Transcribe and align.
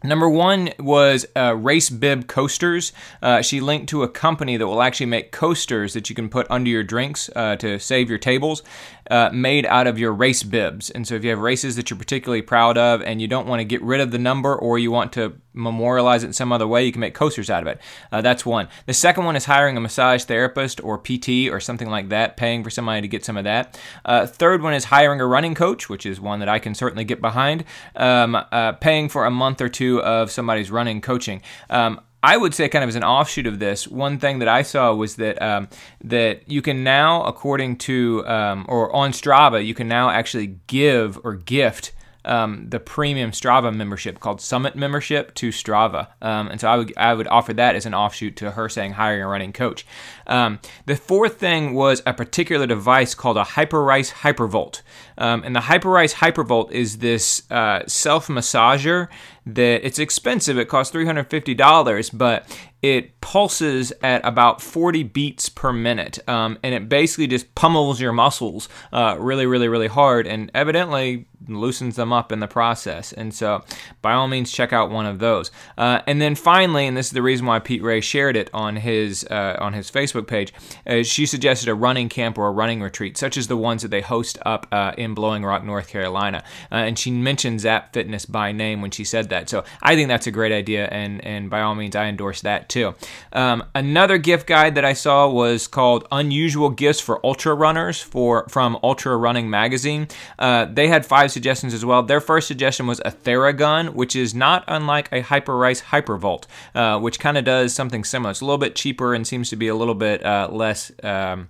Number 0.04 0.28
one 0.28 0.68
was 0.78 1.24
uh, 1.34 1.56
Race 1.56 1.88
Bib 1.88 2.26
Coasters. 2.26 2.92
Uh, 3.22 3.40
she 3.40 3.62
linked 3.62 3.88
to 3.88 4.02
a 4.02 4.08
company 4.08 4.58
that 4.58 4.66
will 4.66 4.82
actually 4.82 5.06
make 5.06 5.32
coasters 5.32 5.94
that 5.94 6.10
you 6.10 6.14
can 6.14 6.28
put 6.28 6.46
under 6.50 6.68
your 6.68 6.84
drinks 6.84 7.30
uh, 7.34 7.56
to 7.56 7.78
save 7.78 8.10
your 8.10 8.18
tables 8.18 8.62
uh, 9.10 9.30
made 9.32 9.66
out 9.66 9.86
of 9.86 9.98
your 9.98 10.12
race 10.12 10.42
bibs. 10.42 10.90
And 10.90 11.06
so 11.06 11.14
if 11.14 11.24
you 11.24 11.30
have 11.30 11.38
races 11.38 11.76
that 11.76 11.90
you're 11.90 11.98
particularly 11.98 12.42
proud 12.42 12.78
of 12.78 13.02
and 13.02 13.20
you 13.20 13.28
don't 13.28 13.46
want 13.46 13.60
to 13.60 13.64
get 13.64 13.82
rid 13.82 14.00
of 14.00 14.10
the 14.10 14.18
number 14.18 14.54
or 14.54 14.78
you 14.78 14.90
want 14.90 15.12
to 15.14 15.34
memorialize 15.52 16.22
it 16.24 16.28
in 16.28 16.32
some 16.32 16.52
other 16.52 16.66
way, 16.66 16.84
you 16.84 16.92
can 16.92 17.00
make 17.00 17.14
coasters 17.14 17.50
out 17.50 17.62
of 17.62 17.68
it. 17.68 17.80
Uh, 18.10 18.20
that's 18.20 18.44
one. 18.44 18.68
The 18.86 18.94
second 18.94 19.24
one 19.24 19.36
is 19.36 19.44
hiring 19.44 19.76
a 19.76 19.80
massage 19.80 20.24
therapist 20.24 20.82
or 20.82 20.98
PT 20.98 21.50
or 21.50 21.60
something 21.60 21.88
like 21.88 22.08
that, 22.08 22.36
paying 22.36 22.64
for 22.64 22.70
somebody 22.70 23.02
to 23.02 23.08
get 23.08 23.24
some 23.24 23.36
of 23.36 23.44
that. 23.44 23.78
Uh, 24.04 24.26
third 24.26 24.62
one 24.62 24.74
is 24.74 24.84
hiring 24.84 25.20
a 25.20 25.26
running 25.26 25.54
coach, 25.54 25.88
which 25.88 26.06
is 26.06 26.20
one 26.20 26.40
that 26.40 26.48
I 26.48 26.58
can 26.58 26.74
certainly 26.74 27.04
get 27.04 27.20
behind, 27.20 27.64
um, 27.96 28.34
uh, 28.34 28.72
paying 28.72 29.08
for 29.08 29.24
a 29.24 29.30
month 29.30 29.60
or 29.60 29.68
two 29.68 30.02
of 30.02 30.30
somebody's 30.30 30.70
running 30.70 31.00
coaching. 31.00 31.42
Um, 31.70 32.00
I 32.24 32.38
would 32.38 32.54
say, 32.54 32.70
kind 32.70 32.82
of 32.82 32.88
as 32.88 32.96
an 32.96 33.04
offshoot 33.04 33.46
of 33.46 33.58
this, 33.58 33.86
one 33.86 34.18
thing 34.18 34.38
that 34.38 34.48
I 34.48 34.62
saw 34.62 34.94
was 34.94 35.16
that 35.16 35.42
um, 35.42 35.68
that 36.02 36.48
you 36.50 36.62
can 36.62 36.82
now, 36.82 37.22
according 37.24 37.76
to 37.88 38.26
um, 38.26 38.64
or 38.66 38.90
on 38.96 39.12
Strava, 39.12 39.64
you 39.64 39.74
can 39.74 39.88
now 39.88 40.08
actually 40.08 40.58
give 40.66 41.18
or 41.22 41.34
gift 41.34 41.92
um, 42.24 42.70
the 42.70 42.80
premium 42.80 43.30
Strava 43.32 43.74
membership 43.74 44.20
called 44.20 44.40
Summit 44.40 44.74
membership 44.74 45.34
to 45.34 45.50
Strava, 45.50 46.08
um, 46.22 46.48
and 46.48 46.58
so 46.58 46.68
I 46.68 46.76
would 46.78 46.96
I 46.96 47.12
would 47.12 47.28
offer 47.28 47.52
that 47.52 47.76
as 47.76 47.84
an 47.84 47.92
offshoot 47.92 48.36
to 48.36 48.52
her 48.52 48.70
saying 48.70 48.92
hiring 48.92 49.22
a 49.22 49.28
running 49.28 49.52
coach. 49.52 49.84
Um, 50.26 50.60
the 50.86 50.96
fourth 50.96 51.38
thing 51.38 51.74
was 51.74 52.02
a 52.06 52.14
particular 52.14 52.66
device 52.66 53.14
called 53.14 53.36
a 53.36 53.44
Hyperice 53.44 54.12
Hypervolt, 54.12 54.80
um, 55.18 55.42
and 55.44 55.54
the 55.54 55.60
Hyperice 55.60 56.14
Hypervolt 56.14 56.70
is 56.72 56.98
this 56.98 57.50
uh, 57.50 57.82
self 57.86 58.28
massager 58.28 59.08
that 59.46 59.86
it's 59.86 59.98
expensive. 59.98 60.58
It 60.58 60.68
costs 60.68 60.92
three 60.92 61.06
hundred 61.06 61.30
fifty 61.30 61.54
dollars, 61.54 62.10
but 62.10 62.46
it 62.82 63.18
pulses 63.22 63.94
at 64.02 64.22
about 64.26 64.60
40 64.60 65.04
beats 65.04 65.48
per 65.48 65.72
minute 65.72 66.18
um, 66.28 66.58
and 66.62 66.74
it 66.74 66.86
basically 66.86 67.26
just 67.26 67.54
pummels 67.54 67.98
your 67.98 68.12
muscles 68.12 68.68
uh, 68.92 69.16
really 69.18 69.46
really 69.46 69.68
really 69.68 69.86
hard 69.86 70.26
and 70.26 70.50
evidently 70.54 71.26
loosens 71.48 71.96
them 71.96 72.12
up 72.12 72.32
in 72.32 72.40
the 72.40 72.46
process. 72.46 73.12
And 73.12 73.34
so, 73.34 73.64
by 74.02 74.12
all 74.12 74.28
means, 74.28 74.52
check 74.52 74.72
out 74.72 74.90
one 74.90 75.06
of 75.06 75.18
those. 75.18 75.50
Uh, 75.76 76.00
and 76.06 76.20
then 76.20 76.34
finally, 76.34 76.86
and 76.86 76.96
this 76.96 77.06
is 77.06 77.12
the 77.12 77.22
reason 77.22 77.46
why 77.46 77.58
Pete 77.58 77.82
Rea 77.82 78.00
shared 78.00 78.36
it 78.36 78.50
on 78.52 78.76
his 78.76 79.24
uh, 79.30 79.56
on 79.58 79.72
his 79.72 79.90
Facebook 79.90 80.26
page, 80.26 80.52
uh, 80.86 81.02
she 81.02 81.26
suggested 81.26 81.68
a 81.68 81.74
running 81.74 82.08
camp 82.08 82.38
or 82.38 82.46
a 82.46 82.52
running 82.52 82.82
retreat, 82.82 83.16
such 83.16 83.36
as 83.36 83.48
the 83.48 83.56
ones 83.56 83.82
that 83.82 83.90
they 83.90 84.00
host 84.00 84.38
up 84.44 84.66
uh, 84.72 84.92
in 85.04 85.14
Blowing 85.14 85.44
Rock, 85.44 85.64
North 85.64 85.88
Carolina. 85.88 86.42
Uh, 86.72 86.76
and 86.76 86.98
she 86.98 87.10
mentioned 87.10 87.60
Zap 87.60 87.92
Fitness 87.92 88.26
by 88.26 88.50
name 88.50 88.82
when 88.82 88.90
she 88.90 89.04
said 89.04 89.28
that. 89.28 89.48
So 89.48 89.64
I 89.82 89.94
think 89.94 90.08
that's 90.08 90.26
a 90.26 90.30
great 90.30 90.52
idea, 90.52 90.86
and 90.86 91.24
and 91.24 91.48
by 91.48 91.60
all 91.60 91.74
means, 91.74 91.94
I 91.94 92.06
endorse 92.06 92.40
that 92.40 92.68
too. 92.68 92.94
Um, 93.32 93.64
another 93.74 94.18
gift 94.18 94.46
guide 94.46 94.74
that 94.74 94.84
I 94.84 94.94
saw 94.94 95.28
was 95.28 95.68
called 95.68 96.08
Unusual 96.10 96.70
Gifts 96.70 97.00
for 97.00 97.24
Ultra 97.24 97.54
Runners 97.54 98.00
for 98.00 98.48
from 98.48 98.78
Ultra 98.82 99.16
Running 99.16 99.48
Magazine. 99.48 100.08
Uh, 100.38 100.64
they 100.64 100.88
had 100.88 101.06
five 101.06 101.30
suggestions 101.30 101.74
as 101.74 101.84
well. 101.84 102.02
Their 102.02 102.20
first 102.20 102.48
suggestion 102.48 102.86
was 102.86 103.00
a 103.04 103.10
Theragun, 103.10 103.94
which 103.94 104.16
is 104.16 104.34
not 104.34 104.64
unlike 104.68 105.08
a 105.12 105.22
Hyperice 105.22 105.82
Hypervolt, 105.82 106.44
uh, 106.74 106.98
which 106.98 107.20
kind 107.20 107.38
of 107.38 107.44
does 107.44 107.74
something 107.74 108.04
similar. 108.04 108.30
It's 108.30 108.40
a 108.40 108.44
little 108.44 108.58
bit 108.58 108.74
cheaper 108.74 109.14
and 109.14 109.26
seems 109.26 109.50
to 109.50 109.56
be 109.56 109.68
a 109.68 109.74
little 109.74 109.94
bit 109.94 110.24
uh, 110.24 110.48
less. 110.50 110.90
Um, 111.02 111.48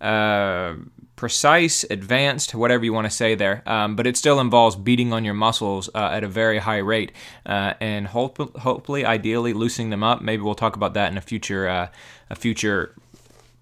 uh, 0.00 0.74
precise, 1.16 1.84
advanced, 1.90 2.54
whatever 2.54 2.84
you 2.84 2.92
want 2.92 3.06
to 3.06 3.10
say 3.10 3.34
there, 3.34 3.62
um, 3.66 3.96
but 3.96 4.06
it 4.06 4.16
still 4.16 4.38
involves 4.38 4.76
beating 4.76 5.12
on 5.12 5.24
your 5.24 5.34
muscles 5.34 5.88
uh, 5.94 6.10
at 6.12 6.22
a 6.22 6.28
very 6.28 6.58
high 6.58 6.78
rate 6.78 7.12
uh, 7.46 7.72
and 7.80 8.08
hope- 8.08 8.56
hopefully, 8.58 9.04
ideally, 9.04 9.52
loosening 9.52 9.90
them 9.90 10.02
up. 10.02 10.20
Maybe 10.20 10.42
we'll 10.42 10.54
talk 10.54 10.76
about 10.76 10.94
that 10.94 11.10
in 11.10 11.18
a 11.18 11.22
future 11.22 11.68
uh, 11.68 11.88
a 12.30 12.34
future 12.34 12.94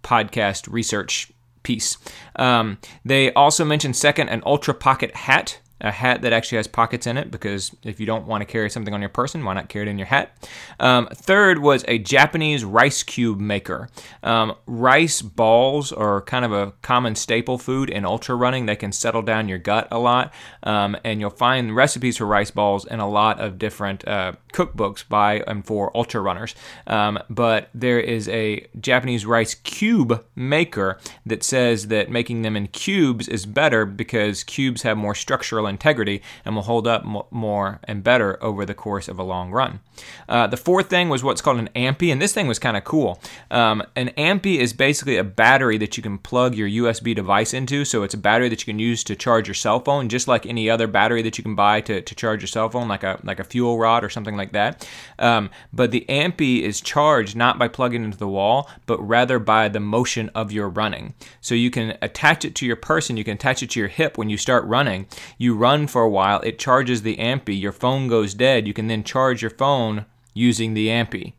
podcast 0.03 0.71
research 0.71 1.31
piece. 1.63 1.97
Um, 2.37 2.79
they 3.05 3.33
also 3.33 3.65
mentioned 3.65 3.97
second 3.97 4.29
an 4.29 4.43
Ultra 4.45 4.75
Pocket 4.75 5.15
hat. 5.17 5.59
A 5.81 5.91
hat 5.91 6.23
that 6.23 6.33
actually 6.33 6.57
has 6.57 6.67
pockets 6.67 7.07
in 7.07 7.17
it 7.17 7.31
because 7.31 7.75
if 7.83 7.99
you 7.99 8.07
don't 8.07 8.27
want 8.27 8.41
to 8.41 8.47
carry 8.47 8.71
something 8.71 8.95
on 8.95 9.01
your 9.01 9.09
person, 9.09 9.45
why 9.45 9.55
not 9.55 9.69
carry 9.69 9.87
it 9.87 9.91
in 9.91 9.99
your 9.99 10.07
hat? 10.07 10.49
Um, 10.79 11.09
third 11.13 11.59
was 11.59 11.85
a 11.89 11.99
Japanese 11.99 12.65
rice 12.65 13.03
cube 13.03 13.41
maker. 13.41 13.89
Um, 14.23 14.55
rice 14.67 15.21
balls 15.21 15.93
are 15.93 16.23
kind 16.23 16.45
of 16.45 16.53
a 16.53 16.73
common 16.83 17.17
staple 17.17 17.59
food 17.59 17.91
in 17.91 18.05
ultra 18.05 18.35
running. 18.37 18.67
They 18.67 18.77
can 18.77 18.93
settle 18.93 19.23
down 19.23 19.49
your 19.49 19.59
gut 19.59 19.89
a 19.91 19.99
lot, 19.99 20.33
um, 20.63 20.97
and 21.05 21.21
you'll 21.21 21.31
find 21.31 21.75
recipes 21.75 22.17
for 22.19 22.27
rice 22.27 22.51
balls 22.51 22.85
in 22.85 23.01
a 23.01 23.09
lot 23.09 23.41
of 23.41 23.59
different 23.59 24.07
uh, 24.07 24.33
cookbooks 24.53 25.07
by 25.07 25.43
and 25.47 25.67
for 25.67 25.95
ultra 25.97 26.21
runners. 26.21 26.55
Um, 26.87 27.19
but 27.29 27.69
there 27.75 28.01
is 28.01 28.29
a 28.29 28.67
Japanese 28.81 29.27
rice 29.27 29.55
cube 29.55 30.25
maker 30.37 30.99
that 31.27 31.43
says 31.43 31.89
that 31.89 32.11
making 32.11 32.43
them 32.43 32.57
in 32.57 32.69
cubes 32.69 33.29
is 33.29 33.45
better 33.45 33.85
because 33.85 34.45
cubes 34.45 34.83
have 34.83 34.97
more 34.97 35.15
structural 35.15 35.64
integrity 35.67 36.23
and 36.45 36.55
will 36.55 36.63
hold 36.63 36.87
up 36.87 37.05
more 37.31 37.81
and 37.85 38.03
better 38.03 38.43
over 38.43 38.65
the 38.65 38.75
course 38.75 39.09
of 39.09 39.19
a 39.19 39.23
long 39.23 39.51
run. 39.51 39.81
Uh, 40.29 40.47
the 40.47 40.57
fourth 40.57 40.89
thing 40.89 41.09
was 41.09 41.23
what's 41.23 41.41
called 41.41 41.59
an 41.59 41.71
ampy, 41.75 42.11
and 42.11 42.21
this 42.21 42.33
thing 42.33 42.47
was 42.47 42.59
kind 42.59 42.77
of 42.77 42.85
cool. 42.85 43.21
Um, 43.51 43.83
an 43.97 44.09
ampy 44.17 44.59
is 44.59 44.73
basically 44.73 45.17
a 45.17 45.25
battery 45.25 45.79
that 45.79 45.97
you 45.97 46.03
can 46.03 46.19
plug 46.19 46.55
your 46.55 46.69
USB 46.69 47.15
device 47.15 47.55
into. 47.55 47.85
So 47.85 48.03
it's 48.03 48.15
a 48.15 48.19
battery 48.19 48.49
that 48.49 48.67
you 48.67 48.73
can 48.73 48.79
use 48.79 49.05
to 49.05 49.17
charge 49.17 49.49
your 49.49 49.55
cell 49.55 49.81
phone, 49.81 50.09
just 50.09 50.29
like 50.29 50.47
any 50.47 50.69
other 50.69 50.87
battery 50.87 51.23
that 51.23 51.39
you 51.39 51.45
can 51.45 51.55
buy 51.55 51.81
to, 51.83 52.01
to 52.01 52.15
charge 52.15 52.43
your 52.43 52.49
cell 52.49 52.69
phone, 52.69 52.89
like 52.89 53.03
a 53.03 53.21
like 53.23 53.41
a 53.41 53.45
fuel 53.45 53.79
rod 53.79 54.05
or 54.05 54.11
something 54.11 54.37
like 54.37 54.53
that. 54.53 54.89
Um, 55.19 55.51
but 55.73 55.91
the 55.91 56.05
ampy 56.09 56.63
is 56.63 56.81
charged 56.81 57.37
not 57.37 57.59
by 57.59 57.69
plugging 57.69 58.05
into 58.05 58.19
the 58.19 58.29
wall, 58.29 58.69
but 58.87 58.99
rather 58.99 59.39
by 59.39 59.69
the 59.69 59.81
motion 59.81 60.31
of 60.35 60.53
your 60.53 60.69
running. 60.69 61.15
So 61.41 61.55
you 61.55 61.71
can 61.71 61.97
attach 62.03 62.45
it 62.45 62.55
to 62.57 62.67
your 62.67 62.77
person, 62.77 63.17
you 63.17 63.25
can 63.25 63.35
attach 63.35 63.63
it 63.63 63.71
to 63.71 63.81
your 63.81 63.89
hip 63.89 64.19
when 64.19 64.31
you 64.31 64.37
start 64.37 64.65
running. 64.65 65.07
You 65.39 65.54
run 65.55 65.87
for 65.87 66.03
a 66.03 66.11
while, 66.11 66.41
it 66.41 66.59
charges 66.59 67.03
the 67.03 67.17
ampy, 67.17 67.59
your 67.61 67.73
phone 67.73 68.09
goes 68.09 68.35
dead, 68.35 68.67
you 68.67 68.75
can 68.75 68.87
then 68.89 69.05
charge 69.05 69.43
your 69.43 69.51
phone 69.51 70.07
using 70.35 70.75
the 70.75 70.89
ampy. 70.89 71.35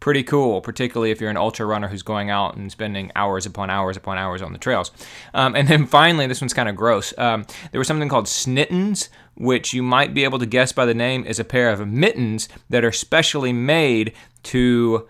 Pretty 0.00 0.22
cool, 0.22 0.60
particularly 0.60 1.10
if 1.10 1.20
you're 1.20 1.30
an 1.30 1.36
ultra 1.36 1.66
runner 1.66 1.88
who's 1.88 2.02
going 2.02 2.30
out 2.30 2.56
and 2.56 2.70
spending 2.70 3.10
hours 3.16 3.46
upon 3.46 3.68
hours 3.68 3.96
upon 3.96 4.16
hours 4.16 4.40
on 4.40 4.52
the 4.52 4.58
trails. 4.58 4.92
Um, 5.34 5.56
and 5.56 5.66
then 5.66 5.86
finally, 5.86 6.28
this 6.28 6.40
one's 6.40 6.54
kind 6.54 6.68
of 6.68 6.76
gross. 6.76 7.12
Um, 7.18 7.46
there 7.72 7.80
was 7.80 7.88
something 7.88 8.08
called 8.08 8.28
snittens, 8.28 9.08
which 9.34 9.74
you 9.74 9.82
might 9.82 10.14
be 10.14 10.22
able 10.22 10.38
to 10.38 10.46
guess 10.46 10.70
by 10.70 10.86
the 10.86 10.94
name 10.94 11.24
is 11.24 11.40
a 11.40 11.44
pair 11.44 11.70
of 11.70 11.86
mittens 11.86 12.48
that 12.70 12.84
are 12.84 12.92
specially 12.92 13.52
made 13.52 14.12
to 14.44 15.08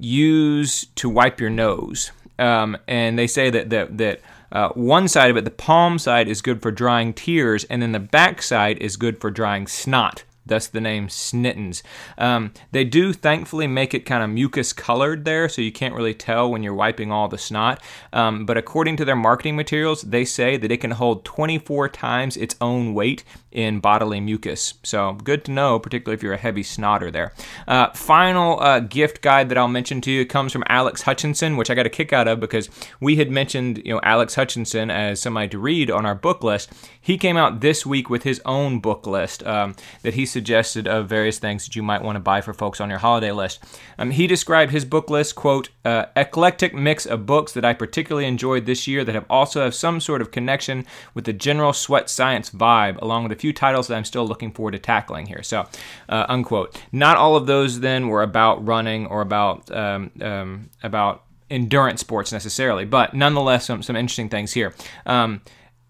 use 0.00 0.86
to 0.96 1.08
wipe 1.08 1.40
your 1.40 1.50
nose. 1.50 2.10
Um, 2.36 2.76
and 2.88 3.16
they 3.16 3.28
say 3.28 3.48
that 3.50 3.70
that 3.70 3.96
that 3.98 4.20
uh, 4.54 4.68
one 4.70 5.08
side 5.08 5.30
of 5.30 5.36
it, 5.36 5.44
the 5.44 5.50
palm 5.50 5.98
side, 5.98 6.28
is 6.28 6.40
good 6.40 6.62
for 6.62 6.70
drying 6.70 7.12
tears, 7.12 7.64
and 7.64 7.82
then 7.82 7.92
the 7.92 8.00
back 8.00 8.40
side 8.40 8.78
is 8.78 8.96
good 8.96 9.20
for 9.20 9.30
drying 9.30 9.66
snot 9.66 10.24
thus 10.46 10.66
the 10.66 10.80
name 10.80 11.08
Snittens. 11.08 11.82
Um, 12.18 12.52
they 12.72 12.84
do 12.84 13.12
thankfully 13.12 13.66
make 13.66 13.94
it 13.94 14.06
kind 14.06 14.22
of 14.22 14.30
mucus 14.30 14.72
colored 14.72 15.24
there, 15.24 15.48
so 15.48 15.62
you 15.62 15.72
can't 15.72 15.94
really 15.94 16.14
tell 16.14 16.50
when 16.50 16.62
you're 16.62 16.74
wiping 16.74 17.10
all 17.10 17.28
the 17.28 17.38
snot. 17.38 17.82
Um, 18.12 18.46
but 18.46 18.56
according 18.56 18.96
to 18.98 19.04
their 19.04 19.16
marketing 19.16 19.56
materials, 19.56 20.02
they 20.02 20.24
say 20.24 20.56
that 20.56 20.72
it 20.72 20.78
can 20.78 20.92
hold 20.92 21.24
24 21.24 21.88
times 21.88 22.36
its 22.36 22.56
own 22.60 22.94
weight 22.94 23.24
in 23.54 23.78
bodily 23.78 24.20
mucus. 24.20 24.74
So 24.82 25.12
good 25.12 25.44
to 25.44 25.52
know, 25.52 25.78
particularly 25.78 26.16
if 26.16 26.22
you're 26.22 26.34
a 26.34 26.38
heavy 26.38 26.64
snotter 26.64 27.10
there. 27.10 27.32
Uh, 27.68 27.90
final 27.92 28.60
uh, 28.60 28.80
gift 28.80 29.22
guide 29.22 29.48
that 29.48 29.56
I'll 29.56 29.68
mention 29.68 30.00
to 30.02 30.10
you 30.10 30.26
comes 30.26 30.52
from 30.52 30.64
Alex 30.66 31.02
Hutchinson, 31.02 31.56
which 31.56 31.70
I 31.70 31.74
got 31.74 31.86
a 31.86 31.90
kick 31.90 32.12
out 32.12 32.26
of 32.28 32.40
because 32.40 32.68
we 33.00 33.16
had 33.16 33.30
mentioned 33.30 33.80
you 33.84 33.94
know 33.94 34.00
Alex 34.02 34.34
Hutchinson 34.34 34.90
as 34.90 35.20
somebody 35.20 35.48
to 35.48 35.58
read 35.58 35.90
on 35.90 36.04
our 36.04 36.16
book 36.16 36.42
list. 36.42 36.72
He 37.00 37.16
came 37.16 37.36
out 37.36 37.60
this 37.60 37.86
week 37.86 38.10
with 38.10 38.24
his 38.24 38.42
own 38.44 38.80
book 38.80 39.06
list 39.06 39.46
um, 39.46 39.76
that 40.02 40.14
he 40.14 40.26
suggested 40.34 40.86
of 40.86 41.08
various 41.08 41.38
things 41.38 41.64
that 41.64 41.74
you 41.74 41.82
might 41.82 42.02
want 42.02 42.16
to 42.16 42.20
buy 42.20 42.42
for 42.42 42.52
folks 42.52 42.80
on 42.80 42.90
your 42.90 42.98
holiday 42.98 43.32
list. 43.32 43.64
Um, 43.98 44.10
he 44.10 44.26
described 44.26 44.72
his 44.72 44.84
book 44.84 45.08
list, 45.08 45.34
quote, 45.34 45.70
uh, 45.84 46.06
eclectic 46.14 46.74
mix 46.74 47.06
of 47.06 47.24
books 47.24 47.52
that 47.52 47.64
I 47.64 47.72
particularly 47.72 48.26
enjoyed 48.26 48.66
this 48.66 48.86
year 48.86 49.04
that 49.04 49.14
have 49.14 49.24
also 49.30 49.62
have 49.62 49.74
some 49.74 50.00
sort 50.00 50.20
of 50.20 50.30
connection 50.30 50.84
with 51.14 51.24
the 51.24 51.32
general 51.32 51.72
sweat 51.72 52.10
science 52.10 52.50
vibe, 52.50 53.00
along 53.00 53.22
with 53.22 53.32
a 53.32 53.36
few 53.36 53.54
titles 53.54 53.86
that 53.86 53.96
I'm 53.96 54.04
still 54.04 54.26
looking 54.26 54.52
forward 54.52 54.72
to 54.72 54.78
tackling 54.78 55.26
here. 55.26 55.42
So, 55.42 55.66
uh, 56.10 56.26
unquote. 56.28 56.78
Not 56.92 57.16
all 57.16 57.36
of 57.36 57.46
those 57.46 57.80
then 57.80 58.08
were 58.08 58.22
about 58.22 58.66
running 58.66 59.06
or 59.06 59.22
about 59.22 59.70
um, 59.70 60.10
um, 60.20 60.70
about 60.82 61.22
endurance 61.50 62.00
sports 62.00 62.32
necessarily, 62.32 62.84
but 62.84 63.14
nonetheless, 63.14 63.66
some 63.66 63.82
some 63.82 63.96
interesting 63.96 64.28
things 64.28 64.52
here. 64.52 64.74
Um, 65.06 65.40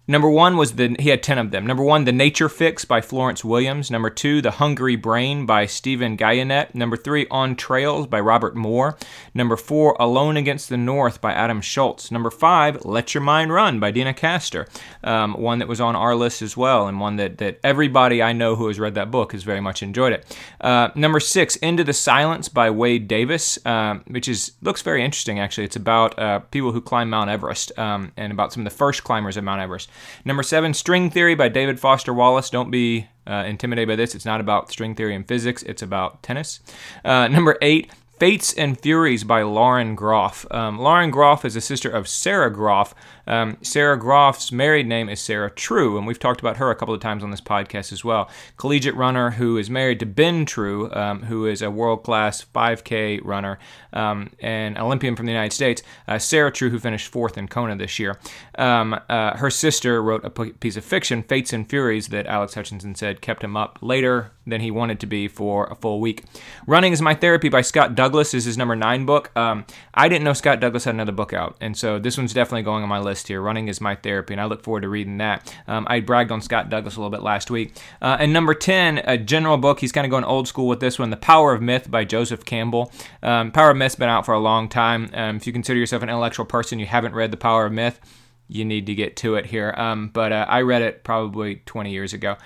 Number 0.06 0.28
one 0.28 0.58
was 0.58 0.74
the 0.74 0.94
he 0.98 1.08
had 1.08 1.22
ten 1.22 1.38
of 1.38 1.50
them. 1.50 1.66
Number 1.66 1.82
one, 1.82 2.04
The 2.04 2.12
Nature 2.12 2.50
Fix 2.50 2.84
by 2.84 3.00
Florence 3.00 3.42
Williams. 3.42 3.90
Number 3.90 4.10
two, 4.10 4.42
The 4.42 4.52
Hungry 4.52 4.96
Brain 4.96 5.46
by 5.46 5.64
Stephen 5.64 6.16
Guyenet. 6.16 6.74
Number 6.74 6.96
three, 6.96 7.26
On 7.30 7.56
Trails 7.56 8.06
by 8.06 8.20
Robert 8.20 8.54
Moor. 8.54 8.98
Number 9.32 9.56
four, 9.56 9.96
Alone 9.98 10.36
Against 10.36 10.68
the 10.68 10.76
North 10.76 11.22
by 11.22 11.32
Adam 11.32 11.62
Shoalts. 11.62 12.10
Number 12.10 12.30
five, 12.30 12.84
Let 12.84 13.14
Your 13.14 13.22
Mind 13.22 13.50
Run 13.50 13.80
by 13.80 13.90
Deena 13.90 14.12
Kastor. 14.12 14.68
Um, 15.02 15.34
one 15.34 15.58
that 15.60 15.68
was 15.68 15.80
on 15.80 15.96
our 15.96 16.14
list 16.14 16.42
as 16.42 16.54
well, 16.54 16.86
and 16.86 17.00
one 17.00 17.16
that, 17.16 17.38
that 17.38 17.58
everybody 17.64 18.22
I 18.22 18.34
know 18.34 18.56
who 18.56 18.68
has 18.68 18.78
read 18.78 18.94
that 18.96 19.10
book 19.10 19.32
has 19.32 19.42
very 19.42 19.60
much 19.60 19.82
enjoyed 19.82 20.12
it. 20.12 20.38
Uh, 20.60 20.90
number 20.94 21.18
six, 21.18 21.56
Into 21.56 21.82
the 21.82 21.94
Silence 21.94 22.50
by 22.50 22.68
Wade 22.68 23.08
Davis, 23.08 23.58
uh, 23.64 24.00
which 24.08 24.28
is 24.28 24.52
looks 24.60 24.82
very 24.82 25.02
interesting 25.02 25.38
actually. 25.38 25.64
It's 25.64 25.76
about 25.76 26.18
uh, 26.18 26.40
people 26.40 26.72
who 26.72 26.82
climb 26.82 27.08
Mount 27.08 27.30
Everest 27.30 27.76
um, 27.78 28.12
and 28.18 28.32
about 28.32 28.52
some 28.52 28.66
of 28.66 28.70
the 28.70 28.76
first 28.76 29.02
climbers 29.02 29.38
of 29.38 29.44
Mount 29.44 29.62
Everest. 29.62 29.88
Number 30.24 30.42
seven, 30.42 30.74
String 30.74 31.10
Theory 31.10 31.34
by 31.34 31.48
David 31.48 31.80
Foster 31.80 32.14
Wallace. 32.14 32.50
Don't 32.50 32.70
be 32.70 33.08
uh, 33.26 33.44
intimidated 33.46 33.88
by 33.88 33.96
this. 33.96 34.14
It's 34.14 34.24
not 34.24 34.40
about 34.40 34.70
string 34.70 34.94
theory 34.94 35.14
and 35.14 35.26
physics, 35.26 35.62
it's 35.62 35.82
about 35.82 36.22
tennis. 36.22 36.60
Uh, 37.04 37.28
number 37.28 37.56
eight, 37.62 37.90
Fates 38.18 38.52
and 38.52 38.80
Furies 38.80 39.24
by 39.24 39.42
Lauren 39.42 39.94
Groff. 39.94 40.46
Um, 40.50 40.78
Lauren 40.78 41.10
Groff 41.10 41.44
is 41.44 41.56
a 41.56 41.60
sister 41.60 41.90
of 41.90 42.08
Sarah 42.08 42.52
Groff. 42.52 42.94
Um, 43.26 43.56
Sarah 43.62 43.98
Groff's 43.98 44.52
married 44.52 44.86
name 44.86 45.08
is 45.08 45.20
Sarah 45.20 45.50
True, 45.50 45.96
and 45.96 46.06
we've 46.06 46.18
talked 46.18 46.40
about 46.40 46.58
her 46.58 46.70
a 46.70 46.76
couple 46.76 46.94
of 46.94 47.00
times 47.00 47.22
on 47.22 47.30
this 47.30 47.40
podcast 47.40 47.92
as 47.92 48.04
well. 48.04 48.30
Collegiate 48.56 48.94
runner 48.94 49.32
who 49.32 49.56
is 49.56 49.70
married 49.70 50.00
to 50.00 50.06
Ben 50.06 50.44
True, 50.44 50.92
um, 50.92 51.22
who 51.24 51.46
is 51.46 51.62
a 51.62 51.70
world 51.70 52.02
class 52.02 52.44
5K 52.54 53.20
runner 53.24 53.58
um, 53.92 54.30
and 54.40 54.76
Olympian 54.78 55.16
from 55.16 55.26
the 55.26 55.32
United 55.32 55.54
States. 55.54 55.82
Uh, 56.06 56.18
Sarah 56.18 56.52
True, 56.52 56.70
who 56.70 56.78
finished 56.78 57.08
fourth 57.08 57.38
in 57.38 57.48
Kona 57.48 57.76
this 57.76 57.98
year. 57.98 58.18
Um, 58.58 58.98
uh, 59.08 59.36
her 59.36 59.50
sister 59.50 60.02
wrote 60.02 60.24
a 60.24 60.30
piece 60.30 60.76
of 60.76 60.84
fiction, 60.84 61.22
Fates 61.22 61.52
and 61.52 61.68
Furies, 61.68 62.08
that 62.08 62.26
Alex 62.26 62.54
Hutchinson 62.54 62.94
said 62.94 63.20
kept 63.20 63.42
him 63.42 63.56
up 63.56 63.78
later 63.80 64.32
than 64.46 64.60
he 64.60 64.70
wanted 64.70 65.00
to 65.00 65.06
be 65.06 65.28
for 65.28 65.66
a 65.66 65.74
full 65.74 66.00
week. 66.00 66.22
Running 66.66 66.92
is 66.92 67.00
My 67.00 67.14
Therapy 67.14 67.48
by 67.48 67.62
Scott 67.62 67.94
Douglas 67.94 68.34
is 68.34 68.44
his 68.44 68.58
number 68.58 68.76
nine 68.76 69.06
book. 69.06 69.30
Um, 69.34 69.64
I 69.94 70.08
didn't 70.08 70.24
know 70.24 70.34
Scott 70.34 70.60
Douglas 70.60 70.84
had 70.84 70.94
another 70.94 71.12
book 71.12 71.32
out, 71.32 71.56
and 71.60 71.76
so 71.76 71.98
this 71.98 72.18
one's 72.18 72.34
definitely 72.34 72.62
going 72.62 72.82
on 72.82 72.88
my 72.88 72.98
list 72.98 73.13
here. 73.22 73.40
Running 73.40 73.68
is 73.68 73.80
My 73.80 73.94
Therapy, 73.94 74.34
and 74.34 74.40
I 74.40 74.44
look 74.44 74.62
forward 74.62 74.82
to 74.82 74.88
reading 74.88 75.18
that. 75.18 75.54
Um, 75.68 75.86
I 75.88 76.00
bragged 76.00 76.32
on 76.32 76.40
Scott 76.40 76.70
Douglas 76.70 76.96
a 76.96 77.00
little 77.00 77.10
bit 77.10 77.22
last 77.22 77.50
week. 77.50 77.76
Uh, 78.02 78.16
and 78.18 78.32
number 78.32 78.54
10, 78.54 79.02
a 79.04 79.16
general 79.16 79.56
book. 79.56 79.80
He's 79.80 79.92
kind 79.92 80.04
of 80.04 80.10
going 80.10 80.24
old 80.24 80.48
school 80.48 80.66
with 80.66 80.80
this 80.80 80.98
one 80.98 81.10
The 81.10 81.16
Power 81.16 81.52
of 81.52 81.62
Myth 81.62 81.90
by 81.90 82.04
Joseph 82.04 82.44
Campbell. 82.44 82.92
Um, 83.22 83.52
Power 83.52 83.70
of 83.70 83.76
Myth's 83.76 83.94
been 83.94 84.08
out 84.08 84.26
for 84.26 84.34
a 84.34 84.40
long 84.40 84.68
time. 84.68 85.10
Um, 85.14 85.36
if 85.36 85.46
you 85.46 85.52
consider 85.52 85.78
yourself 85.78 86.02
an 86.02 86.08
intellectual 86.08 86.46
person, 86.46 86.78
you 86.78 86.86
haven't 86.86 87.14
read 87.14 87.30
The 87.30 87.36
Power 87.36 87.66
of 87.66 87.72
Myth, 87.72 88.00
you 88.48 88.64
need 88.64 88.86
to 88.86 88.94
get 88.94 89.16
to 89.18 89.36
it 89.36 89.46
here. 89.46 89.74
Um, 89.76 90.10
but 90.12 90.32
uh, 90.32 90.46
I 90.48 90.62
read 90.62 90.82
it 90.82 91.04
probably 91.04 91.56
20 91.66 91.90
years 91.90 92.12
ago. 92.12 92.36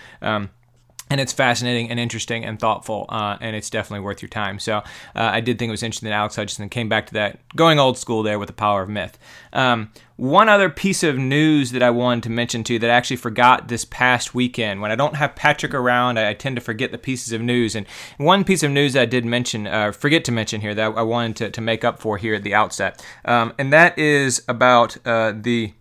And 1.10 1.20
it's 1.20 1.32
fascinating 1.32 1.90
and 1.90 1.98
interesting 1.98 2.44
and 2.44 2.58
thoughtful, 2.60 3.06
uh, 3.08 3.38
and 3.40 3.56
it's 3.56 3.70
definitely 3.70 4.04
worth 4.04 4.20
your 4.20 4.28
time. 4.28 4.58
So 4.58 4.78
uh, 4.78 4.82
I 5.14 5.40
did 5.40 5.58
think 5.58 5.68
it 5.68 5.72
was 5.72 5.82
interesting 5.82 6.08
that 6.10 6.14
Alex 6.14 6.36
Hutchinson 6.36 6.68
came 6.68 6.88
back 6.88 7.06
to 7.06 7.14
that, 7.14 7.40
going 7.56 7.78
old 7.78 7.96
school 7.96 8.22
there 8.22 8.38
with 8.38 8.48
the 8.48 8.52
power 8.52 8.82
of 8.82 8.88
myth. 8.88 9.18
Um, 9.52 9.90
one 10.16 10.48
other 10.48 10.68
piece 10.68 11.02
of 11.02 11.16
news 11.16 11.70
that 11.70 11.82
I 11.82 11.90
wanted 11.90 12.24
to 12.24 12.30
mention 12.30 12.64
to 12.64 12.74
you 12.74 12.78
that 12.80 12.90
I 12.90 12.94
actually 12.94 13.16
forgot 13.16 13.68
this 13.68 13.84
past 13.84 14.34
weekend. 14.34 14.82
When 14.82 14.90
I 14.90 14.96
don't 14.96 15.14
have 15.14 15.34
Patrick 15.34 15.72
around, 15.72 16.18
I, 16.18 16.30
I 16.30 16.34
tend 16.34 16.56
to 16.56 16.60
forget 16.60 16.92
the 16.92 16.98
pieces 16.98 17.32
of 17.32 17.40
news. 17.40 17.74
And 17.74 17.86
one 18.18 18.44
piece 18.44 18.62
of 18.62 18.70
news 18.70 18.96
I 18.96 19.06
did 19.06 19.24
mention, 19.24 19.66
uh, 19.66 19.92
forget 19.92 20.24
to 20.26 20.32
mention 20.32 20.60
here, 20.60 20.74
that 20.74 20.94
I 20.96 21.02
wanted 21.02 21.36
to, 21.36 21.50
to 21.52 21.60
make 21.60 21.84
up 21.84 22.00
for 22.00 22.18
here 22.18 22.34
at 22.34 22.42
the 22.42 22.54
outset, 22.54 23.04
um, 23.24 23.54
and 23.58 23.72
that 23.72 23.98
is 23.98 24.44
about 24.48 24.96
uh, 25.06 25.32
the 25.34 25.72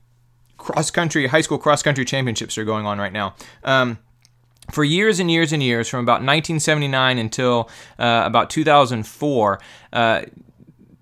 cross 0.57 0.91
country, 0.91 1.27
high 1.27 1.41
school 1.41 1.57
cross 1.57 1.83
country 1.83 2.05
championships 2.05 2.57
are 2.57 2.65
going 2.65 2.85
on 2.85 2.99
right 2.99 3.13
now. 3.13 3.35
Um, 3.63 3.99
for 4.71 4.83
years 4.83 5.19
and 5.19 5.31
years 5.31 5.53
and 5.53 5.63
years, 5.63 5.87
from 5.87 6.01
about 6.01 6.21
1979 6.21 7.17
until 7.17 7.69
uh, 7.99 8.23
about 8.25 8.49
2004, 8.49 9.59
uh, 9.93 10.21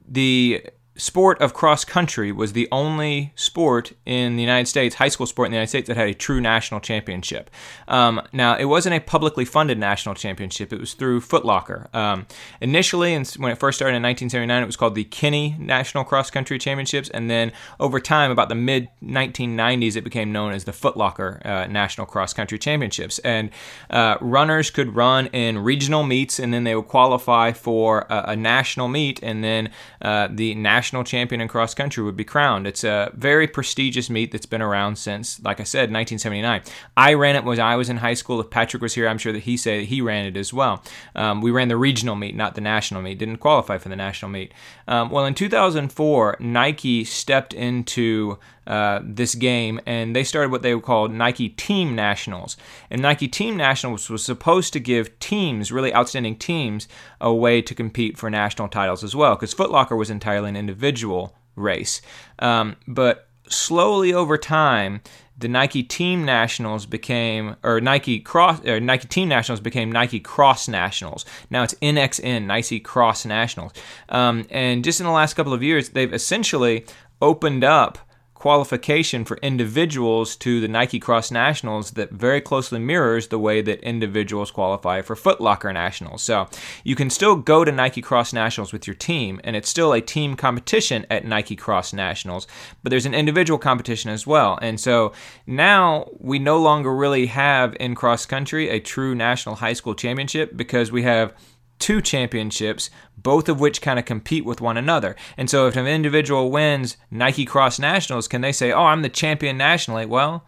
the 0.08 0.66
sport 0.98 1.42
of 1.42 1.54
cross 1.54 1.84
country 1.84 2.32
was 2.32 2.54
the 2.54 2.68
only 2.72 3.34
sport 3.36 3.94
in 4.06 4.36
the 4.36 4.42
United 4.42 4.68
States, 4.68 4.96
high 4.96 5.10
school 5.10 5.25
sport 5.25 5.48
in 5.48 5.52
the 5.52 5.58
United 5.58 5.70
States, 5.70 5.88
that 5.88 5.98
had 5.98 6.08
a 6.08 6.14
true 6.14 6.40
national 6.40 6.80
championship. 6.80 7.50
Um, 7.88 8.22
now, 8.32 8.56
it 8.56 8.66
wasn't 8.66 8.96
a 8.96 9.00
publicly 9.00 9.46
funded 9.46 9.78
national 9.78 10.16
championship, 10.16 10.72
it 10.72 10.80
was 10.80 10.94
through 10.94 11.22
Footlocker. 11.22 11.94
Um, 11.94 12.28
initially, 12.62 13.14
when 13.14 13.52
it 13.52 13.58
first 13.58 13.78
started 13.78 13.96
in 13.98 14.04
1979, 14.04 14.64
it 14.64 14.66
was 14.66 14.78
called 14.78 14.96
the 14.96 15.04
Kinney 15.04 15.56
National 15.60 16.04
Cross 16.04 16.32
Country 16.32 16.58
Championships, 16.58 17.10
and 17.10 17.30
then 17.30 17.52
over 17.80 18.00
time, 18.00 18.32
about 18.32 18.50
the 18.50 18.56
mid 18.56 18.88
1990s, 19.04 19.96
it 19.96 20.04
became 20.04 20.32
known 20.32 20.54
as 20.54 20.64
the 20.64 20.72
Footlocker 20.72 21.46
uh, 21.46 21.68
National 21.68 22.08
Cross 22.08 22.34
Country 22.34 22.58
Championships. 22.58 23.20
And 23.20 23.50
uh, 23.90 24.18
runners 24.22 24.70
could 24.70 24.96
run 24.96 25.28
in 25.28 25.58
regional 25.58 26.04
meets, 26.04 26.40
and 26.40 26.54
then 26.54 26.64
they 26.64 26.75
would 26.75 26.88
qualify 26.88 27.52
for 27.52 28.06
a, 28.10 28.30
a 28.30 28.36
national 28.36 28.88
meet, 28.88 29.22
and 29.22 29.44
then 29.44 29.72
uh, 30.02 30.30
the 30.32 30.56
national 30.56 30.85
national 30.86 31.04
champion 31.04 31.42
in 31.42 31.48
cross 31.48 31.74
country 31.74 32.04
would 32.04 32.15
be 32.15 32.24
crowned. 32.24 32.68
It's 32.68 32.84
a 32.84 33.10
very 33.15 33.48
prestigious 33.48 34.08
meet 34.08 34.32
that's 34.32 34.46
been 34.46 34.62
around 34.62 34.98
since, 35.00 35.42
like 35.44 35.60
I 35.60 35.63
said, 35.63 35.89
1979. 35.92 36.62
I 36.96 37.13
ran 37.15 37.36
it 37.36 37.44
when 37.44 37.60
I 37.60 37.75
was 37.75 37.89
in 37.89 37.98
high 37.98 38.13
school. 38.13 38.39
If 38.39 38.51
Patrick 38.51 38.84
was 38.84 38.94
here, 38.94 39.08
I'm 39.08 39.18
sure 39.18 39.34
that 39.34 39.39
he 39.39 39.58
said 39.58 39.82
that 39.82 39.86
he 39.86 40.00
ran 40.00 40.27
it 40.27 40.38
as 40.38 40.54
well. 40.54 40.84
Um, 41.15 41.42
we 41.42 41.50
ran 41.50 41.70
the 41.70 41.75
regional 41.77 42.15
meet, 42.15 42.36
not 42.36 42.54
the 42.54 42.62
national 42.62 43.01
meet. 43.01 43.18
Didn't 43.18 43.38
qualify 43.38 43.80
for 43.80 43.89
the 43.89 43.96
national 43.96 44.30
meet. 44.30 44.54
Um, 44.88 45.10
well, 45.10 45.25
in 45.25 45.34
2004, 45.34 46.38
Nike 46.39 47.04
stepped 47.04 47.56
into 47.56 48.38
uh, 48.68 49.00
this 49.04 49.36
game, 49.36 49.80
and 49.86 50.16
they 50.16 50.24
started 50.24 50.52
what 50.52 50.62
they 50.62 50.78
called 50.80 51.12
Nike 51.12 51.50
Team 51.50 51.96
Nationals. 51.96 52.58
And 52.90 53.02
Nike 53.02 53.28
Team 53.28 53.58
Nationals 53.58 54.10
was 54.10 54.24
supposed 54.24 54.74
to 54.74 54.80
give 54.80 55.18
teams, 55.20 55.72
really 55.72 55.94
outstanding 55.94 56.38
teams, 56.38 56.88
a 57.22 57.34
way 57.34 57.62
to 57.62 57.76
compete 57.76 58.18
for 58.18 58.30
national 58.30 58.68
titles 58.68 59.04
as 59.04 59.16
well, 59.16 59.36
because 59.36 59.54
Footlocker 59.54 59.98
was 59.98 60.10
entirely 60.10 60.50
an 60.50 60.56
individual 60.56 61.36
race. 61.56 62.02
Um, 62.40 62.76
but 62.88 63.30
slowly 63.48 64.14
over 64.14 64.38
time, 64.38 65.02
the 65.38 65.48
Nike 65.48 65.84
Team 65.84 66.24
Nationals 66.24 66.86
became, 66.86 67.58
or 67.62 67.82
Nike 67.82 68.20
Cross, 68.20 68.66
or 68.66 68.80
Nike 68.80 69.08
Team 69.08 69.28
Nationals 69.28 69.60
became 69.60 69.92
Nike 69.92 70.20
Cross 70.20 70.70
Nationals. 70.70 71.26
Now 71.50 71.64
it's 71.64 71.74
NXN, 71.76 72.46
Nike 72.46 72.80
Cross 72.80 73.26
Nationals. 73.26 73.74
Um, 74.10 74.46
and 74.50 74.84
just 74.84 75.00
in 75.00 75.06
the 75.06 75.12
last 75.12 75.34
couple 75.34 75.54
of 75.54 75.62
years, 75.62 75.90
they've 75.90 76.14
essentially 76.14 76.86
opened 77.22 77.64
up 77.64 77.98
qualification 78.46 79.25
for 79.25 79.38
individuals 79.38 80.36
to 80.36 80.62
the 80.62 80.68
Nike 80.68 81.00
Cross 81.00 81.32
Nationals 81.32 81.90
that 81.94 82.12
very 82.12 82.40
closely 82.40 82.78
mirrors 82.78 83.30
the 83.30 83.40
way 83.40 83.60
that 83.60 83.80
individuals 83.82 84.52
qualify 84.52 85.02
for 85.02 85.16
Footlocker 85.16 85.74
Nationals. 85.74 86.22
So 86.22 86.48
you 86.84 86.96
can 86.96 87.10
still 87.10 87.38
go 87.38 87.66
to 87.66 87.72
Nike 87.72 88.04
Cross 88.04 88.34
Nationals 88.34 88.72
with 88.72 88.86
your 88.86 88.94
team, 88.94 89.42
and 89.44 89.56
it's 89.56 89.68
still 89.68 89.94
a 89.94 90.00
team 90.00 90.36
competition 90.36 91.08
at 91.10 91.25
Nike 91.25 91.56
Cross 91.56 91.94
Nationals, 91.94 92.46
but 92.84 92.92
there's 92.92 93.08
an 93.08 93.16
individual 93.16 93.58
competition 93.58 94.12
as 94.12 94.28
well. 94.28 94.60
And 94.62 94.80
so 94.80 95.12
now 95.48 96.08
we 96.20 96.38
no 96.38 96.60
longer 96.60 96.96
really 96.96 97.25
have 97.25 97.75
in 97.80 97.96
cross 97.96 98.28
country 98.28 98.70
a 98.70 98.80
true 98.80 99.16
national 99.16 99.56
high 99.56 99.74
school 99.74 99.96
championship 99.96 100.56
because 100.56 100.92
we 100.92 101.02
have 101.02 101.34
two 101.79 102.01
championships, 102.01 102.89
both 103.17 103.50
of 103.50 103.60
which 103.60 103.82
kind 103.82 104.00
of 104.00 104.05
compete 104.05 104.46
with 104.46 104.62
one 104.62 104.77
another. 104.77 105.15
And 105.38 105.50
so 105.50 105.67
if 105.67 105.75
an 105.75 105.88
individual 105.88 106.51
wins 106.51 106.98
Nike 107.12 107.46
Cross 107.46 107.79
Nationals, 107.79 108.27
can 108.27 108.41
they 108.41 108.51
say, 108.51 108.72
oh, 108.72 108.86
I'm 108.86 109.01
the 109.01 109.10
champion 109.10 109.58
nationally? 109.58 110.05
Well, 110.05 110.46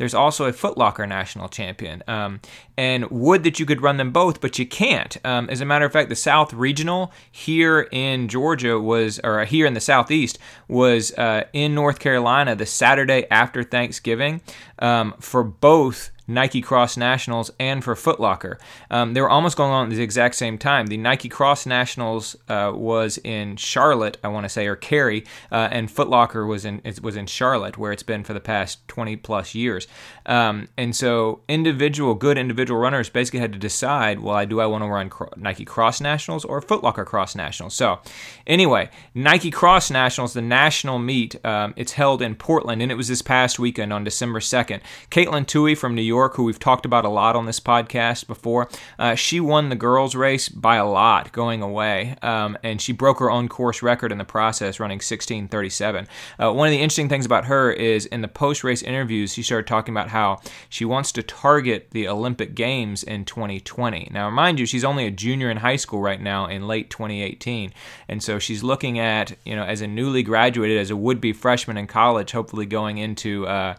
there's 0.00 0.14
also 0.14 0.46
a 0.46 0.52
Footlocker 0.52 1.06
national 1.06 1.50
champion. 1.50 2.02
Um, 2.08 2.40
and 2.78 3.10
would 3.10 3.44
that 3.44 3.60
you 3.60 3.66
could 3.66 3.82
run 3.82 3.98
them 3.98 4.12
both, 4.12 4.40
but 4.40 4.58
you 4.58 4.66
can't. 4.66 5.18
Um, 5.26 5.50
as 5.50 5.60
a 5.60 5.66
matter 5.66 5.84
of 5.84 5.92
fact, 5.92 6.08
the 6.08 6.16
South 6.16 6.54
Regional 6.54 7.12
here 7.30 7.86
in 7.92 8.28
Georgia 8.28 8.80
was, 8.80 9.20
or 9.22 9.44
here 9.44 9.66
in 9.66 9.74
the 9.74 9.80
Southeast, 9.80 10.38
was 10.68 11.12
uh, 11.18 11.44
in 11.52 11.74
North 11.74 11.98
Carolina 11.98 12.56
the 12.56 12.64
Saturday 12.64 13.26
after 13.30 13.62
Thanksgiving 13.62 14.40
um, 14.78 15.12
for 15.20 15.44
both 15.44 16.10
Nike 16.30 16.62
Cross 16.62 16.96
Nationals 16.96 17.50
and 17.58 17.82
for 17.82 17.94
Footlocker. 17.94 18.56
Um, 18.90 19.14
they 19.14 19.20
were 19.20 19.28
almost 19.28 19.56
going 19.56 19.72
on 19.72 19.90
at 19.90 19.96
the 19.96 20.02
exact 20.02 20.36
same 20.36 20.56
time. 20.56 20.86
The 20.86 20.96
Nike 20.96 21.28
Cross 21.28 21.66
Nationals 21.66 22.36
uh, 22.48 22.72
was 22.74 23.18
in 23.18 23.56
Charlotte, 23.56 24.16
I 24.22 24.28
want 24.28 24.44
to 24.44 24.48
say, 24.48 24.66
or 24.66 24.76
Cary, 24.76 25.24
uh, 25.50 25.68
and 25.70 25.88
Footlocker 25.88 26.46
was 26.46 26.64
in 26.64 26.80
was 27.02 27.16
in 27.16 27.26
Charlotte, 27.26 27.76
where 27.76 27.92
it's 27.92 28.02
been 28.02 28.24
for 28.24 28.32
the 28.32 28.40
past 28.40 28.86
20 28.88 29.16
plus 29.16 29.54
years. 29.54 29.86
Um, 30.26 30.68
and 30.78 30.94
so, 30.94 31.40
individual 31.48 32.14
good 32.14 32.38
individual 32.38 32.80
runners 32.80 33.08
basically 33.08 33.40
had 33.40 33.52
to 33.52 33.58
decide, 33.58 34.20
well, 34.20 34.46
do 34.46 34.60
I 34.60 34.66
want 34.66 34.84
to 34.84 34.88
run 34.88 35.10
Nike 35.36 35.64
Cross 35.64 36.00
Nationals 36.00 36.44
or 36.44 36.60
Footlocker 36.60 37.04
Cross 37.04 37.34
Nationals? 37.34 37.74
So, 37.74 37.98
anyway, 38.46 38.90
Nike 39.14 39.50
Cross 39.50 39.90
Nationals, 39.90 40.32
the 40.34 40.42
national 40.42 40.98
meet, 40.98 41.44
um, 41.44 41.74
it's 41.76 41.92
held 41.92 42.22
in 42.22 42.36
Portland, 42.36 42.82
and 42.82 42.92
it 42.92 42.94
was 42.94 43.08
this 43.08 43.22
past 43.22 43.58
weekend 43.58 43.92
on 43.92 44.04
December 44.04 44.38
2nd. 44.38 44.80
Katelyn 45.10 45.46
Tuohy 45.46 45.76
from 45.76 45.94
New 45.94 46.02
York 46.02 46.19
York, 46.20 46.36
who 46.36 46.44
we've 46.44 46.58
talked 46.58 46.84
about 46.84 47.04
a 47.04 47.08
lot 47.08 47.34
on 47.34 47.46
this 47.46 47.60
podcast 47.60 48.26
before, 48.26 48.68
uh, 48.98 49.14
she 49.14 49.40
won 49.40 49.68
the 49.68 49.76
girls' 49.76 50.14
race 50.14 50.48
by 50.48 50.76
a 50.76 50.86
lot 50.86 51.32
going 51.32 51.62
away, 51.62 52.16
um, 52.22 52.56
and 52.62 52.80
she 52.80 52.92
broke 52.92 53.18
her 53.18 53.30
own 53.30 53.48
course 53.48 53.82
record 53.82 54.12
in 54.12 54.18
the 54.18 54.24
process, 54.24 54.78
running 54.78 55.00
16:37. 55.00 56.06
Uh, 56.38 56.52
one 56.52 56.68
of 56.68 56.72
the 56.72 56.80
interesting 56.80 57.08
things 57.08 57.26
about 57.26 57.46
her 57.46 57.72
is 57.72 58.06
in 58.06 58.20
the 58.20 58.28
post-race 58.28 58.82
interviews, 58.82 59.32
she 59.32 59.42
started 59.42 59.66
talking 59.66 59.94
about 59.94 60.08
how 60.08 60.40
she 60.68 60.84
wants 60.84 61.10
to 61.12 61.22
target 61.22 61.88
the 61.92 62.06
Olympic 62.06 62.54
Games 62.54 63.02
in 63.02 63.24
2020. 63.24 64.08
Now, 64.12 64.28
mind 64.30 64.58
you, 64.58 64.66
she's 64.66 64.84
only 64.84 65.06
a 65.06 65.10
junior 65.10 65.50
in 65.50 65.58
high 65.58 65.76
school 65.76 66.00
right 66.02 66.20
now 66.20 66.46
in 66.46 66.66
late 66.66 66.90
2018, 66.90 67.72
and 68.08 68.22
so 68.22 68.38
she's 68.38 68.62
looking 68.62 68.98
at 68.98 69.36
you 69.44 69.56
know 69.56 69.64
as 69.64 69.80
a 69.80 69.86
newly 69.86 70.22
graduated, 70.22 70.78
as 70.78 70.90
a 70.90 70.96
would-be 70.96 71.32
freshman 71.32 71.76
in 71.76 71.86
college, 71.86 72.32
hopefully 72.32 72.66
going 72.66 72.98
into 72.98 73.46
uh, 73.46 73.74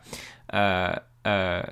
uh, 0.52 1.00
uh, 1.26 1.64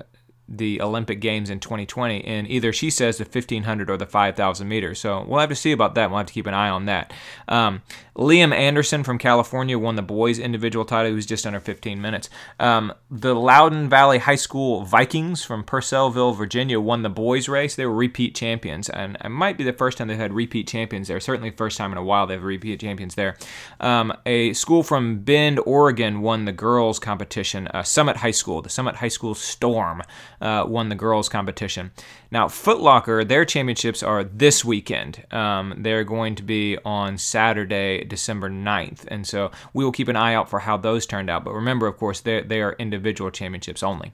the 0.50 0.82
Olympic 0.82 1.20
Games 1.20 1.48
in 1.48 1.60
2020 1.60 2.18
in 2.18 2.46
either 2.48 2.72
she 2.72 2.90
says 2.90 3.18
the 3.18 3.24
1500 3.24 3.88
or 3.88 3.96
the 3.96 4.06
5000 4.06 4.66
meters. 4.66 4.98
So 4.98 5.24
we'll 5.26 5.38
have 5.38 5.48
to 5.48 5.54
see 5.54 5.70
about 5.70 5.94
that. 5.94 6.10
We'll 6.10 6.18
have 6.18 6.26
to 6.26 6.32
keep 6.32 6.46
an 6.46 6.54
eye 6.54 6.68
on 6.68 6.86
that. 6.86 7.12
Um, 7.46 7.82
Liam 8.16 8.52
Anderson 8.52 9.02
from 9.02 9.16
California 9.16 9.78
won 9.78 9.96
the 9.96 10.02
boys 10.02 10.38
individual 10.38 10.84
title. 10.84 11.08
He 11.08 11.14
was 11.14 11.24
just 11.24 11.46
under 11.46 11.58
15 11.58 12.00
minutes. 12.00 12.28
Um, 12.58 12.92
the 13.10 13.34
Loudoun 13.34 13.88
Valley 13.88 14.18
High 14.18 14.34
School 14.34 14.84
Vikings 14.84 15.42
from 15.42 15.64
Purcellville, 15.64 16.36
Virginia, 16.36 16.78
won 16.80 17.02
the 17.02 17.08
boys 17.08 17.48
race. 17.48 17.76
They 17.76 17.86
were 17.86 17.94
repeat 17.94 18.34
champions, 18.34 18.90
and 18.90 19.16
it 19.24 19.30
might 19.30 19.56
be 19.56 19.64
the 19.64 19.72
first 19.72 19.96
time 19.96 20.08
they've 20.08 20.18
had 20.18 20.34
repeat 20.34 20.68
champions 20.68 21.08
there. 21.08 21.18
Certainly, 21.18 21.52
first 21.52 21.78
time 21.78 21.92
in 21.92 21.98
a 21.98 22.04
while 22.04 22.26
they 22.26 22.34
have 22.34 22.42
repeat 22.42 22.80
champions 22.80 23.14
there. 23.14 23.36
Um, 23.80 24.12
a 24.26 24.52
school 24.52 24.82
from 24.82 25.20
Bend, 25.20 25.58
Oregon, 25.64 26.20
won 26.20 26.44
the 26.44 26.52
girls 26.52 26.98
competition. 26.98 27.68
Uh, 27.68 27.82
Summit 27.82 28.18
High 28.18 28.30
School, 28.32 28.60
the 28.60 28.68
Summit 28.68 28.96
High 28.96 29.08
School 29.08 29.34
Storm, 29.34 30.02
uh, 30.40 30.64
won 30.66 30.88
the 30.88 30.94
girls 30.94 31.28
competition. 31.28 31.90
Now, 32.30 32.46
Footlocker, 32.46 33.26
their 33.26 33.44
championships 33.44 34.02
are 34.02 34.24
this 34.24 34.64
weekend. 34.64 35.24
Um, 35.32 35.74
they're 35.78 36.04
going 36.04 36.34
to 36.36 36.42
be 36.42 36.78
on 36.84 37.18
Saturday, 37.18 38.04
December 38.04 38.48
9th. 38.48 39.04
And 39.08 39.26
so 39.26 39.50
we 39.74 39.84
will 39.84 39.92
keep 39.92 40.08
an 40.08 40.16
eye 40.16 40.34
out 40.34 40.48
for 40.48 40.60
how 40.60 40.76
those 40.76 41.06
turned 41.06 41.30
out. 41.30 41.44
But 41.44 41.54
remember, 41.54 41.86
of 41.86 41.96
course, 41.96 42.20
they 42.20 42.62
are 42.62 42.74
individual 42.78 43.30
championships 43.30 43.82
only. 43.82 44.12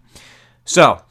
So, 0.64 1.02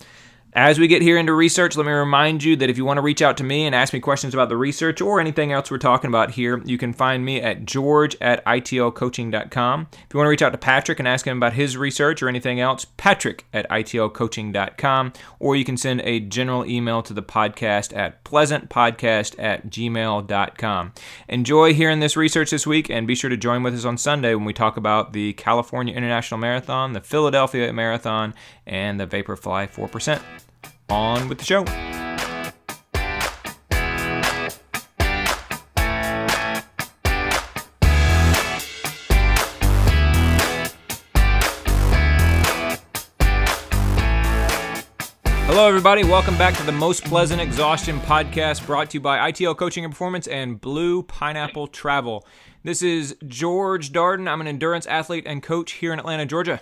as 0.56 0.80
we 0.80 0.88
get 0.88 1.02
here 1.02 1.18
into 1.18 1.34
research, 1.34 1.76
let 1.76 1.86
me 1.86 1.92
remind 1.92 2.42
you 2.42 2.56
that 2.56 2.70
if 2.70 2.78
you 2.78 2.86
want 2.86 2.98
to 2.98 3.02
reach 3.02 3.22
out 3.22 3.36
to 3.38 3.44
me 3.44 3.66
and 3.66 3.76
ask 3.76 3.92
me 3.92 4.00
questions 4.00 4.34
about 4.34 4.48
the 4.48 4.56
research 4.56 5.02
or 5.02 5.20
anything 5.20 5.52
else 5.52 5.70
we're 5.70 5.78
talking 5.78 6.08
about 6.08 6.32
here, 6.32 6.62
you 6.64 6.78
can 6.78 6.94
find 6.94 7.26
me 7.26 7.42
at 7.42 7.66
george 7.66 8.16
at 8.22 8.44
itlcoaching.com. 8.46 9.88
If 9.92 10.14
you 10.14 10.18
want 10.18 10.28
to 10.28 10.30
reach 10.30 10.42
out 10.42 10.54
to 10.54 10.58
Patrick 10.58 11.00
and 11.00 11.10
ask 11.10 11.28
him 11.28 11.36
about 11.36 11.54
his 11.54 11.76
research 11.76 12.24
or 12.24 12.30
anything 12.30 12.62
else, 12.62 12.86
patrick 12.96 13.46
at 13.52 13.70
itlcoaching.com. 13.70 15.12
Or 15.40 15.58
you 15.58 15.66
can 15.66 15.76
send 15.76 16.00
a 16.02 16.22
general 16.22 16.66
email 16.66 17.04
to 17.04 17.14
the 17.14 17.22
podcast 17.22 17.94
at 17.94 18.24
pleasantpodcast 18.24 19.36
at 19.38 19.70
gmail.com. 19.70 20.94
Enjoy 21.28 21.74
hearing 21.74 22.00
this 22.00 22.16
research 22.16 22.52
this 22.52 22.66
week 22.66 22.90
and 22.90 23.06
be 23.06 23.16
sure 23.16 23.30
to 23.30 23.36
join 23.36 23.62
with 23.62 23.76
us 23.76 23.84
on 23.84 23.98
Sunday 23.98 24.34
when 24.36 24.46
we 24.46 24.54
talk 24.54 24.78
about 24.78 25.12
the 25.12 25.34
California 25.34 25.94
International 25.94 26.38
Marathon, 26.38 26.94
the 26.94 27.02
Philadelphia 27.02 27.74
Marathon, 27.74 28.34
and 28.66 29.02
the 29.02 29.06
Vaporfly 29.06 29.70
4% 29.70 30.22
on 30.90 31.28
with 31.28 31.40
the 31.40 31.46
show. 31.46 31.66
Hello, 45.48 45.70
everybody. 45.70 46.04
Welcome 46.04 46.38
back 46.38 46.54
to 46.56 46.64
the 46.64 46.74
Most 46.74 47.06
Pleasant 47.06 47.40
Exhaustion 47.42 48.00
podcast 48.02 48.66
brought 48.66 48.90
to 48.90 48.98
you 48.98 49.02
by 49.02 49.32
ITL 49.32 49.56
Coaching 49.56 49.86
and 49.86 49.94
Performance 49.94 50.28
and 50.28 50.60
Blue 50.60 51.02
Pineapple 51.04 51.68
Travel. 51.68 52.28
This 52.64 52.82
is 52.82 53.16
George 53.26 53.94
Darden. 53.94 54.28
I'm 54.28 54.42
an 54.42 54.48
endurance 54.48 54.86
athlete 54.86 55.24
and 55.26 55.42
coach 55.42 55.72
here 55.72 55.94
in 55.94 56.00
Atlanta, 56.00 56.26
Georgia. 56.26 56.60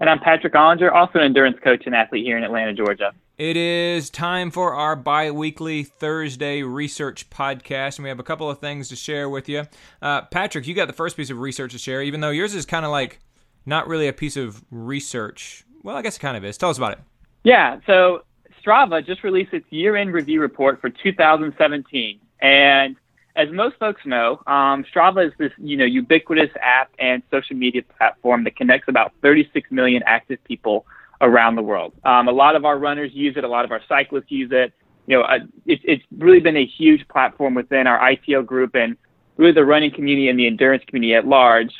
And 0.00 0.10
I'm 0.10 0.18
Patrick 0.18 0.52
Ollinger, 0.52 0.92
also 0.92 1.18
an 1.18 1.24
endurance 1.24 1.56
coach 1.64 1.84
and 1.86 1.94
athlete 1.94 2.26
here 2.26 2.36
in 2.36 2.44
Atlanta, 2.44 2.74
Georgia. 2.74 3.14
It 3.38 3.58
is 3.58 4.08
time 4.08 4.50
for 4.50 4.72
our 4.72 4.96
bi 4.96 5.30
weekly 5.30 5.82
Thursday 5.82 6.62
research 6.62 7.28
podcast, 7.28 7.98
and 7.98 8.04
we 8.04 8.08
have 8.08 8.18
a 8.18 8.22
couple 8.22 8.48
of 8.48 8.60
things 8.60 8.88
to 8.88 8.96
share 8.96 9.28
with 9.28 9.46
you. 9.46 9.64
Uh, 10.00 10.22
Patrick, 10.22 10.66
you 10.66 10.72
got 10.72 10.86
the 10.86 10.94
first 10.94 11.18
piece 11.18 11.28
of 11.28 11.38
research 11.38 11.72
to 11.72 11.78
share, 11.78 12.00
even 12.00 12.20
though 12.20 12.30
yours 12.30 12.54
is 12.54 12.64
kind 12.64 12.86
of 12.86 12.90
like 12.90 13.18
not 13.66 13.88
really 13.88 14.08
a 14.08 14.12
piece 14.14 14.38
of 14.38 14.64
research. 14.70 15.66
Well, 15.82 15.96
I 15.96 16.00
guess 16.00 16.16
it 16.16 16.20
kind 16.20 16.38
of 16.38 16.46
is. 16.46 16.56
Tell 16.56 16.70
us 16.70 16.78
about 16.78 16.92
it. 16.92 17.00
Yeah, 17.44 17.78
so 17.86 18.22
Strava 18.64 19.04
just 19.04 19.22
released 19.22 19.52
its 19.52 19.70
year 19.70 19.96
end 19.96 20.14
review 20.14 20.40
report 20.40 20.80
for 20.80 20.88
2017. 20.88 22.18
And 22.40 22.96
as 23.36 23.50
most 23.50 23.76
folks 23.76 24.00
know, 24.06 24.40
um, 24.46 24.82
Strava 24.84 25.26
is 25.26 25.34
this 25.36 25.52
you 25.58 25.76
know 25.76 25.84
ubiquitous 25.84 26.50
app 26.62 26.90
and 26.98 27.22
social 27.30 27.54
media 27.54 27.82
platform 27.98 28.44
that 28.44 28.56
connects 28.56 28.88
about 28.88 29.12
36 29.20 29.70
million 29.70 30.02
active 30.06 30.42
people 30.44 30.86
around 31.20 31.56
the 31.56 31.62
world. 31.62 31.92
Um, 32.04 32.28
a 32.28 32.32
lot 32.32 32.56
of 32.56 32.64
our 32.64 32.78
runners 32.78 33.12
use 33.14 33.36
it. 33.36 33.44
A 33.44 33.48
lot 33.48 33.64
of 33.64 33.72
our 33.72 33.80
cyclists 33.88 34.30
use 34.30 34.50
it. 34.52 34.72
You 35.06 35.18
know, 35.18 35.22
uh, 35.22 35.38
it, 35.66 35.80
it's 35.84 36.04
really 36.16 36.40
been 36.40 36.56
a 36.56 36.66
huge 36.66 37.06
platform 37.08 37.54
within 37.54 37.86
our 37.86 37.98
ITL 37.98 38.44
group 38.44 38.74
and 38.74 38.96
really 39.36 39.52
the 39.52 39.64
running 39.64 39.92
community 39.92 40.28
and 40.28 40.38
the 40.38 40.46
endurance 40.46 40.84
community 40.86 41.14
at 41.14 41.26
large 41.26 41.72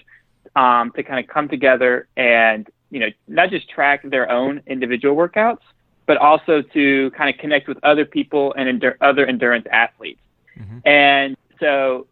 um, 0.54 0.92
to 0.92 1.02
kind 1.02 1.22
of 1.22 1.32
come 1.32 1.48
together 1.48 2.08
and 2.16 2.68
you 2.90 3.00
know 3.00 3.08
not 3.28 3.50
just 3.50 3.68
track 3.68 4.02
their 4.04 4.30
own 4.30 4.62
individual 4.66 5.16
workouts, 5.16 5.60
but 6.06 6.16
also 6.16 6.62
to 6.62 7.10
kind 7.10 7.32
of 7.32 7.38
connect 7.40 7.68
with 7.68 7.78
other 7.82 8.04
people 8.04 8.54
and 8.56 8.80
endur- 8.80 8.96
other 9.00 9.26
endurance 9.26 9.66
athletes. 9.70 10.20
Mm-hmm. 10.58 10.78
And 10.88 11.36
so 11.60 12.06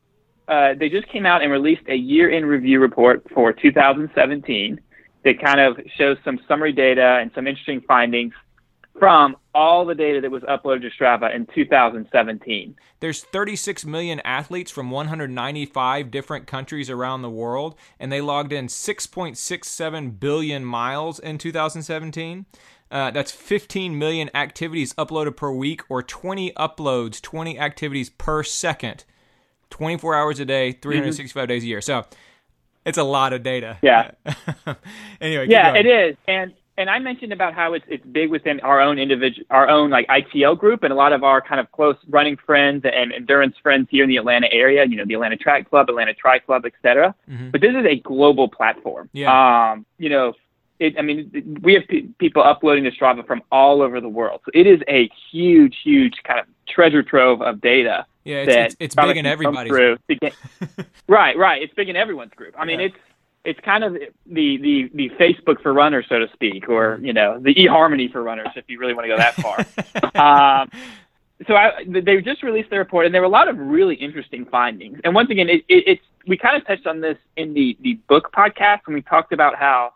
uh, 0.48 0.74
they 0.74 0.88
just 0.88 1.08
came 1.08 1.24
out 1.26 1.42
and 1.42 1.50
released 1.50 1.82
a 1.88 1.94
year 1.94 2.28
in 2.28 2.44
review 2.44 2.80
report 2.80 3.24
for 3.32 3.52
2017 3.52 4.80
that 5.24 5.40
kind 5.40 5.60
of 5.60 5.78
shows 5.96 6.16
some 6.24 6.38
summary 6.46 6.72
data 6.72 7.18
and 7.20 7.30
some 7.34 7.46
interesting 7.46 7.80
findings 7.80 8.32
from 8.98 9.36
all 9.54 9.84
the 9.84 9.94
data 9.94 10.20
that 10.20 10.30
was 10.30 10.42
uploaded 10.44 10.82
to 10.82 10.90
Strava 10.90 11.34
in 11.34 11.46
2017. 11.54 12.76
There's 13.00 13.24
36 13.24 13.84
million 13.84 14.20
athletes 14.20 14.70
from 14.70 14.90
195 14.90 16.10
different 16.10 16.46
countries 16.46 16.88
around 16.88 17.22
the 17.22 17.30
world, 17.30 17.74
and 17.98 18.12
they 18.12 18.20
logged 18.20 18.52
in 18.52 18.66
6.67 18.66 20.20
billion 20.20 20.64
miles 20.64 21.18
in 21.18 21.38
2017. 21.38 22.46
Uh, 22.90 23.10
that's 23.10 23.32
15 23.32 23.98
million 23.98 24.30
activities 24.34 24.94
uploaded 24.94 25.36
per 25.36 25.50
week, 25.50 25.82
or 25.88 26.02
20 26.02 26.52
uploads, 26.52 27.20
20 27.20 27.58
activities 27.58 28.10
per 28.10 28.44
second, 28.44 29.04
24 29.70 30.14
hours 30.14 30.38
a 30.38 30.44
day, 30.44 30.70
365 30.70 31.42
mm-hmm. 31.42 31.48
days 31.48 31.64
a 31.64 31.66
year. 31.66 31.80
So 31.80 32.04
it's 32.84 32.98
a 32.98 33.02
lot 33.02 33.32
of 33.32 33.42
data. 33.42 33.78
Yeah. 33.82 34.12
anyway. 35.20 35.46
Yeah, 35.48 35.74
it 35.74 35.86
is, 35.86 36.16
and 36.28 36.52
and 36.76 36.90
I 36.90 36.98
mentioned 36.98 37.32
about 37.32 37.54
how 37.54 37.74
it's 37.74 37.84
it's 37.88 38.04
big 38.06 38.30
within 38.30 38.60
our 38.60 38.80
own 38.80 38.98
individual, 38.98 39.46
our 39.50 39.68
own 39.68 39.90
like 39.90 40.06
ITL 40.08 40.58
group, 40.58 40.82
and 40.82 40.92
a 40.92 40.96
lot 40.96 41.12
of 41.12 41.22
our 41.22 41.40
kind 41.40 41.60
of 41.60 41.70
close 41.72 41.96
running 42.08 42.36
friends 42.36 42.84
and 42.84 43.12
endurance 43.12 43.56
friends 43.62 43.88
here 43.90 44.02
in 44.02 44.10
the 44.10 44.16
Atlanta 44.16 44.52
area. 44.52 44.84
You 44.84 44.96
know, 44.96 45.04
the 45.06 45.14
Atlanta 45.14 45.36
Track 45.36 45.70
Club, 45.70 45.88
Atlanta 45.88 46.14
Tri 46.14 46.40
Club, 46.40 46.66
etc. 46.66 47.14
Mm-hmm. 47.30 47.50
But 47.50 47.60
this 47.60 47.74
is 47.74 47.86
a 47.86 47.96
global 47.96 48.48
platform. 48.48 49.08
Yeah. 49.12 49.72
Um, 49.72 49.86
you 49.98 50.08
know, 50.08 50.34
it, 50.80 50.98
I 50.98 51.02
mean, 51.02 51.60
we 51.62 51.74
have 51.74 51.84
p- 51.88 52.08
people 52.18 52.42
uploading 52.42 52.84
to 52.84 52.90
Strava 52.90 53.26
from 53.26 53.42
all 53.52 53.80
over 53.80 54.00
the 54.00 54.08
world. 54.08 54.40
So 54.44 54.50
it 54.54 54.66
is 54.66 54.80
a 54.88 55.08
huge, 55.30 55.76
huge 55.84 56.14
kind 56.24 56.40
of 56.40 56.46
treasure 56.66 57.02
trove 57.02 57.40
of 57.40 57.60
data. 57.60 58.06
Yeah, 58.24 58.36
it's, 58.36 58.74
it's, 58.74 58.76
it's 58.80 58.94
big 58.94 59.16
in 59.16 59.26
everybody's 59.26 59.70
group. 59.70 60.00
right, 61.08 61.36
right. 61.36 61.62
It's 61.62 61.74
big 61.74 61.88
in 61.88 61.96
everyone's 61.96 62.32
group. 62.32 62.54
I 62.58 62.64
mean, 62.64 62.80
yeah. 62.80 62.86
it's 62.86 62.96
it's 63.44 63.60
kind 63.60 63.84
of 63.84 63.92
the, 63.92 64.08
the 64.26 64.90
the 64.94 65.10
Facebook 65.20 65.60
for 65.62 65.74
runners, 65.74 66.06
so 66.08 66.18
to 66.18 66.28
speak, 66.32 66.68
or 66.68 66.98
you 67.02 67.12
know, 67.12 67.38
the 67.38 67.54
eHarmony 67.54 68.10
for 68.10 68.22
runners, 68.22 68.48
if 68.56 68.64
you 68.68 68.78
really 68.78 68.94
want 68.94 69.04
to 69.04 69.08
go 69.08 69.16
that 69.18 69.34
far. 69.34 70.60
um, 70.62 70.70
so 71.46 71.54
I, 71.54 71.84
they 71.86 72.20
just 72.22 72.42
released 72.42 72.70
their 72.70 72.78
report, 72.78 73.04
and 73.04 73.14
there 73.14 73.20
were 73.20 73.26
a 73.26 73.30
lot 73.30 73.48
of 73.48 73.58
really 73.58 73.96
interesting 73.96 74.46
findings. 74.46 74.98
And 75.04 75.14
once 75.14 75.30
again, 75.30 75.48
it, 75.50 75.64
it, 75.68 75.84
it's 75.86 76.02
we 76.26 76.38
kind 76.38 76.56
of 76.56 76.66
touched 76.66 76.86
on 76.86 77.00
this 77.00 77.18
in 77.36 77.52
the 77.52 77.76
the 77.82 77.94
book 78.08 78.32
podcast 78.32 78.80
when 78.86 78.94
we 78.94 79.02
talked 79.02 79.32
about 79.32 79.56
how 79.56 79.92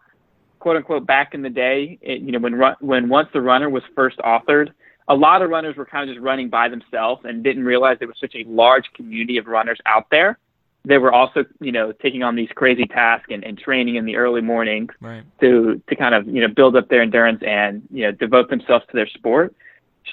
quote 0.59 0.77
unquote 0.77 1.07
back 1.07 1.35
in 1.35 1.43
the 1.43 1.51
day, 1.51 1.99
it, 2.03 2.21
you 2.21 2.33
know, 2.33 2.39
when 2.39 2.55
run, 2.55 2.77
when 2.81 3.09
once 3.09 3.29
the 3.33 3.41
runner 3.41 3.71
was 3.71 3.83
first 3.95 4.19
authored, 4.19 4.73
a 5.09 5.15
lot 5.15 5.43
of 5.43 5.51
runners 5.51 5.77
were 5.77 5.87
kind 5.87 6.09
of 6.09 6.15
just 6.15 6.23
running 6.23 6.49
by 6.49 6.69
themselves 6.69 7.23
and 7.25 7.43
didn't 7.43 7.65
realize 7.65 7.99
there 7.99 8.09
was 8.09 8.19
such 8.21 8.35
a 8.35 8.45
large 8.49 8.85
community 8.95 9.39
of 9.39 9.47
runners 9.47 9.79
out 9.87 10.07
there. 10.11 10.39
They 10.85 10.99
were 10.99 11.13
also, 11.13 11.45
you 11.61 11.73
know, 11.73 11.93
taking 11.93 12.23
on 12.23 12.37
these 12.37 12.49
crazy 12.55 12.85
tasks 12.85 13.29
and, 13.31 13.43
and 13.45 13.59
training 13.59 13.97
in 13.97 14.05
the 14.05 14.17
early 14.17 14.41
mornings 14.41 14.93
right. 15.01 15.25
to 15.41 15.83
to 15.89 15.97
kind 15.97 16.15
of, 16.15 16.27
you 16.29 16.41
know, 16.41 16.49
build 16.49 16.77
up 16.77 16.89
their 16.89 17.03
endurance 17.03 17.43
and, 17.47 17.83
you 17.91 18.05
know, 18.05 18.13
devote 18.13 18.49
themselves 18.49 18.85
to 18.87 18.93
their 18.95 19.09
sport. 19.09 19.55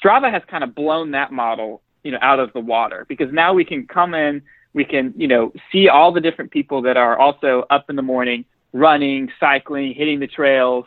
Strava 0.02 0.32
has 0.32 0.42
kind 0.50 0.64
of 0.64 0.76
blown 0.76 1.12
that 1.12 1.32
model, 1.32 1.82
you 2.04 2.12
know, 2.12 2.18
out 2.22 2.40
of 2.40 2.52
the 2.54 2.60
water 2.60 3.06
because 3.08 3.32
now 3.32 3.54
we 3.54 3.64
can 3.64 3.86
come 3.88 4.14
in, 4.14 4.42
we 4.74 4.84
can, 4.84 5.14
you 5.16 5.28
know, 5.28 5.54
see 5.72 5.88
all 5.88 6.12
the 6.12 6.20
different 6.20 6.52
people 6.52 6.82
that 6.82 6.98
are 6.98 7.18
also 7.18 7.66
up 7.70 7.90
in 7.90 7.96
the 7.96 8.02
morning 8.02 8.44
running, 8.74 9.32
cycling, 9.40 9.94
hitting 9.94 10.20
the 10.20 10.28
trails, 10.28 10.86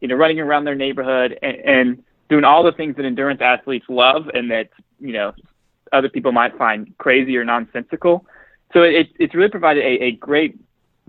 you 0.00 0.08
know, 0.08 0.16
running 0.16 0.40
around 0.40 0.64
their 0.64 0.74
neighborhood 0.74 1.38
and, 1.40 1.56
and 1.56 2.04
doing 2.28 2.44
all 2.44 2.62
the 2.62 2.72
things 2.72 2.96
that 2.96 3.04
endurance 3.04 3.40
athletes 3.40 3.86
love 3.88 4.28
and 4.34 4.50
that, 4.50 4.68
you 5.00 5.12
know, 5.12 5.32
other 5.92 6.08
people 6.08 6.32
might 6.32 6.56
find 6.58 6.96
crazy 6.98 7.36
or 7.36 7.44
nonsensical. 7.44 8.26
So 8.72 8.82
it, 8.82 9.08
it's 9.18 9.34
really 9.34 9.50
provided 9.50 9.82
a, 9.84 10.04
a 10.04 10.12
great 10.12 10.58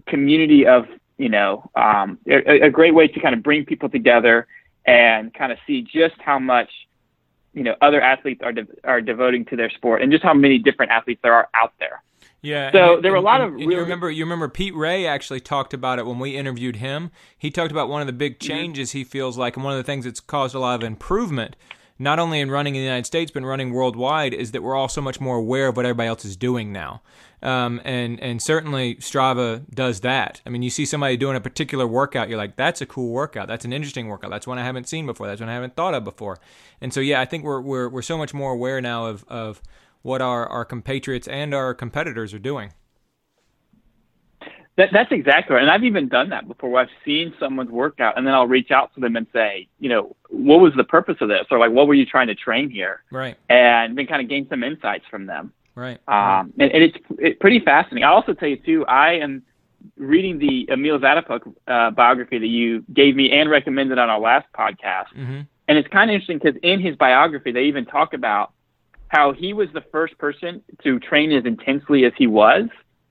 community 0.08 0.66
of, 0.66 0.86
you 1.18 1.30
know, 1.30 1.70
um, 1.76 2.18
a, 2.28 2.62
a 2.62 2.70
great 2.70 2.94
way 2.94 3.08
to 3.08 3.20
kind 3.20 3.36
of 3.36 3.44
bring 3.44 3.66
people 3.66 3.90
together 3.90 4.48
and 4.86 5.34
kind 5.34 5.52
of 5.52 5.58
see 5.68 5.82
just 5.82 6.16
how 6.20 6.40
much, 6.40 6.70
you 7.54 7.64
know, 7.64 7.76
other 7.82 8.00
athletes 8.00 8.42
are, 8.44 8.54
de- 8.54 8.68
are 8.86 9.02
devoting 9.02 9.44
to 9.46 9.56
their 9.58 9.70
sport 9.70 10.02
and 10.02 10.12
just 10.12 10.24
how 10.24 10.34
many 10.34 10.58
different 10.58 10.92
athletes 10.92 11.20
there 11.22 11.34
are 11.34 11.50
out 11.54 11.74
there. 11.80 12.02
Yeah. 12.42 12.72
So 12.72 12.96
and, 12.96 13.04
there 13.04 13.12
were 13.12 13.18
a 13.18 13.22
lot 13.22 13.42
and, 13.42 13.56
of. 13.56 13.62
And, 13.62 13.72
you 13.72 13.80
remember, 13.80 14.10
you 14.10 14.24
remember 14.24 14.48
Pete 14.48 14.76
Rea 14.76 15.06
actually 15.06 15.40
talked 15.40 15.74
about 15.74 16.00
it 16.00 16.06
when 16.06 16.20
we 16.20 16.36
interviewed 16.38 16.78
him. 16.78 17.12
He 17.38 17.52
talked 17.52 17.72
about 17.72 17.90
one 17.90 18.02
of 18.02 18.08
the 18.08 18.14
big 18.14 18.40
mm-hmm. 18.40 18.48
changes 18.48 18.92
he 18.92 19.04
feels 19.04 19.38
like, 19.38 19.56
and 19.56 19.64
one 19.64 19.74
of 19.74 19.78
the 19.78 19.84
things 19.84 20.06
that's 20.06 20.20
caused 20.20 20.56
a 20.56 20.60
lot 20.60 20.76
of 20.76 20.84
improvement, 20.84 21.56
not 21.98 22.20
only 22.20 22.40
in 22.40 22.50
running 22.50 22.76
in 22.76 22.82
the 22.82 22.86
United 22.86 23.06
States 23.06 23.32
but 23.32 23.44
running 23.44 23.72
worldwide, 23.72 24.34
is 24.34 24.52
that 24.52 24.64
we're 24.64 24.76
all 24.76 24.88
so 24.88 25.02
much 25.02 25.20
more 25.20 25.38
aware 25.38 25.68
of 25.68 25.78
what 25.78 25.86
everybody 25.86 26.08
else 26.08 26.24
is 26.24 26.38
doing 26.38 26.72
now. 26.72 27.02
Um, 27.42 27.80
and 27.86 28.20
and 28.20 28.42
certainly 28.42 28.96
Strava 28.96 29.64
does 29.74 30.02
that. 30.02 30.42
I 30.46 30.50
mean, 30.50 30.62
you 30.62 30.70
see 30.70 30.86
somebody 30.86 31.16
doing 31.16 31.38
a 31.38 31.42
particular 31.42 31.88
workout, 31.88 32.28
you're 32.28 32.38
like, 32.38 32.58
that's 32.58 32.82
a 32.82 32.86
cool 32.86 33.12
workout. 33.12 33.48
That's 33.48 33.64
an 33.64 33.72
interesting 33.72 34.08
workout. 34.08 34.30
That's 34.30 34.46
one 34.46 34.60
I 34.60 34.66
haven't 34.66 34.90
seen 34.90 35.06
before. 35.06 35.28
That's 35.28 35.40
one 35.40 35.50
I 35.50 35.54
haven't 35.54 35.76
thought 35.76 35.94
of 35.94 36.04
before. 36.04 36.40
And 36.82 36.94
so 36.94 37.00
yeah, 37.00 37.22
I 37.22 37.26
think 37.26 37.46
we're 37.46 37.62
we're 37.62 37.88
we're 37.88 38.02
so 38.02 38.18
much 38.18 38.34
more 38.34 38.52
aware 38.52 38.82
now 38.82 39.06
of 39.06 39.24
of 39.30 39.62
what 40.02 40.22
our, 40.22 40.48
our 40.48 40.66
compatriots 40.66 41.28
and 41.28 41.54
our 41.54 41.74
competitors 41.74 42.34
are 42.34 42.40
doing. 42.40 42.72
That, 44.78 44.90
that's 44.94 45.12
exactly 45.12 45.56
right. 45.56 45.62
And 45.62 45.70
I've 45.70 45.84
even 45.84 46.08
done 46.08 46.30
that 46.30 46.48
before 46.48 46.70
where 46.70 46.84
I've 46.84 46.90
seen 47.04 47.34
someone's 47.38 47.70
workout 47.70 48.18
and 48.18 48.26
then 48.26 48.34
I'll 48.34 48.48
reach 48.48 48.72
out 48.72 48.94
to 48.96 49.02
them 49.02 49.18
and 49.18 49.28
say, 49.34 49.68
you 49.80 49.90
know, 49.90 50.16
what 50.30 50.62
was 50.62 50.72
the 50.78 50.86
purpose 50.86 51.18
of 51.20 51.28
this? 51.28 51.46
Or 51.52 51.60
like, 51.60 51.72
what 51.72 51.88
were 51.88 51.94
you 51.96 52.06
trying 52.06 52.28
to 52.28 52.36
train 52.36 52.70
here? 52.70 53.04
Right. 53.12 53.36
And 53.50 53.98
then 53.98 54.08
kind 54.08 54.22
of 54.22 54.30
gain 54.30 54.48
some 54.50 54.64
insights 54.64 55.04
from 55.12 55.26
them. 55.26 55.52
Right. 55.76 56.00
Um, 56.08 56.54
and, 56.58 56.72
and 56.72 56.84
it's, 56.84 56.98
it's 57.18 57.38
pretty 57.40 57.60
fascinating. 57.60 58.06
I'll 58.06 58.14
also 58.14 58.34
tell 58.34 58.48
you 58.48 58.56
too, 58.56 58.86
I 58.86 59.16
am 59.16 59.44
reading 59.98 60.40
the 60.40 60.70
Emil 60.72 60.98
Zatopek 61.00 61.54
uh, 61.68 61.92
biography 61.92 62.40
that 62.40 62.48
you 62.48 62.86
gave 62.94 63.18
me 63.18 63.32
and 63.32 63.50
recommended 63.50 63.98
on 63.98 64.10
our 64.10 64.20
last 64.20 64.48
podcast. 64.58 65.08
Mm-hmm. 65.14 65.42
And 65.68 65.78
it's 65.78 65.88
kind 65.90 66.10
of 66.10 66.16
interesting 66.16 66.40
because 66.40 66.60
in 66.64 66.80
his 66.80 66.96
biography, 66.96 67.52
they 67.52 67.64
even 67.64 67.86
talk 67.86 68.14
about 68.14 68.54
how 69.10 69.34
he 69.34 69.54
was 69.54 69.68
the 69.74 69.84
first 69.92 70.18
person 70.18 70.62
to 70.84 71.00
train 71.00 71.32
as 71.32 71.46
intensely 71.46 72.06
as 72.06 72.14
he 72.18 72.28
was. 72.28 72.66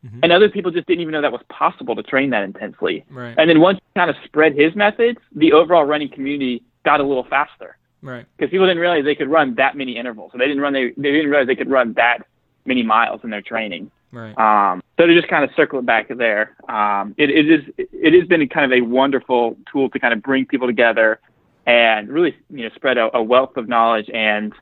Mm-hmm. 0.05 0.21
And 0.23 0.33
other 0.33 0.49
people 0.49 0.71
just 0.71 0.87
didn't 0.87 1.01
even 1.01 1.13
know 1.13 1.23
that 1.23 1.33
was 1.33 1.43
possible 1.49 1.97
to 1.97 2.03
train 2.05 2.31
that 2.31 2.45
intensely. 2.45 3.05
Right. 3.11 3.35
And 3.37 3.51
then 3.51 3.61
once 3.61 3.79
he 3.79 4.01
kind 4.01 4.09
of 4.09 4.17
spread 4.25 4.55
his 4.55 4.75
methods, 4.77 5.19
the 5.35 5.53
overall 5.53 5.85
running 5.85 6.09
community 6.09 6.63
got 6.85 7.01
a 7.01 7.03
little 7.03 7.27
faster. 7.29 7.77
Right. 8.01 8.25
Because 8.37 8.51
people 8.51 8.67
didn't 8.67 8.81
realize 8.81 9.05
they 9.05 9.17
could 9.17 9.31
run 9.31 9.57
that 9.57 9.77
many 9.77 9.97
intervals. 9.97 10.31
So 10.33 10.39
they 10.39 10.47
didn't 10.47 10.63
run 10.63 10.73
they, 10.73 10.93
they 10.97 11.11
didn't 11.11 11.31
realize 11.31 11.49
they 11.49 11.57
could 11.57 11.71
run 11.71 11.95
that 11.95 12.19
many 12.65 12.85
miles 12.85 13.23
in 13.25 13.31
their 13.31 13.43
training. 13.43 13.91
Right. 14.13 14.39
Um, 14.39 14.83
so 14.99 15.07
to 15.07 15.15
just 15.15 15.29
kind 15.29 15.45
of 15.45 15.51
circle 15.57 15.81
it 15.81 15.87
back 15.87 16.09
there, 16.09 16.57
um, 16.69 17.15
it, 17.19 17.29
it 17.31 17.51
is 17.51 17.65
it 17.77 18.15
has 18.15 18.27
been 18.29 18.49
kind 18.49 18.73
of 18.73 18.79
a 18.79 18.83
wonderful 18.83 19.57
tool 19.71 19.91
to 19.91 19.99
kind 19.99 20.15
of 20.15 20.23
bring 20.23 20.47
people 20.47 20.67
together 20.69 21.21
and 21.67 22.09
really 22.09 22.37
you 22.51 22.65
know 22.65 22.75
spread 22.75 22.99
a, 22.99 23.15
a 23.17 23.23
wealth 23.23 23.57
of 23.57 23.69
knowledge 23.69 24.09
and 24.15 24.55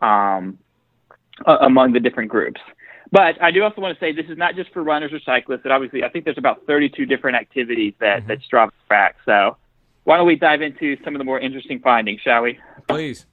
um, 0.00 0.58
uh, 1.46 1.58
among 1.60 1.92
the 1.92 2.00
different 2.00 2.30
groups. 2.30 2.60
But 3.10 3.40
I 3.42 3.50
do 3.50 3.62
also 3.62 3.80
want 3.80 3.98
to 3.98 4.00
say 4.00 4.12
this 4.12 4.30
is 4.30 4.38
not 4.38 4.56
just 4.56 4.72
for 4.72 4.82
runners 4.82 5.12
or 5.12 5.20
cyclists. 5.20 5.60
And 5.64 5.72
obviously, 5.72 6.02
I 6.02 6.08
think 6.08 6.24
there's 6.24 6.38
about 6.38 6.66
32 6.66 7.04
different 7.04 7.36
activities 7.36 7.94
that 8.00 8.20
mm-hmm. 8.20 8.28
that 8.28 8.38
Strava 8.40 8.70
tracks. 8.88 9.18
So 9.26 9.56
why 10.04 10.16
don't 10.16 10.26
we 10.26 10.36
dive 10.36 10.62
into 10.62 10.96
some 11.04 11.14
of 11.14 11.18
the 11.18 11.24
more 11.24 11.38
interesting 11.38 11.78
findings, 11.80 12.20
shall 12.22 12.42
we? 12.42 12.58
Please. 12.88 13.26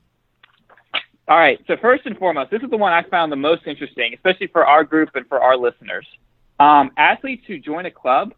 All 1.30 1.38
right. 1.38 1.60
So 1.68 1.78
first 1.78 2.06
and 2.06 2.18
foremost, 2.18 2.52
this 2.52 2.62
is 2.62 2.70
the 2.70 2.78
one 2.78 2.92
I 2.92 3.04
found 3.04 3.32
the 3.32 3.38
most 3.38 3.68
interesting, 3.68 4.14
especially 4.14 4.48
for 4.48 4.66
our 4.66 4.84
group 4.84 5.10
and 5.14 5.28
for 5.28 5.42
our 5.42 5.56
listeners. 5.56 6.06
Um, 6.60 6.92
athletes 6.98 7.44
who 7.48 7.58
join 7.58 7.86
a 7.86 7.92
club, 7.92 8.34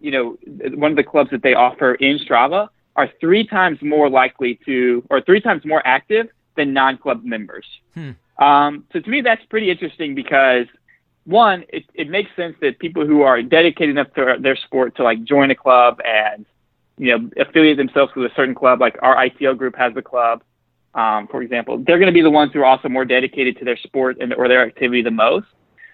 you 0.00 0.10
know, 0.10 0.38
one 0.74 0.90
of 0.92 0.96
the 0.96 1.04
clubs 1.04 1.30
that 1.32 1.42
they 1.42 1.54
offer 1.54 1.94
in 1.96 2.18
Strava, 2.18 2.68
are 2.96 3.10
three 3.20 3.46
times 3.46 3.78
more 3.82 4.08
likely 4.08 4.58
to, 4.64 5.04
or 5.10 5.20
three 5.20 5.40
times 5.40 5.64
more 5.64 5.82
active 5.84 6.28
than 6.56 6.72
non-club 6.72 7.24
members. 7.24 7.66
Hmm. 7.94 8.12
Um, 8.38 8.84
so 8.92 9.00
to 9.00 9.10
me, 9.10 9.20
that's 9.20 9.44
pretty 9.46 9.70
interesting 9.70 10.14
because 10.14 10.66
one, 11.24 11.64
it, 11.68 11.84
it 11.94 12.08
makes 12.08 12.30
sense 12.36 12.56
that 12.60 12.78
people 12.78 13.06
who 13.06 13.22
are 13.22 13.42
dedicated 13.42 13.90
enough 13.90 14.12
to 14.14 14.36
their 14.40 14.56
sport 14.56 14.96
to 14.96 15.02
like 15.02 15.24
join 15.24 15.50
a 15.50 15.54
club 15.54 16.00
and 16.04 16.46
you 16.96 17.16
know 17.16 17.30
affiliate 17.38 17.76
themselves 17.76 18.12
with 18.16 18.30
a 18.30 18.34
certain 18.34 18.54
club, 18.54 18.80
like 18.80 18.96
our 19.02 19.16
ITL 19.16 19.56
group 19.56 19.76
has 19.76 19.92
a 19.96 20.02
club, 20.02 20.42
um, 20.94 21.28
for 21.28 21.42
example, 21.42 21.78
they're 21.86 21.98
going 21.98 22.08
to 22.08 22.12
be 22.12 22.22
the 22.22 22.30
ones 22.30 22.52
who 22.52 22.60
are 22.60 22.64
also 22.64 22.88
more 22.88 23.04
dedicated 23.04 23.56
to 23.58 23.64
their 23.64 23.76
sport 23.76 24.16
and 24.20 24.34
or 24.34 24.48
their 24.48 24.66
activity 24.66 25.02
the 25.02 25.10
most. 25.10 25.46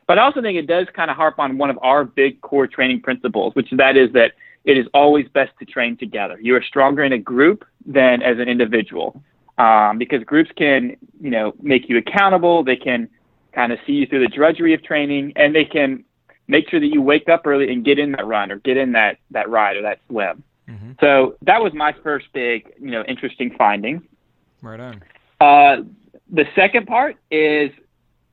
But 0.06 0.18
I 0.18 0.22
also 0.22 0.40
think 0.40 0.58
it 0.58 0.66
does 0.66 0.86
kind 0.94 1.10
of 1.10 1.16
harp 1.16 1.38
on 1.38 1.58
one 1.58 1.70
of 1.70 1.78
our 1.82 2.04
big 2.04 2.40
core 2.40 2.66
training 2.66 3.00
principles, 3.00 3.54
which 3.54 3.68
that 3.72 3.96
is 3.96 4.12
that 4.12 4.32
it 4.64 4.78
is 4.78 4.86
always 4.94 5.26
best 5.28 5.52
to 5.58 5.64
train 5.64 5.96
together. 5.96 6.38
You 6.40 6.54
are 6.56 6.62
stronger 6.62 7.04
in 7.04 7.12
a 7.12 7.18
group 7.18 7.64
than 7.86 8.22
as 8.22 8.38
an 8.38 8.48
individual, 8.48 9.22
um, 9.58 9.98
because 9.98 10.22
groups 10.24 10.50
can, 10.56 10.96
you 11.20 11.30
know, 11.30 11.54
make 11.62 11.88
you 11.88 11.98
accountable. 11.98 12.64
They 12.64 12.76
can 12.76 13.08
kind 13.52 13.72
of 13.72 13.78
see 13.86 13.92
you 13.92 14.06
through 14.06 14.20
the 14.20 14.28
drudgery 14.28 14.74
of 14.74 14.82
training, 14.82 15.32
and 15.36 15.54
they 15.54 15.64
can 15.64 16.04
make 16.48 16.68
sure 16.68 16.80
that 16.80 16.88
you 16.88 17.00
wake 17.00 17.28
up 17.28 17.46
early 17.46 17.72
and 17.72 17.84
get 17.84 17.98
in 17.98 18.12
that 18.12 18.26
run 18.26 18.50
or 18.50 18.56
get 18.58 18.76
in 18.76 18.92
that 18.92 19.18
that 19.30 19.48
ride 19.48 19.76
or 19.76 19.82
that 19.82 20.00
swim. 20.08 20.42
Mm-hmm. 20.68 20.92
So 21.00 21.36
that 21.42 21.62
was 21.62 21.72
my 21.74 21.94
first 22.02 22.26
big, 22.32 22.72
you 22.80 22.90
know, 22.90 23.02
interesting 23.04 23.54
finding. 23.56 24.02
Right 24.62 24.80
on. 24.80 25.02
Uh, 25.40 25.82
the 26.30 26.46
second 26.54 26.86
part 26.86 27.16
is, 27.30 27.70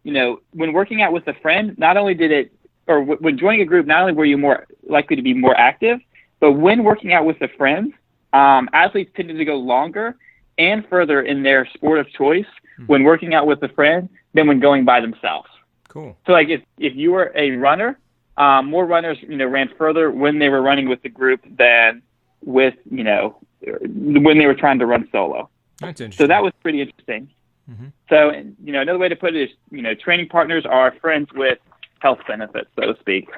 you 0.03 0.13
know, 0.13 0.39
when 0.51 0.73
working 0.73 1.01
out 1.01 1.11
with 1.11 1.27
a 1.27 1.33
friend, 1.35 1.77
not 1.77 1.97
only 1.97 2.13
did 2.13 2.31
it, 2.31 2.53
or 2.87 2.99
w- 3.01 3.17
when 3.19 3.37
joining 3.37 3.61
a 3.61 3.65
group, 3.65 3.85
not 3.85 4.01
only 4.01 4.13
were 4.13 4.25
you 4.25 4.37
more 4.37 4.65
likely 4.87 5.15
to 5.15 5.21
be 5.21 5.33
more 5.33 5.55
active, 5.55 5.99
but 6.39 6.53
when 6.53 6.83
working 6.83 7.13
out 7.13 7.25
with 7.25 7.39
a 7.41 7.49
friend, 7.49 7.93
um, 8.33 8.69
athletes 8.73 9.11
tended 9.15 9.37
to 9.37 9.45
go 9.45 9.55
longer 9.55 10.15
and 10.57 10.87
further 10.87 11.21
in 11.21 11.43
their 11.43 11.67
sport 11.73 11.99
of 11.99 12.09
choice 12.11 12.45
mm-hmm. 12.45 12.85
when 12.85 13.03
working 13.03 13.33
out 13.33 13.47
with 13.47 13.61
a 13.63 13.69
friend 13.69 14.09
than 14.33 14.47
when 14.47 14.59
going 14.59 14.85
by 14.85 15.01
themselves. 15.01 15.49
Cool. 15.87 16.17
So, 16.25 16.31
like, 16.31 16.49
if 16.49 16.61
if 16.77 16.95
you 16.95 17.11
were 17.11 17.31
a 17.35 17.51
runner, 17.51 17.99
um, 18.37 18.67
more 18.67 18.85
runners, 18.85 19.17
you 19.21 19.35
know, 19.35 19.47
ran 19.47 19.69
further 19.77 20.09
when 20.09 20.39
they 20.39 20.49
were 20.49 20.61
running 20.61 20.87
with 20.87 21.01
the 21.01 21.09
group 21.09 21.41
than 21.57 22.01
with, 22.43 22.75
you 22.89 23.03
know, 23.03 23.37
when 23.61 24.37
they 24.37 24.45
were 24.45 24.55
trying 24.55 24.79
to 24.79 24.85
run 24.85 25.07
solo. 25.11 25.49
That's 25.79 25.99
interesting. 25.99 26.23
So 26.23 26.27
that 26.27 26.41
was 26.41 26.53
pretty 26.61 26.81
interesting. 26.81 27.29
Mm-hmm. 27.69 27.87
So, 28.09 28.31
you 28.63 28.73
know, 28.73 28.81
another 28.81 28.99
way 28.99 29.09
to 29.09 29.15
put 29.15 29.35
it 29.35 29.43
is, 29.43 29.49
you 29.69 29.81
know, 29.81 29.93
training 29.95 30.29
partners 30.29 30.65
are 30.65 30.93
friends 31.01 31.29
with 31.33 31.59
health 31.99 32.19
benefits, 32.27 32.69
so 32.75 32.93
to 32.93 32.99
speak. 32.99 33.29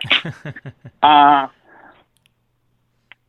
uh, 1.04 1.48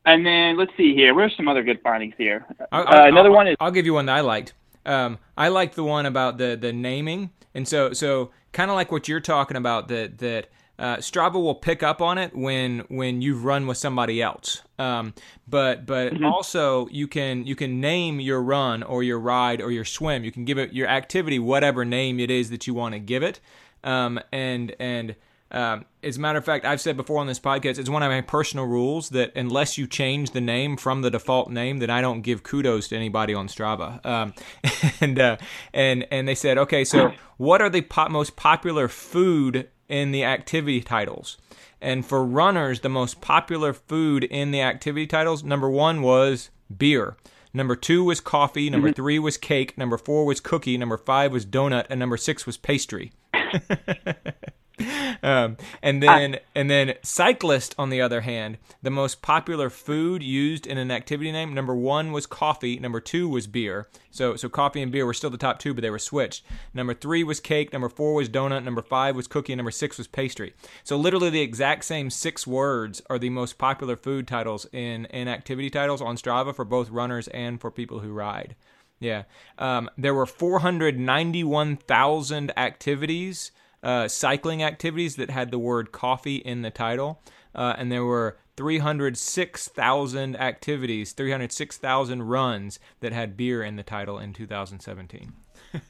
and 0.05 0.25
then 0.25 0.57
let's 0.57 0.73
see 0.77 0.95
here. 0.95 1.15
Where's 1.15 1.37
some 1.37 1.49
other 1.49 1.63
good 1.63 1.81
findings 1.83 2.15
here? 2.19 2.47
I'll, 2.73 2.83
uh, 2.83 3.07
another 3.07 3.31
I'll, 3.31 3.35
one 3.35 3.49
is. 3.49 3.57
I'll 3.61 3.71
give 3.71 3.87
you 3.87 3.95
one 3.95 4.07
that 4.07 4.17
I 4.17 4.21
liked. 4.21 4.55
Um, 4.87 5.19
I 5.37 5.49
liked 5.49 5.77
the 5.77 5.85
one 5.85 6.07
about 6.07 6.39
the 6.39 6.57
the 6.57 6.73
naming, 6.73 7.31
and 7.55 7.67
so 7.67 7.93
so 7.93 8.31
kind 8.53 8.71
of 8.71 8.75
like 8.75 8.93
what 8.93 9.09
you're 9.09 9.21
talking 9.21 9.57
about 9.57 9.89
that 9.89 10.19
that 10.19 10.49
uh, 10.79 10.97
Strava 10.97 11.35
will 11.35 11.55
pick 11.55 11.83
up 11.83 12.03
on 12.03 12.19
it 12.19 12.35
when 12.35 12.81
when 12.89 13.23
you've 13.23 13.45
run 13.45 13.67
with 13.67 13.79
somebody 13.79 14.21
else. 14.21 14.63
Um, 14.79 15.15
but 15.47 15.87
but 15.87 16.13
mm-hmm. 16.13 16.25
also 16.25 16.89
you 16.89 17.07
can 17.07 17.47
you 17.47 17.55
can 17.55 17.81
name 17.81 18.21
your 18.21 18.43
run 18.43 18.83
or 18.83 19.03
your 19.03 19.19
ride 19.19 19.63
or 19.63 19.71
your 19.71 19.85
swim. 19.85 20.25
You 20.25 20.33
can 20.33 20.45
give 20.45 20.59
it 20.59 20.73
your 20.73 20.89
activity 20.89 21.39
whatever 21.39 21.85
name 21.85 22.19
it 22.19 22.31
is 22.31 22.51
that 22.51 22.67
you 22.67 22.75
want 22.75 22.95
to 22.95 22.99
give 22.99 23.23
it. 23.23 23.41
Um, 23.85 24.19
and 24.33 24.75
and 24.81 25.15
um, 25.55 25.85
as 26.03 26.17
a 26.17 26.21
matter 26.21 26.39
of 26.39 26.45
fact, 26.45 26.65
I've 26.65 26.81
said 26.81 26.97
before 26.97 27.19
on 27.19 27.27
this 27.27 27.41
podcast, 27.41 27.79
it's 27.79 27.89
one 27.89 28.03
of 28.03 28.11
my 28.11 28.21
personal 28.21 28.67
rules 28.67 29.09
that 29.11 29.33
unless 29.35 29.79
you 29.79 29.87
change 29.87 30.33
the 30.33 30.41
name 30.41 30.77
from 30.77 31.03
the 31.03 31.11
default 31.11 31.51
name, 31.51 31.79
that 31.79 31.89
I 31.89 32.01
don't 32.01 32.21
give 32.21 32.43
kudos 32.43 32.89
to 32.89 32.97
anybody 32.97 33.33
on 33.33 33.49
Strava. 33.49 34.05
Um, 34.05 34.35
and 35.01 35.19
uh, 35.19 35.37
and 35.73 36.07
and 36.11 36.29
they 36.29 36.35
said, 36.35 36.59
okay, 36.59 36.85
so 36.85 37.13
what 37.39 37.63
are 37.63 37.71
the 37.71 37.83
po- 37.83 38.09
most 38.09 38.37
popular 38.37 38.89
food 38.89 39.69
in 39.89 40.11
the 40.13 40.25
activity 40.25 40.81
titles. 40.81 41.37
And 41.81 42.05
for 42.05 42.25
runners, 42.25 42.81
the 42.81 42.89
most 42.89 43.21
popular 43.21 43.73
food 43.73 44.25
in 44.25 44.51
the 44.51 44.61
activity 44.61 45.07
titles, 45.07 45.45
number 45.45 45.69
one 45.69 46.03
was 46.03 46.51
beer. 46.75 47.17
Number 47.53 47.77
two 47.77 48.03
was 48.03 48.21
coffee. 48.21 48.69
Number 48.71 48.89
mm-hmm. 48.89 48.95
three 48.95 49.19
was 49.19 49.37
cake. 49.37 49.79
Number 49.79 49.99
four 49.99 50.25
was 50.25 50.41
cookie. 50.41 50.77
Number 50.77 50.97
five 50.97 51.31
was 51.31 51.47
donut. 51.47 51.87
And 51.89 52.01
number 52.01 52.17
six 52.17 52.47
was 52.47 52.57
pastry. 52.57 53.13
um, 55.23 55.57
and 55.83 56.03
then 56.03 56.39
and 56.55 56.69
then 56.69 56.95
cyclist 57.03 57.75
on 57.79 57.91
the 57.91 58.01
other 58.01 58.23
hand 58.23 58.59
the 58.83 58.91
most 58.91 59.23
popular 59.23 59.71
food 59.71 60.23
used 60.23 60.67
in 60.67 60.79
an 60.79 60.91
activity 60.91 61.31
name 61.31 61.55
number 61.55 61.75
one 61.75 62.11
was 62.11 62.27
coffee 62.27 62.81
number 62.81 63.01
two 63.01 63.29
was 63.29 63.47
beer. 63.47 63.87
So 64.11 64.37
so 64.37 64.49
coffee 64.49 64.83
and 64.83 64.91
beer 64.91 65.07
were 65.07 65.15
still 65.15 65.31
the 65.31 65.39
top 65.39 65.61
two 65.61 65.75
but 65.75 65.83
they 65.83 65.91
were 65.91 65.99
switched. 65.99 66.45
Number 66.73 66.93
three 66.93 67.23
was 67.23 67.39
cake 67.39 67.73
number 67.73 67.89
four 67.89 68.15
was 68.15 68.29
donut 68.29 68.65
number 68.65 68.83
five 68.83 69.15
was 69.15 69.29
cookie 69.29 69.53
and 69.53 69.59
number 69.59 69.71
six 69.71 69.97
was 69.97 70.09
pastry. 70.09 70.55
So 70.83 70.97
literally 70.97 71.31
the 71.31 71.41
exact 71.41 71.85
same 71.85 72.11
six 72.11 72.47
words 72.47 73.01
are 73.09 73.19
the 73.19 73.31
most 73.31 73.59
popular 73.59 73.97
food 73.97 74.27
titles 74.27 74.67
in 74.73 75.05
in 75.07 75.29
activity 75.29 75.71
titles 75.71 76.03
on 76.03 76.17
strava 76.17 76.55
for 76.55 76.65
both 76.65 76.91
runners 76.91 77.29
and 77.29 77.61
for 77.61 77.71
people 77.71 78.01
who 78.01 78.13
ride. 78.13 78.57
Yeah. 78.99 79.25
Um, 79.59 79.89
there 79.99 80.15
were 80.15 80.27
491000 80.27 82.59
activities 82.59 83.53
uh, 83.85 84.09
cycling 84.09 84.63
activities 84.63 85.17
that 85.17 85.31
had 85.31 85.51
the 85.51 85.59
word 85.59 85.93
coffee 85.93 86.37
in 86.37 86.63
the 86.63 86.71
title, 86.71 87.21
uh, 87.55 87.75
and 87.79 87.93
there 87.93 88.05
were 88.05 88.39
306,000 88.57 90.37
activities, 90.37 91.13
306,000 91.13 92.23
runs 92.23 92.79
that 93.01 93.13
had 93.13 93.37
beer 93.37 93.63
in 93.63 93.77
the 93.77 93.83
title 93.83 94.19
in 94.19 94.33
2017. 94.33 95.33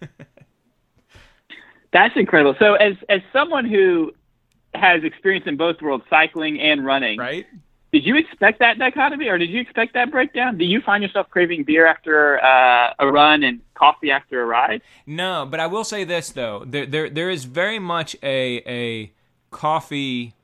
That's 1.92 2.16
incredible. 2.16 2.56
So, 2.58 2.74
as 2.74 2.94
as 3.08 3.20
someone 3.32 3.66
who 3.66 4.12
has 4.74 5.04
experience 5.04 5.46
in 5.46 5.56
both 5.56 5.80
worlds, 5.80 6.04
cycling 6.10 6.60
and 6.60 6.84
running, 6.84 7.18
right? 7.18 7.46
Did 7.94 8.06
you 8.06 8.16
expect 8.16 8.58
that 8.58 8.76
dichotomy, 8.76 9.28
or 9.28 9.38
did 9.38 9.50
you 9.50 9.60
expect 9.60 9.94
that 9.94 10.10
breakdown? 10.10 10.58
Do 10.58 10.64
you 10.64 10.80
find 10.80 11.00
yourself 11.00 11.30
craving 11.30 11.62
beer 11.62 11.86
after 11.86 12.44
uh, 12.44 12.92
a 12.98 13.06
run 13.06 13.44
and 13.44 13.60
coffee 13.74 14.10
after 14.10 14.42
a 14.42 14.44
ride? 14.44 14.82
No, 15.06 15.46
but 15.48 15.60
I 15.60 15.68
will 15.68 15.84
say 15.84 16.02
this 16.02 16.30
though: 16.30 16.64
there, 16.66 16.86
there, 16.86 17.08
there 17.08 17.30
is 17.30 17.44
very 17.44 17.78
much 17.78 18.16
a 18.20 18.56
a 18.66 19.12
coffee. 19.52 20.34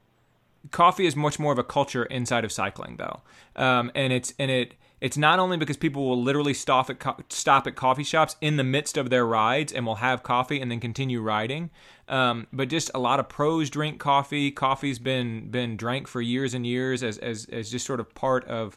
Coffee 0.70 1.06
is 1.06 1.16
much 1.16 1.38
more 1.38 1.52
of 1.52 1.58
a 1.58 1.64
culture 1.64 2.04
inside 2.04 2.44
of 2.44 2.52
cycling, 2.52 2.96
though, 2.96 3.22
um, 3.56 3.90
and 3.94 4.12
it's 4.12 4.34
and 4.38 4.50
it 4.50 4.74
it's 5.00 5.16
not 5.16 5.38
only 5.38 5.56
because 5.56 5.78
people 5.78 6.06
will 6.06 6.22
literally 6.22 6.52
stop 6.52 6.90
at 6.90 6.98
co- 6.98 7.16
stop 7.30 7.66
at 7.66 7.74
coffee 7.74 8.04
shops 8.04 8.36
in 8.40 8.56
the 8.56 8.64
midst 8.64 8.98
of 8.98 9.08
their 9.08 9.26
rides 9.26 9.72
and 9.72 9.86
will 9.86 9.96
have 9.96 10.22
coffee 10.22 10.60
and 10.60 10.70
then 10.70 10.78
continue 10.78 11.22
riding, 11.22 11.70
um, 12.08 12.46
but 12.52 12.68
just 12.68 12.90
a 12.94 12.98
lot 12.98 13.18
of 13.18 13.28
pros 13.28 13.70
drink 13.70 13.98
coffee. 13.98 14.50
Coffee's 14.50 14.98
been 14.98 15.50
been 15.50 15.76
drank 15.76 16.06
for 16.06 16.20
years 16.20 16.52
and 16.52 16.66
years 16.66 17.02
as 17.02 17.16
as, 17.18 17.46
as 17.46 17.70
just 17.70 17.86
sort 17.86 18.00
of 18.00 18.14
part 18.14 18.44
of 18.44 18.76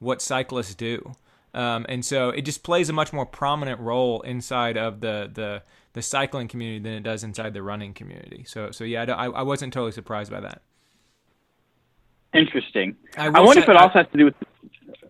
what 0.00 0.20
cyclists 0.20 0.74
do, 0.74 1.12
um, 1.54 1.86
and 1.88 2.04
so 2.04 2.30
it 2.30 2.42
just 2.42 2.64
plays 2.64 2.88
a 2.88 2.92
much 2.92 3.12
more 3.12 3.26
prominent 3.26 3.80
role 3.80 4.20
inside 4.22 4.76
of 4.76 5.00
the 5.00 5.30
the 5.32 5.62
the 5.92 6.02
cycling 6.02 6.48
community 6.48 6.80
than 6.80 6.94
it 6.94 7.02
does 7.02 7.22
inside 7.22 7.54
the 7.54 7.62
running 7.62 7.94
community. 7.94 8.44
So 8.46 8.72
so 8.72 8.82
yeah, 8.82 9.04
I, 9.04 9.26
I 9.26 9.42
wasn't 9.42 9.72
totally 9.72 9.92
surprised 9.92 10.32
by 10.32 10.40
that. 10.40 10.62
Interesting. 12.32 12.96
I, 13.16 13.26
I 13.26 13.40
wonder 13.40 13.60
say, 13.60 13.64
if 13.64 13.68
it 13.68 13.76
also 13.76 13.98
has 13.98 14.06
to 14.12 14.18
do 14.18 14.24
with 14.26 14.34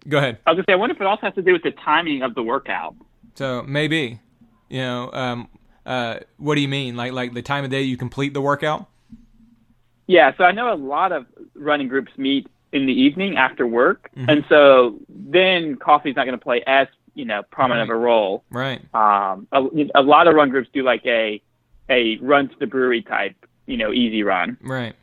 Go 0.08 0.18
ahead. 0.18 0.38
I 0.46 0.50
was 0.50 0.56
gonna 0.56 0.64
say, 0.68 0.72
I 0.72 0.76
wonder 0.76 0.94
if 0.94 1.00
it 1.00 1.06
also 1.06 1.22
has 1.22 1.34
to 1.34 1.42
do 1.42 1.52
with 1.52 1.62
the 1.62 1.72
timing 1.72 2.22
of 2.22 2.34
the 2.34 2.42
workout. 2.42 2.94
So 3.34 3.62
maybe, 3.62 4.20
you 4.68 4.80
know, 4.80 5.10
um, 5.12 5.48
uh, 5.84 6.20
what 6.38 6.54
do 6.54 6.60
you 6.60 6.68
mean? 6.68 6.96
Like 6.96 7.12
like 7.12 7.34
the 7.34 7.42
time 7.42 7.64
of 7.64 7.70
day 7.70 7.82
you 7.82 7.96
complete 7.96 8.34
the 8.34 8.40
workout? 8.40 8.86
Yeah. 10.06 10.32
So 10.36 10.44
I 10.44 10.52
know 10.52 10.72
a 10.72 10.74
lot 10.74 11.12
of 11.12 11.26
running 11.54 11.88
groups 11.88 12.12
meet 12.16 12.48
in 12.72 12.86
the 12.86 12.92
evening 12.92 13.36
after 13.36 13.66
work, 13.66 14.10
mm-hmm. 14.16 14.28
and 14.28 14.44
so 14.48 14.98
then 15.08 15.76
coffee's 15.76 16.16
not 16.16 16.24
going 16.24 16.38
to 16.38 16.42
play 16.42 16.62
as 16.66 16.88
you 17.14 17.24
know 17.24 17.42
prominent 17.50 17.90
right. 17.90 17.94
of 17.94 18.00
a 18.00 18.04
role. 18.04 18.44
Right. 18.50 18.80
Um, 18.94 19.46
a, 19.52 19.62
a 19.94 20.02
lot 20.02 20.28
of 20.28 20.34
run 20.34 20.50
groups 20.50 20.68
do 20.72 20.82
like 20.82 21.04
a 21.04 21.42
a 21.88 22.16
run 22.18 22.48
to 22.48 22.54
the 22.58 22.66
brewery 22.66 23.02
type, 23.02 23.34
you 23.66 23.76
know, 23.76 23.92
easy 23.92 24.22
run. 24.22 24.56
Right. 24.62 24.94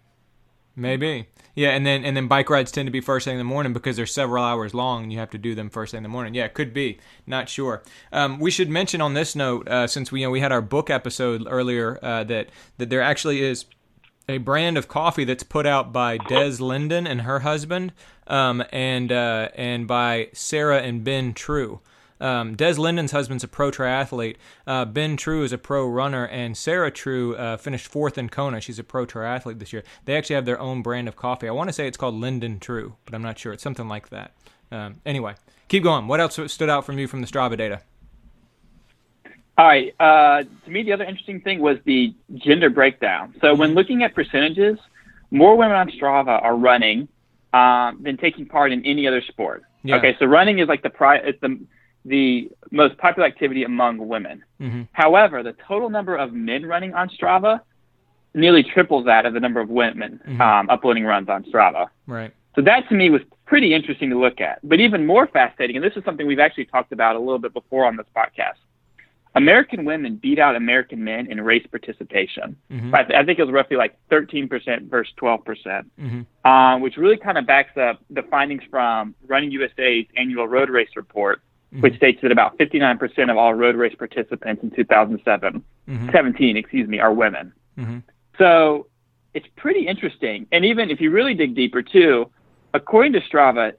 Maybe. 0.75 1.27
Yeah, 1.57 1.69
and 1.69 1.87
then 1.87 2.05
and 2.05 2.15
then 2.15 2.27
bike 2.27 2.51
rides 2.51 2.71
tend 2.71 2.85
to 2.85 2.91
be 2.91 3.01
first 3.01 3.25
thing 3.25 3.33
in 3.33 3.39
the 3.39 3.43
morning 3.43 3.73
because 3.73 3.95
they're 3.95 4.05
several 4.05 4.43
hours 4.43 4.75
long 4.75 5.01
and 5.01 5.11
you 5.11 5.17
have 5.17 5.31
to 5.31 5.39
do 5.39 5.55
them 5.55 5.71
first 5.71 5.89
thing 5.89 5.97
in 5.97 6.03
the 6.03 6.09
morning. 6.09 6.35
Yeah, 6.35 6.45
it 6.45 6.53
could 6.53 6.71
be. 6.71 6.99
Not 7.25 7.49
sure. 7.49 7.81
Um, 8.13 8.37
we 8.37 8.51
should 8.51 8.69
mention 8.69 9.01
on 9.01 9.15
this 9.15 9.35
note, 9.35 9.67
uh, 9.67 9.87
since 9.87 10.11
we 10.11 10.19
you 10.19 10.27
know 10.27 10.29
we 10.29 10.39
had 10.39 10.51
our 10.51 10.61
book 10.61 10.91
episode 10.91 11.47
earlier, 11.49 11.97
uh, 12.03 12.23
that 12.25 12.49
that 12.77 12.91
there 12.91 13.01
actually 13.01 13.41
is 13.41 13.65
a 14.29 14.37
brand 14.37 14.77
of 14.77 14.87
coffee 14.87 15.23
that's 15.23 15.41
put 15.41 15.65
out 15.65 15.91
by 15.91 16.19
Des 16.19 16.61
Linden 16.61 17.07
and 17.07 17.21
her 17.21 17.39
husband, 17.39 17.91
um, 18.27 18.63
and 18.71 19.11
uh, 19.11 19.49
and 19.55 19.87
by 19.87 20.29
Sarah 20.33 20.83
and 20.83 21.03
Ben 21.03 21.33
True. 21.33 21.79
Um, 22.19 22.55
Des 22.55 22.73
Linden's 22.73 23.11
husband's 23.11 23.43
a 23.43 23.47
pro 23.47 23.71
triathlete. 23.71 24.37
Uh, 24.65 24.85
ben 24.85 25.17
True 25.17 25.43
is 25.43 25.51
a 25.51 25.57
pro 25.57 25.87
runner, 25.87 26.25
and 26.27 26.57
Sarah 26.57 26.91
True 26.91 27.35
uh, 27.35 27.57
finished 27.57 27.87
fourth 27.87 28.17
in 28.17 28.29
Kona. 28.29 28.61
She's 28.61 28.79
a 28.79 28.83
pro 28.83 29.05
triathlete 29.05 29.59
this 29.59 29.73
year. 29.73 29.83
They 30.05 30.15
actually 30.15 30.35
have 30.35 30.45
their 30.45 30.59
own 30.59 30.81
brand 30.81 31.07
of 31.07 31.15
coffee. 31.15 31.47
I 31.47 31.51
want 31.51 31.69
to 31.69 31.73
say 31.73 31.87
it's 31.87 31.97
called 31.97 32.15
Linden 32.15 32.59
True, 32.59 32.95
but 33.05 33.13
I'm 33.13 33.21
not 33.21 33.37
sure. 33.37 33.53
It's 33.53 33.63
something 33.63 33.87
like 33.87 34.09
that. 34.09 34.33
Um, 34.71 34.95
anyway, 35.05 35.35
keep 35.67 35.83
going. 35.83 36.07
What 36.07 36.19
else 36.19 36.39
stood 36.47 36.69
out 36.69 36.85
from 36.85 36.99
you 36.99 37.07
from 37.07 37.21
the 37.21 37.27
Strava 37.27 37.57
data? 37.57 37.81
All 39.57 39.65
right. 39.65 39.95
Uh, 39.99 40.43
to 40.65 40.71
me, 40.71 40.83
the 40.83 40.93
other 40.93 41.03
interesting 41.03 41.41
thing 41.41 41.59
was 41.59 41.77
the 41.85 42.13
gender 42.35 42.69
breakdown. 42.69 43.33
So 43.41 43.55
when 43.55 43.73
looking 43.73 44.03
at 44.03 44.13
percentages, 44.13 44.77
more 45.31 45.55
women 45.55 45.75
on 45.75 45.89
Strava 45.89 46.41
are 46.43 46.55
running 46.55 47.07
um, 47.53 47.99
than 48.01 48.17
taking 48.17 48.45
part 48.45 48.71
in 48.71 48.85
any 48.85 49.07
other 49.07 49.21
sport. 49.21 49.63
Yeah. 49.83 49.97
Okay, 49.97 50.15
so 50.19 50.25
running 50.25 50.59
is 50.59 50.67
like 50.67 50.83
the 50.83 50.89
pri- 50.89 51.17
it's 51.17 51.39
the 51.41 51.59
the 52.07 52.49
most 52.71 52.97
popular 52.97 53.27
activity 53.27 53.63
among 53.63 54.07
women. 54.07 54.43
Mm-hmm. 54.61 54.83
However, 54.93 55.43
the 55.43 55.53
total 55.67 55.89
number 55.89 56.15
of 56.15 56.33
men 56.33 56.65
running 56.65 56.93
on 56.93 57.09
Strava 57.09 57.59
nearly 58.33 58.63
triples 58.63 59.05
that 59.05 59.25
of 59.25 59.33
the 59.33 59.39
number 59.39 59.59
of 59.59 59.69
women 59.69 60.19
Mhm. 60.27 60.39
um, 60.41 60.69
uploading 60.69 61.03
runs 61.05 61.27
on 61.29 61.43
Strava. 61.43 61.87
Right. 62.07 62.31
So 62.55 62.61
that 62.61 62.87
to 62.89 62.95
me 62.95 63.09
was 63.09 63.21
pretty 63.45 63.73
interesting 63.73 64.09
to 64.09 64.17
look 64.19 64.39
at. 64.41 64.59
But 64.63 64.79
even 64.79 65.05
more 65.05 65.27
fascinating, 65.27 65.75
and 65.77 65.85
this 65.85 65.95
is 65.95 66.03
something 66.03 66.25
we've 66.27 66.39
actually 66.39 66.65
talked 66.65 66.91
about 66.91 67.15
a 67.15 67.19
little 67.19 67.39
bit 67.39 67.53
before 67.53 67.85
on 67.85 67.95
this 67.97 68.07
podcast. 68.15 68.55
American 69.35 69.85
women 69.85 70.15
beat 70.15 70.39
out 70.39 70.55
American 70.55 71.03
men 71.03 71.27
in 71.31 71.39
race 71.41 71.65
participation. 71.67 72.55
Mhm. 72.71 72.93
I, 72.93 73.03
th- 73.03 73.17
I 73.19 73.23
think 73.23 73.37
it 73.37 73.43
was 73.43 73.51
roughly 73.53 73.77
like 73.77 73.95
13% 74.09 74.89
versus 74.89 75.13
12%, 75.21 75.43
percent 75.45 75.91
Mm-hmm. 76.01 76.49
um, 76.51 76.81
which 76.81 76.97
really 76.97 77.17
kind 77.17 77.37
of 77.37 77.45
backs 77.45 77.77
up 77.77 77.99
the 78.09 78.23
findings 78.23 78.63
from 78.71 79.13
Running 79.27 79.51
USA's 79.51 80.05
annual 80.15 80.47
road 80.47 80.69
race 80.69 80.89
report, 80.95 81.41
Mm-hmm. 81.73 81.81
which 81.81 81.97
states 81.97 82.19
that 82.21 82.31
about 82.31 82.57
59% 82.57 83.29
of 83.29 83.35
all 83.35 83.53
road 83.53 83.75
race 83.75 83.93
participants 83.93 84.63
in 84.63 84.71
2007, 84.71 85.61
Mhm. 85.89 86.11
17, 86.13 86.55
excuse 86.55 86.87
me, 86.87 86.97
are 87.01 87.11
women. 87.13 87.51
Mhm. 87.77 88.03
So 88.37 88.87
it's 89.33 89.47
pretty 89.57 89.85
interesting. 89.85 90.47
And 90.53 90.63
even 90.63 90.89
if 90.89 91.01
you 91.01 91.11
really 91.11 91.33
dig 91.33 91.55
deeper 91.55 91.81
too, 91.81 92.31
according 92.73 93.11
to 93.13 93.19
Strava 93.19 93.73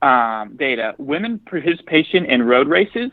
um, 0.00 0.56
data, 0.56 0.94
women 0.96 1.38
participation 1.40 2.24
in 2.24 2.42
road 2.42 2.68
races 2.68 3.10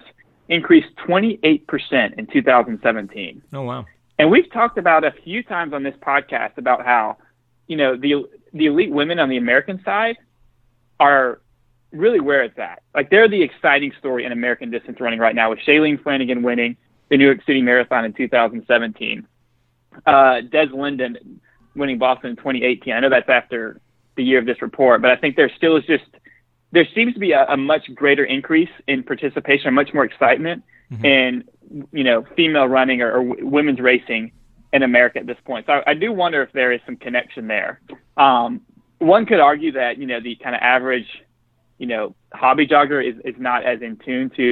increased 0.47 0.95
28% 1.05 2.13
in 2.17 2.25
2017. 2.27 3.41
Oh 3.53 3.63
wow. 3.63 3.85
And 4.19 4.31
we've 4.31 4.49
talked 4.53 4.77
about 4.77 5.03
a 5.03 5.11
few 5.11 5.43
times 5.43 5.73
on 5.73 5.83
this 5.83 5.95
podcast 5.97 6.57
about 6.57 6.85
how, 6.85 7.17
you 7.67 7.75
know, 7.75 7.97
the 7.97 8.25
the 8.53 8.67
elite 8.67 8.91
women 8.91 9.19
on 9.19 9.27
the 9.27 9.37
American 9.37 9.81
side 9.83 10.15
are 10.99 11.41
really 11.93 12.19
where 12.19 12.43
it's 12.43 12.57
at. 12.57 12.81
Like 12.93 13.09
they're 13.09 13.29
the 13.29 13.41
exciting 13.41 13.91
story 13.99 14.25
in 14.25 14.31
American 14.31 14.71
distance 14.71 14.99
running 14.99 15.19
right 15.19 15.35
now 15.35 15.49
with 15.49 15.59
Shalane 15.59 16.01
Flanagan 16.01 16.41
winning 16.43 16.75
the 17.09 17.17
New 17.17 17.25
York 17.25 17.39
City 17.45 17.61
Marathon 17.61 18.05
in 18.05 18.13
2017. 18.13 19.27
Uh, 20.05 20.41
Des 20.41 20.67
Linden 20.73 21.39
winning 21.75 21.97
Boston 21.99 22.31
in 22.31 22.35
2018. 22.35 22.93
I 22.93 22.99
know 22.99 23.09
that's 23.09 23.29
after 23.29 23.79
the 24.15 24.23
year 24.23 24.39
of 24.39 24.45
this 24.45 24.61
report, 24.61 25.01
but 25.01 25.11
I 25.11 25.15
think 25.15 25.35
there 25.35 25.51
still 25.55 25.77
is 25.77 25.83
just 25.85 26.03
there 26.71 26.87
seems 26.95 27.13
to 27.13 27.19
be 27.19 27.31
a, 27.33 27.45
a 27.45 27.57
much 27.57 27.83
greater 27.93 28.25
increase 28.25 28.69
in 28.87 29.03
participation, 29.03 29.67
or 29.67 29.71
much 29.71 29.93
more 29.93 30.03
excitement 30.05 30.63
Mhm. 30.91 31.05
in 31.05 31.43
you 31.91 32.03
know 32.03 32.23
female 32.35 32.65
running 32.67 33.01
or, 33.01 33.11
or 33.13 33.21
women's 33.23 33.79
racing 33.79 34.31
in 34.73 34.83
America 34.83 35.19
at 35.19 35.25
this 35.25 35.37
point. 35.45 35.65
So 35.65 35.73
I, 35.73 35.91
I 35.91 35.93
do 35.93 36.11
wonder 36.11 36.41
if 36.43 36.51
there 36.51 36.71
is 36.71 36.81
some 36.85 36.97
connection 36.97 37.47
there. 37.47 37.79
Um, 38.17 38.61
one 38.99 39.25
could 39.25 39.39
argue 39.39 39.71
that 39.73 39.97
you 39.97 40.05
know 40.05 40.19
the 40.19 40.35
kind 40.35 40.55
of 40.55 40.61
average 40.61 41.07
you 41.83 41.87
know 41.93 42.15
hobby 42.33 42.65
jogger 42.73 42.99
is, 43.09 43.15
is 43.25 43.35
not 43.49 43.59
as 43.65 43.81
in 43.81 43.93
tune 44.05 44.29
to 44.37 44.45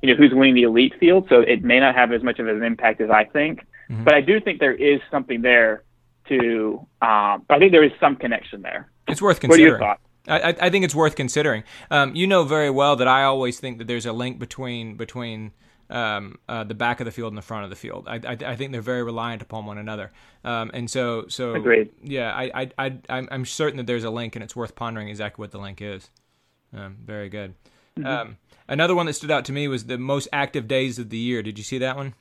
you 0.00 0.06
know 0.08 0.14
who's 0.18 0.32
winning 0.32 0.54
the 0.54 0.62
elite 0.62 0.94
field, 1.00 1.26
so 1.28 1.36
it 1.40 1.60
may 1.64 1.80
not 1.80 1.92
have 2.00 2.12
as 2.12 2.22
much 2.22 2.38
of 2.38 2.46
an 2.46 2.62
impact 2.62 3.00
as 3.00 3.10
I 3.10 3.24
think. 3.24 3.54
Mhm. 3.90 4.04
But 4.04 4.14
I 4.14 4.20
do 4.30 4.38
think 4.44 4.60
there 4.60 4.74
is 4.92 5.00
something 5.10 5.42
there 5.42 5.82
to. 6.28 6.86
Um, 7.02 7.36
I 7.50 7.58
think 7.58 7.72
there 7.72 7.82
is 7.90 7.90
some 7.98 8.14
connection 8.16 8.62
there. 8.62 8.82
It's 9.08 9.20
worth 9.20 9.38
What 9.42 9.44
are 9.44 9.48
considering. 9.48 9.68
your 9.70 9.78
thoughts? 9.80 10.02
I, 10.28 10.38
I- 10.50 10.56
I 10.66 10.70
think 10.70 10.84
it's 10.84 10.94
worth 10.94 11.16
considering. 11.16 11.64
Um, 11.90 12.14
you 12.14 12.26
know 12.28 12.44
very 12.44 12.70
well 12.70 12.94
that 12.96 13.08
I 13.08 13.24
always 13.24 13.58
think 13.58 13.78
that 13.78 13.86
there's 13.88 14.06
a 14.06 14.12
link 14.12 14.38
between 14.38 14.96
between 14.96 15.50
um, 15.90 16.36
uh, 16.48 16.64
the 16.64 16.74
back 16.74 17.00
of 17.00 17.06
the 17.06 17.10
field 17.10 17.32
and 17.32 17.38
the 17.38 17.42
front 17.50 17.64
of 17.64 17.70
the 17.70 17.76
field. 17.84 18.06
I, 18.06 18.16
I, 18.32 18.36
I 18.52 18.56
think 18.56 18.72
they're 18.72 18.82
very 18.82 19.02
reliant 19.02 19.40
upon 19.42 19.64
one 19.64 19.78
another. 19.78 20.12
Um, 20.44 20.70
and 20.74 20.88
so 20.90 21.24
so 21.28 21.54
Agreed. 21.54 21.88
yeah, 22.02 22.30
I, 22.34 22.44
I, 22.78 22.86
I 23.08 23.26
I'm 23.32 23.44
certain 23.46 23.78
that 23.78 23.86
there's 23.86 24.04
a 24.04 24.10
link, 24.10 24.36
and 24.36 24.42
it's 24.44 24.54
worth 24.54 24.74
pondering 24.76 25.08
exactly 25.08 25.42
what 25.42 25.50
the 25.50 25.58
link 25.58 25.80
is. 25.80 26.10
Um, 26.74 26.96
very 27.04 27.28
good. 27.28 27.54
Mm-hmm. 27.98 28.06
Um, 28.06 28.36
another 28.68 28.94
one 28.94 29.06
that 29.06 29.14
stood 29.14 29.30
out 29.30 29.44
to 29.46 29.52
me 29.52 29.68
was 29.68 29.86
the 29.86 29.98
most 29.98 30.28
active 30.32 30.68
days 30.68 30.98
of 30.98 31.10
the 31.10 31.18
year. 31.18 31.42
Did 31.42 31.58
you 31.58 31.64
see 31.64 31.78
that 31.78 31.96
one? 31.96 32.14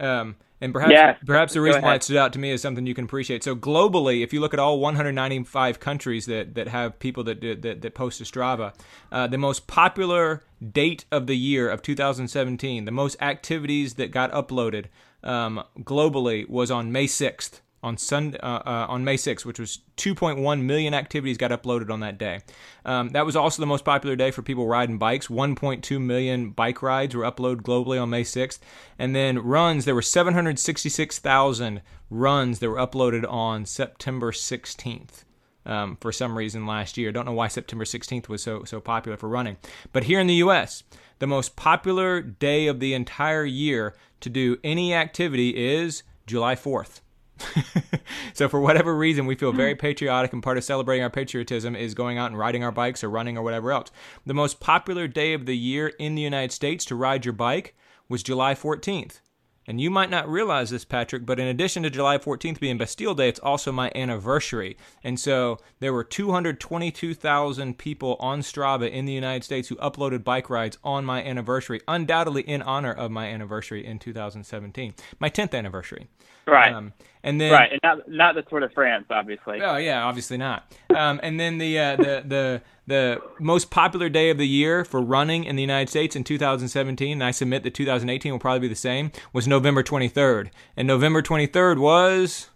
Um, 0.00 0.36
and 0.60 0.72
perhaps 0.72 0.92
Yes. 0.92 1.18
perhaps 1.26 1.52
the 1.52 1.60
reason 1.60 1.82
why 1.82 1.94
it 1.94 2.02
stood 2.02 2.16
out 2.16 2.32
to 2.32 2.38
me 2.38 2.50
is 2.50 2.62
something 2.62 2.86
you 2.86 2.94
can 2.94 3.04
appreciate. 3.04 3.44
So 3.44 3.54
globally, 3.54 4.22
if 4.24 4.32
you 4.32 4.40
look 4.40 4.54
at 4.54 4.60
all 4.60 4.78
195 4.80 5.78
countries 5.78 6.26
that, 6.26 6.54
that 6.54 6.68
have 6.68 6.98
people 6.98 7.22
that, 7.24 7.40
that 7.40 7.82
that 7.82 7.94
post 7.94 8.18
to 8.18 8.24
Strava, 8.24 8.74
uh, 9.12 9.26
the 9.26 9.38
most 9.38 9.66
popular 9.66 10.42
date 10.72 11.04
of 11.12 11.26
the 11.26 11.36
year 11.36 11.68
of 11.68 11.82
2017, 11.82 12.84
the 12.84 12.90
most 12.90 13.16
activities 13.20 13.94
that 13.94 14.10
got 14.10 14.32
uploaded 14.32 14.86
um, 15.22 15.62
globally 15.80 16.48
was 16.48 16.70
on 16.70 16.90
May 16.92 17.06
6th. 17.06 17.60
On 17.84 17.98
Sunday, 17.98 18.38
uh, 18.38 18.60
uh, 18.60 18.86
on 18.88 19.04
May 19.04 19.18
6th, 19.18 19.44
which 19.44 19.58
was 19.58 19.80
2.1 19.98 20.62
million 20.62 20.94
activities 20.94 21.36
got 21.36 21.50
uploaded 21.50 21.90
on 21.90 22.00
that 22.00 22.16
day. 22.16 22.40
Um, 22.86 23.10
that 23.10 23.26
was 23.26 23.36
also 23.36 23.60
the 23.60 23.66
most 23.66 23.84
popular 23.84 24.16
day 24.16 24.30
for 24.30 24.40
people 24.40 24.66
riding 24.66 24.96
bikes. 24.96 25.26
1.2 25.26 26.00
million 26.00 26.48
bike 26.48 26.80
rides 26.80 27.14
were 27.14 27.24
uploaded 27.24 27.60
globally 27.60 28.00
on 28.00 28.08
May 28.08 28.22
6th. 28.22 28.58
And 28.98 29.14
then 29.14 29.38
runs, 29.38 29.84
there 29.84 29.94
were 29.94 30.00
766,000 30.00 31.82
runs 32.08 32.58
that 32.60 32.70
were 32.70 32.76
uploaded 32.76 33.30
on 33.30 33.66
September 33.66 34.32
16th. 34.32 35.24
Um, 35.66 35.96
for 35.98 36.12
some 36.12 36.36
reason 36.36 36.66
last 36.66 36.98
year. 36.98 37.12
Don't 37.12 37.24
know 37.24 37.32
why 37.32 37.48
September 37.48 37.86
16th 37.86 38.28
was 38.28 38.42
so 38.42 38.64
so 38.64 38.80
popular 38.80 39.16
for 39.16 39.30
running. 39.30 39.56
But 39.92 40.04
here 40.04 40.20
in 40.20 40.26
the 40.26 40.34
U.S., 40.34 40.84
the 41.20 41.26
most 41.26 41.56
popular 41.56 42.20
day 42.20 42.66
of 42.66 42.80
the 42.80 42.92
entire 42.92 43.46
year 43.46 43.94
to 44.20 44.28
do 44.28 44.58
any 44.62 44.92
activity 44.92 45.50
is 45.56 46.02
July 46.26 46.54
4th. 46.54 47.00
so 48.32 48.48
for 48.48 48.60
whatever 48.60 48.96
reason 48.96 49.26
we 49.26 49.34
feel 49.34 49.52
very 49.52 49.74
patriotic 49.74 50.32
and 50.32 50.42
part 50.42 50.56
of 50.56 50.64
celebrating 50.64 51.02
our 51.02 51.10
patriotism 51.10 51.74
is 51.74 51.94
going 51.94 52.18
out 52.18 52.30
and 52.30 52.38
riding 52.38 52.62
our 52.62 52.72
bikes 52.72 53.02
or 53.02 53.10
running 53.10 53.36
or 53.36 53.42
whatever 53.42 53.72
else. 53.72 53.90
The 54.24 54.34
most 54.34 54.60
popular 54.60 55.08
day 55.08 55.32
of 55.34 55.46
the 55.46 55.56
year 55.56 55.88
in 55.98 56.14
the 56.14 56.22
united 56.22 56.52
states 56.52 56.84
to 56.86 56.94
ride 56.94 57.24
your 57.24 57.32
bike 57.32 57.76
was 58.08 58.22
july 58.22 58.54
14th 58.54 59.20
and 59.66 59.80
you 59.80 59.90
might 59.90 60.10
not 60.10 60.28
realize 60.28 60.70
this, 60.70 60.84
Patrick, 60.84 61.24
but 61.24 61.40
in 61.40 61.46
addition 61.46 61.82
to 61.82 61.90
July 61.90 62.18
14th 62.18 62.60
being 62.60 62.78
Bastille 62.78 63.14
Day, 63.14 63.28
it's 63.28 63.40
also 63.40 63.72
my 63.72 63.90
anniversary. 63.94 64.76
And 65.02 65.18
so 65.18 65.58
there 65.80 65.92
were 65.92 66.04
222,000 66.04 67.78
people 67.78 68.16
on 68.20 68.40
Strava 68.40 68.90
in 68.90 69.04
the 69.04 69.12
United 69.12 69.44
States 69.44 69.68
who 69.68 69.76
uploaded 69.76 70.24
bike 70.24 70.50
rides 70.50 70.78
on 70.84 71.04
my 71.04 71.22
anniversary, 71.22 71.80
undoubtedly 71.88 72.42
in 72.42 72.62
honor 72.62 72.92
of 72.92 73.10
my 73.10 73.26
anniversary 73.26 73.84
in 73.84 73.98
2017, 73.98 74.94
my 75.18 75.30
10th 75.30 75.54
anniversary. 75.54 76.08
Right. 76.46 76.72
Um, 76.72 76.92
and 77.22 77.40
then 77.40 77.52
right. 77.52 77.72
And 77.72 77.80
not 77.82 78.08
not 78.08 78.34
the 78.34 78.42
Tour 78.42 78.60
de 78.60 78.68
France, 78.68 79.06
obviously. 79.08 79.62
Oh 79.62 79.76
yeah, 79.76 80.04
obviously 80.04 80.36
not. 80.36 80.70
Um, 80.94 81.18
and 81.22 81.40
then 81.40 81.56
the, 81.58 81.78
uh, 81.78 81.96
the 81.96 82.22
the 82.26 82.62
the 82.86 83.20
most 83.40 83.70
popular 83.70 84.08
day 84.08 84.30
of 84.30 84.38
the 84.38 84.46
year 84.46 84.84
for 84.84 85.00
running 85.00 85.44
in 85.44 85.56
the 85.56 85.62
United 85.62 85.88
States 85.88 86.14
in 86.14 86.24
2017, 86.24 87.12
and 87.12 87.24
I 87.24 87.30
submit 87.30 87.62
that 87.62 87.74
2018 87.74 88.32
will 88.32 88.38
probably 88.38 88.60
be 88.60 88.68
the 88.68 88.74
same, 88.74 89.10
was 89.32 89.48
November 89.48 89.82
23rd. 89.82 90.50
And 90.76 90.86
November 90.86 91.22
23rd 91.22 91.78
was 91.78 92.50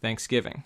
Thanksgiving. 0.00 0.64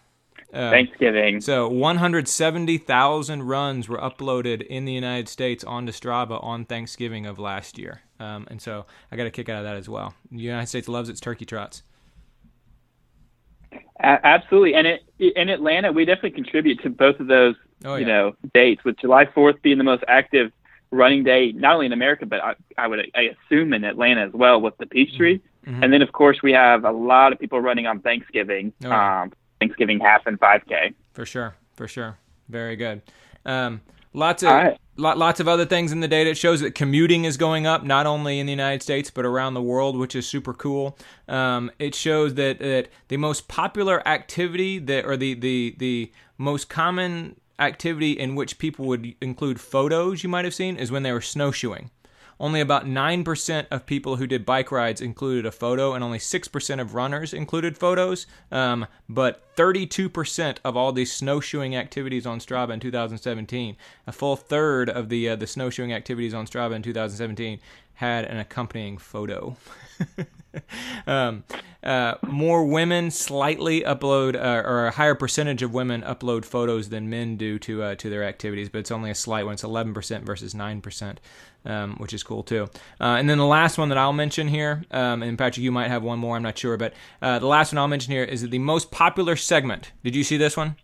Uh, 0.53 0.71
Thanksgiving. 0.71 1.41
so 1.41 1.69
170,000 1.69 3.43
runs 3.43 3.89
were 3.89 3.99
uploaded 3.99 4.63
in 4.63 4.85
the 4.85 4.93
United 4.93 5.29
States 5.29 5.65
onto 5.65 5.91
Strava 5.91 6.43
on 6.45 6.65
Thanksgiving 6.65 7.27
of 7.27 7.41
last 7.41 7.77
year. 7.77 8.03
Um, 8.21 8.47
and 8.49 8.63
so 8.63 8.87
I 9.11 9.17
got 9.17 9.27
a 9.27 9.33
kick 9.33 9.49
out 9.49 9.59
of 9.59 9.65
that 9.65 9.75
as 9.77 9.89
well. 9.89 10.15
The 10.31 10.39
United 10.39 10.69
States 10.69 10.87
loves 10.87 11.09
its 11.09 11.19
turkey 11.19 11.45
trots. 11.45 11.83
A- 14.01 14.27
absolutely. 14.27 14.75
And 14.75 14.87
it, 14.87 15.03
in 15.19 15.49
Atlanta, 15.49 15.93
we 15.93 16.05
definitely 16.05 16.31
contribute 16.33 16.83
to 16.83 16.91
both 16.91 17.21
of 17.21 17.27
those, 17.27 17.55
Oh, 17.85 17.97
you 17.97 18.07
know, 18.07 18.35
dates. 18.55 18.83
With 18.85 18.99
July 18.99 19.27
4th 19.27 19.61
being 19.63 19.79
the 19.79 19.85
most 19.85 20.05
active 20.09 20.51
running 20.91 21.23
day, 21.25 21.53
not 21.53 21.75
only 21.75 21.87
in 21.87 21.93
America, 21.93 22.25
but 22.25 22.41
I, 22.43 22.55
I 22.79 22.87
would 22.87 23.11
I 23.15 23.31
assume 23.47 23.73
in 23.75 23.85
Atlanta 23.85 24.23
as 24.23 24.33
well 24.33 24.61
with 24.61 24.77
the 24.79 24.87
Peachtree. 24.87 25.41
Mhm. 25.67 25.83
And 25.83 25.93
then, 25.93 26.03
of 26.03 26.13
course, 26.13 26.43
we 26.43 26.53
have 26.53 26.85
a 26.85 26.91
lot 26.93 27.33
of 27.33 27.39
people 27.39 27.61
running 27.61 27.87
on 27.87 28.01
Thanksgiving, 28.01 28.73
Oh, 28.85 28.89
yeah. 28.89 29.23
um, 29.23 29.33
Thanksgiving 29.61 29.99
half 30.01 30.27
and 30.27 30.39
5K. 30.39 30.95
For 31.15 31.25
sure, 31.27 31.55
for 31.75 31.89
sure. 31.89 32.17
Very 32.49 32.77
good. 32.77 33.03
Um, 33.47 33.81
lots 34.15 34.43
of 34.43 34.49
right. 34.49 34.79
lot, 34.97 35.19
lots 35.19 35.41
of 35.41 35.49
other 35.49 35.67
things 35.67 35.93
in 35.93 36.01
the 36.01 36.09
data. 36.09 36.31
It 36.31 36.39
shows 36.39 36.61
that 36.61 36.75
commuting 36.75 37.25
is 37.25 37.37
going 37.37 37.67
up 37.67 37.85
not 37.85 38.07
only 38.07 38.39
in 38.39 38.47
the 38.47 38.53
United 38.53 38.83
States 38.83 39.11
but 39.11 39.27
around 39.27 39.53
the 39.53 39.63
world, 39.63 39.99
which 39.99 40.15
is 40.17 40.27
super 40.27 40.55
cool. 40.55 40.97
Um, 41.29 41.71
it 41.79 41.95
shows 41.95 42.35
that, 42.35 42.61
that 42.61 42.89
the 43.09 43.19
most 43.19 43.49
popular 43.49 44.07
activity 44.09 44.79
that 44.79 45.05
or 45.05 45.17
the, 45.19 45.35
the 45.35 45.75
the 45.79 46.13
most 46.39 46.71
common 46.71 47.37
activity 47.59 48.13
in 48.13 48.35
which 48.35 48.59
people 48.59 48.87
would 48.87 49.15
include 49.21 49.61
photos 49.61 50.23
you 50.23 50.29
might 50.29 50.45
have 50.45 50.55
seen 50.55 50.77
is 50.77 50.91
when 50.91 51.03
they 51.03 51.13
were 51.13 51.21
snowshoeing. 51.21 51.91
Only 52.41 52.61
about 52.61 52.87
9% 52.87 53.67
of 53.71 53.87
people 53.87 54.17
who 54.17 54.27
did 54.27 54.45
bike 54.45 54.73
rides 54.73 55.01
included 55.01 55.47
a 55.47 55.53
photo, 55.53 55.95
and 55.95 56.03
only 56.03 56.19
6% 56.19 56.81
of 56.81 56.95
runners 56.95 57.33
included 57.33 57.79
photos. 57.79 58.27
Um, 58.51 58.87
but 59.09 59.55
32% 59.57 60.59
of 60.65 60.77
all 60.77 60.93
these 60.93 61.13
snowshoeing 61.13 61.77
activities 61.77 62.27
on 62.27 62.41
Strava 62.41 62.71
in 62.71 62.81
2017, 62.81 63.77
a 64.07 64.13
full 64.13 64.37
third 64.37 64.91
of 64.91 65.09
the 65.09 65.29
uh, 65.29 65.37
the 65.37 65.47
snowshoeing 65.47 65.93
activities 65.93 66.35
on 66.35 66.47
Strava 66.47 66.75
in 66.75 66.83
2017 66.83 67.61
had 67.95 68.25
an 68.25 68.39
accompanying 68.39 68.99
photo. 68.99 69.57
um, 71.07 71.45
uh, 71.83 72.15
more 72.27 72.65
women 72.65 73.11
slightly 73.11 73.83
upload, 73.83 74.35
uh, 74.35 74.67
or 74.67 74.87
a 74.87 74.91
higher 74.91 75.15
percentage 75.15 75.63
of 75.63 75.75
women 75.75 76.03
upload 76.03 76.45
photos 76.45 76.89
than 76.89 77.11
men 77.11 77.37
do 77.37 77.59
to 77.59 77.83
uh, 77.83 77.95
to 77.97 78.09
their 78.09 78.25
activities, 78.25 78.69
but 78.69 78.79
it's 78.79 78.91
only 78.91 79.11
a 79.11 79.15
slight 79.15 79.45
one. 79.45 79.55
It's 79.55 79.63
11% 79.63 80.23
versus 80.23 80.55
9%, 80.55 81.17
um, 81.67 81.97
which 81.97 82.15
is 82.15 82.23
cool 82.23 82.43
too. 82.43 82.69
Uh, 83.01 83.17
and 83.19 83.29
then 83.29 83.39
the 83.39 83.47
last 83.47 83.77
one 83.77 83.91
that 83.91 83.99
I'll 83.99 84.13
mention 84.13 84.49
here, 84.49 84.85
um, 84.91 85.23
and 85.23 85.37
Patrick, 85.37 85.63
you 85.63 85.73
might 85.73 85.89
have 85.89 86.03
one 86.03 86.19
more, 86.19 86.37
I'm 86.37 86.43
not 86.43 86.57
sure, 86.57 86.77
but 86.77 86.95
uh, 87.21 87.39
the 87.39 87.47
last 87.47 87.73
one 87.73 87.79
I'll 87.79 87.89
mention 87.89 88.13
here 88.13 88.25
is 88.25 88.49
the 88.49 88.59
most 88.59 88.91
popular 88.91 89.37
segment. 89.37 89.93
Did 90.03 90.17
you 90.17 90.25
see 90.25 90.39
this 90.39 90.57
one? 90.57 90.77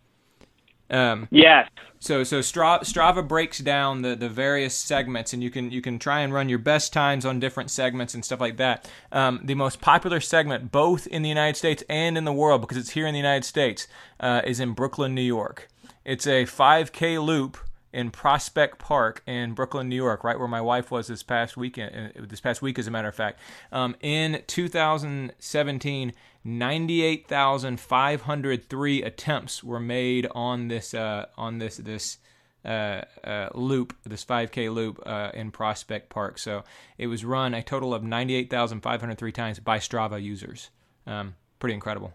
Um, 0.90 1.28
yes. 1.30 1.68
So 2.00 2.24
so 2.24 2.40
Strava, 2.40 2.80
Strava 2.80 3.26
breaks 3.26 3.58
down 3.58 4.02
the, 4.02 4.16
the 4.16 4.28
various 4.28 4.74
segments, 4.74 5.32
and 5.32 5.42
you 5.42 5.50
can 5.50 5.70
you 5.70 5.82
can 5.82 5.98
try 5.98 6.20
and 6.20 6.32
run 6.32 6.48
your 6.48 6.58
best 6.58 6.92
times 6.92 7.24
on 7.24 7.38
different 7.40 7.70
segments 7.70 8.14
and 8.14 8.24
stuff 8.24 8.40
like 8.40 8.56
that. 8.56 8.90
Um, 9.12 9.40
the 9.44 9.54
most 9.54 9.80
popular 9.80 10.20
segment, 10.20 10.72
both 10.72 11.06
in 11.06 11.22
the 11.22 11.28
United 11.28 11.56
States 11.56 11.84
and 11.88 12.16
in 12.16 12.24
the 12.24 12.32
world, 12.32 12.62
because 12.62 12.78
it's 12.78 12.90
here 12.90 13.06
in 13.06 13.12
the 13.12 13.18
United 13.20 13.44
States, 13.44 13.86
uh, 14.18 14.42
is 14.44 14.60
in 14.60 14.72
Brooklyn, 14.72 15.14
New 15.14 15.22
York. 15.22 15.68
It's 16.04 16.26
a 16.26 16.44
5K 16.44 17.22
loop 17.22 17.58
in 17.92 18.10
Prospect 18.10 18.78
Park 18.78 19.22
in 19.26 19.52
Brooklyn, 19.52 19.88
New 19.88 19.96
York, 19.96 20.24
right 20.24 20.38
where 20.38 20.48
my 20.48 20.60
wife 20.60 20.90
was 20.90 21.06
this 21.08 21.22
past 21.22 21.56
weekend. 21.56 22.12
Uh, 22.16 22.22
this 22.26 22.40
past 22.40 22.60
week, 22.62 22.78
as 22.78 22.86
a 22.86 22.90
matter 22.90 23.08
of 23.08 23.14
fact, 23.14 23.40
um, 23.72 23.96
in 24.00 24.42
2017, 24.46 26.12
98,503 26.42 29.02
attempts 29.02 29.62
were 29.62 29.80
made 29.80 30.26
on 30.34 30.68
this 30.68 30.94
uh, 30.94 31.26
on 31.36 31.58
this 31.58 31.76
this 31.76 32.16
uh, 32.64 33.02
uh, 33.24 33.48
loop, 33.54 33.94
this 34.04 34.24
5K 34.24 34.72
loop 34.72 35.02
uh, 35.06 35.30
in 35.34 35.50
Prospect 35.50 36.10
Park. 36.10 36.38
So 36.38 36.64
it 36.98 37.06
was 37.06 37.24
run 37.24 37.54
a 37.54 37.62
total 37.62 37.94
of 37.94 38.02
98,503 38.02 39.32
times 39.32 39.60
by 39.60 39.78
Strava 39.78 40.22
users. 40.22 40.70
Um, 41.06 41.34
pretty 41.58 41.74
incredible. 41.74 42.12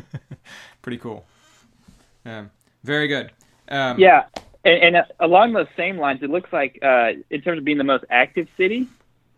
pretty 0.82 0.98
cool. 0.98 1.24
Um, 2.24 2.50
very 2.84 3.08
good. 3.08 3.32
Um, 3.68 3.98
yeah, 3.98 4.26
and, 4.64 4.82
and, 4.82 4.96
uh, 4.96 5.04
along 5.20 5.52
those 5.52 5.66
same 5.76 5.98
lines, 5.98 6.22
it 6.22 6.30
looks 6.30 6.52
like 6.52 6.78
uh, 6.82 7.12
in 7.30 7.40
terms 7.42 7.58
of 7.58 7.64
being 7.64 7.78
the 7.78 7.84
most 7.84 8.04
active 8.10 8.48
city, 8.56 8.88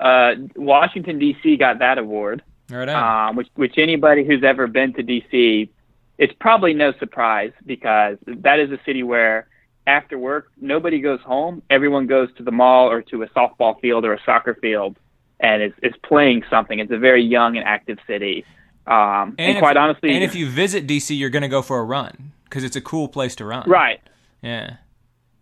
Washington 0.00 1.18
D.C. 1.18 1.56
got 1.56 1.78
that 1.78 1.98
award. 1.98 2.42
Right 2.70 2.88
um, 2.88 3.36
which 3.36 3.48
which 3.56 3.76
anybody 3.76 4.24
who's 4.24 4.42
ever 4.42 4.66
been 4.66 4.94
to 4.94 5.02
DC, 5.02 5.68
it's 6.16 6.32
probably 6.40 6.72
no 6.72 6.92
surprise 6.98 7.52
because 7.66 8.16
that 8.26 8.58
is 8.58 8.70
a 8.70 8.78
city 8.86 9.02
where 9.02 9.48
after 9.86 10.18
work 10.18 10.50
nobody 10.58 11.00
goes 11.00 11.20
home. 11.20 11.62
Everyone 11.68 12.06
goes 12.06 12.30
to 12.36 12.42
the 12.42 12.50
mall 12.50 12.90
or 12.90 13.02
to 13.02 13.22
a 13.22 13.28
softball 13.28 13.78
field 13.80 14.06
or 14.06 14.14
a 14.14 14.20
soccer 14.24 14.54
field 14.54 14.96
and 15.40 15.62
is 15.62 15.72
is 15.82 15.92
playing 16.02 16.44
something. 16.48 16.78
It's 16.78 16.90
a 16.90 16.98
very 16.98 17.22
young 17.22 17.56
and 17.56 17.66
active 17.66 17.98
city. 18.06 18.46
Um, 18.86 19.34
and, 19.38 19.52
and 19.52 19.58
quite 19.58 19.76
honestly, 19.76 20.14
and 20.14 20.24
if 20.24 20.34
you 20.34 20.48
visit 20.48 20.86
DC, 20.86 21.16
you're 21.18 21.30
going 21.30 21.42
to 21.42 21.48
go 21.48 21.60
for 21.60 21.78
a 21.78 21.84
run 21.84 22.32
because 22.44 22.64
it's 22.64 22.76
a 22.76 22.80
cool 22.80 23.08
place 23.08 23.34
to 23.36 23.44
run. 23.44 23.68
Right. 23.68 24.00
Yeah. 24.42 24.76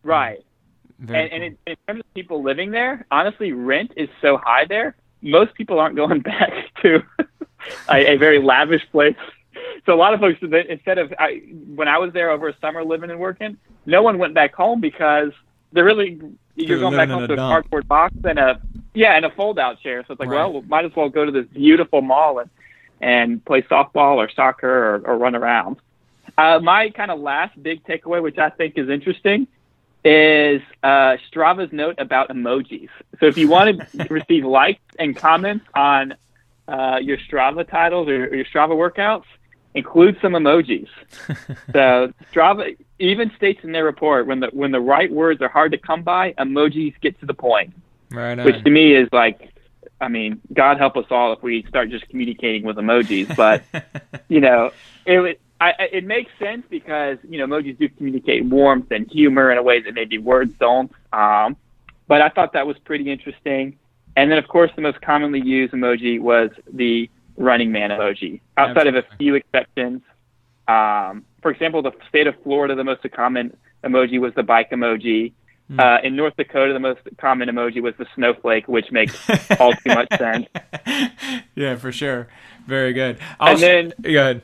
Right. 0.02 0.44
Very 0.98 1.20
and, 1.20 1.30
cool. 1.30 1.36
and 1.36 1.44
in, 1.44 1.58
in 1.66 1.76
terms 1.86 2.00
of 2.00 2.14
people 2.14 2.42
living 2.42 2.70
there, 2.70 3.06
honestly, 3.10 3.52
rent 3.52 3.92
is 3.96 4.08
so 4.20 4.36
high 4.36 4.64
there 4.64 4.94
most 5.22 5.54
people 5.54 5.78
aren't 5.78 5.96
going 5.96 6.20
back 6.20 6.52
to 6.82 7.02
a, 7.88 8.14
a 8.14 8.16
very 8.16 8.42
lavish 8.42 8.82
place. 8.90 9.16
So 9.86 9.94
a 9.94 9.96
lot 9.96 10.14
of 10.14 10.20
folks, 10.20 10.38
instead 10.68 10.98
of 10.98 11.12
I, 11.18 11.42
when 11.74 11.88
I 11.88 11.98
was 11.98 12.12
there 12.12 12.30
over 12.30 12.48
a 12.48 12.56
summer 12.60 12.84
living 12.84 13.10
and 13.10 13.18
working, 13.18 13.56
no 13.86 14.02
one 14.02 14.18
went 14.18 14.34
back 14.34 14.54
home 14.54 14.80
because 14.80 15.32
they're 15.72 15.84
really 15.84 16.20
you're 16.54 16.78
going 16.78 16.96
back 16.96 17.08
home 17.08 17.26
to 17.26 17.32
a 17.32 17.36
dump. 17.36 17.50
cardboard 17.50 17.88
box 17.88 18.14
and 18.24 18.38
a 18.38 18.60
yeah 18.94 19.16
and 19.16 19.24
a 19.24 19.30
fold 19.30 19.58
out 19.58 19.80
chair. 19.80 20.04
So 20.06 20.12
it's 20.12 20.20
like, 20.20 20.28
right. 20.28 20.36
well, 20.36 20.60
we 20.60 20.68
might 20.68 20.84
as 20.84 20.94
well 20.94 21.08
go 21.08 21.24
to 21.24 21.32
this 21.32 21.46
beautiful 21.46 22.02
mall 22.02 22.38
and 22.38 22.50
and 23.00 23.44
play 23.44 23.62
softball 23.62 24.16
or 24.16 24.30
soccer 24.30 24.68
or, 24.68 24.98
or 25.04 25.18
run 25.18 25.34
around. 25.34 25.76
Uh, 26.38 26.60
my 26.60 26.90
kind 26.90 27.10
of 27.10 27.20
last 27.20 27.60
big 27.60 27.84
takeaway, 27.84 28.22
which 28.22 28.38
I 28.38 28.50
think 28.50 28.78
is 28.78 28.88
interesting, 28.88 29.48
is 30.04 30.60
uh, 30.82 31.16
Strava's 31.30 31.72
note 31.72 31.96
about 31.98 32.28
emojis. 32.28 32.88
So 33.20 33.26
if 33.26 33.36
you 33.36 33.48
want 33.48 33.78
to 33.78 34.06
receive 34.10 34.44
likes 34.44 34.82
and 34.98 35.16
comments 35.16 35.64
on 35.74 36.14
uh, 36.66 36.98
your 37.00 37.18
Strava 37.18 37.68
titles 37.68 38.08
or, 38.08 38.26
or 38.26 38.34
your 38.34 38.44
Strava 38.46 38.70
workouts, 38.70 39.24
include 39.74 40.18
some 40.20 40.32
emojis. 40.32 40.88
so 41.72 42.12
Strava 42.32 42.76
even 42.98 43.30
states 43.36 43.60
in 43.64 43.72
their 43.72 43.84
report 43.84 44.26
when 44.26 44.40
the 44.40 44.48
when 44.52 44.70
the 44.70 44.80
right 44.80 45.10
words 45.10 45.40
are 45.42 45.48
hard 45.48 45.72
to 45.72 45.78
come 45.78 46.02
by, 46.02 46.32
emojis 46.34 46.94
get 47.00 47.18
to 47.20 47.26
the 47.26 47.34
point. 47.34 47.74
Right 48.10 48.38
on. 48.38 48.44
Which 48.44 48.62
to 48.64 48.70
me 48.70 48.94
is 48.94 49.08
like, 49.12 49.50
I 50.00 50.08
mean, 50.08 50.40
God 50.52 50.78
help 50.78 50.96
us 50.96 51.06
all 51.10 51.32
if 51.32 51.42
we 51.42 51.64
start 51.68 51.90
just 51.90 52.08
communicating 52.08 52.64
with 52.64 52.76
emojis. 52.76 53.34
But 53.34 53.62
you 54.28 54.40
know, 54.40 54.72
it 55.06 55.40
I, 55.62 55.88
it 55.92 56.04
makes 56.04 56.30
sense 56.38 56.64
because 56.68 57.18
you 57.28 57.38
know 57.38 57.46
emojis 57.46 57.78
do 57.78 57.88
communicate 57.88 58.44
warmth 58.44 58.90
and 58.90 59.08
humor 59.10 59.50
in 59.52 59.58
a 59.58 59.62
way 59.62 59.80
that 59.80 59.94
maybe 59.94 60.18
words 60.18 60.52
don't. 60.58 60.92
Um, 61.12 61.56
but 62.08 62.20
I 62.20 62.28
thought 62.30 62.54
that 62.54 62.66
was 62.66 62.76
pretty 62.78 63.10
interesting. 63.10 63.78
And 64.16 64.30
then, 64.30 64.38
of 64.38 64.48
course, 64.48 64.70
the 64.76 64.82
most 64.82 65.00
commonly 65.00 65.40
used 65.40 65.72
emoji 65.72 66.20
was 66.20 66.50
the 66.72 67.08
running 67.36 67.72
man 67.72 67.90
emoji. 67.90 68.40
Outside 68.56 68.88
Absolutely. 68.88 68.98
of 68.98 69.04
a 69.04 69.16
few 69.16 69.34
exceptions, 69.36 70.02
um, 70.68 71.24
for 71.40 71.50
example, 71.50 71.80
the 71.80 71.92
state 72.08 72.26
of 72.26 72.34
Florida, 72.42 72.74
the 72.74 72.84
most 72.84 73.00
common 73.12 73.56
emoji 73.84 74.20
was 74.20 74.34
the 74.34 74.42
bike 74.42 74.70
emoji. 74.70 75.32
Hmm. 75.68 75.80
Uh, 75.80 75.98
in 76.02 76.16
North 76.16 76.36
Dakota, 76.36 76.72
the 76.72 76.80
most 76.80 77.00
common 77.18 77.48
emoji 77.48 77.80
was 77.80 77.94
the 77.98 78.06
snowflake, 78.14 78.68
which 78.68 78.90
makes 78.90 79.16
all 79.58 79.72
too 79.72 79.94
much 79.94 80.08
sense. 80.18 80.46
Yeah, 81.54 81.76
for 81.76 81.92
sure. 81.92 82.28
Very 82.66 82.94
good. 82.94 83.18
I'll 83.38 83.52
and 83.52 83.60
then, 83.60 83.92
go 84.00 84.20
ahead 84.20 84.42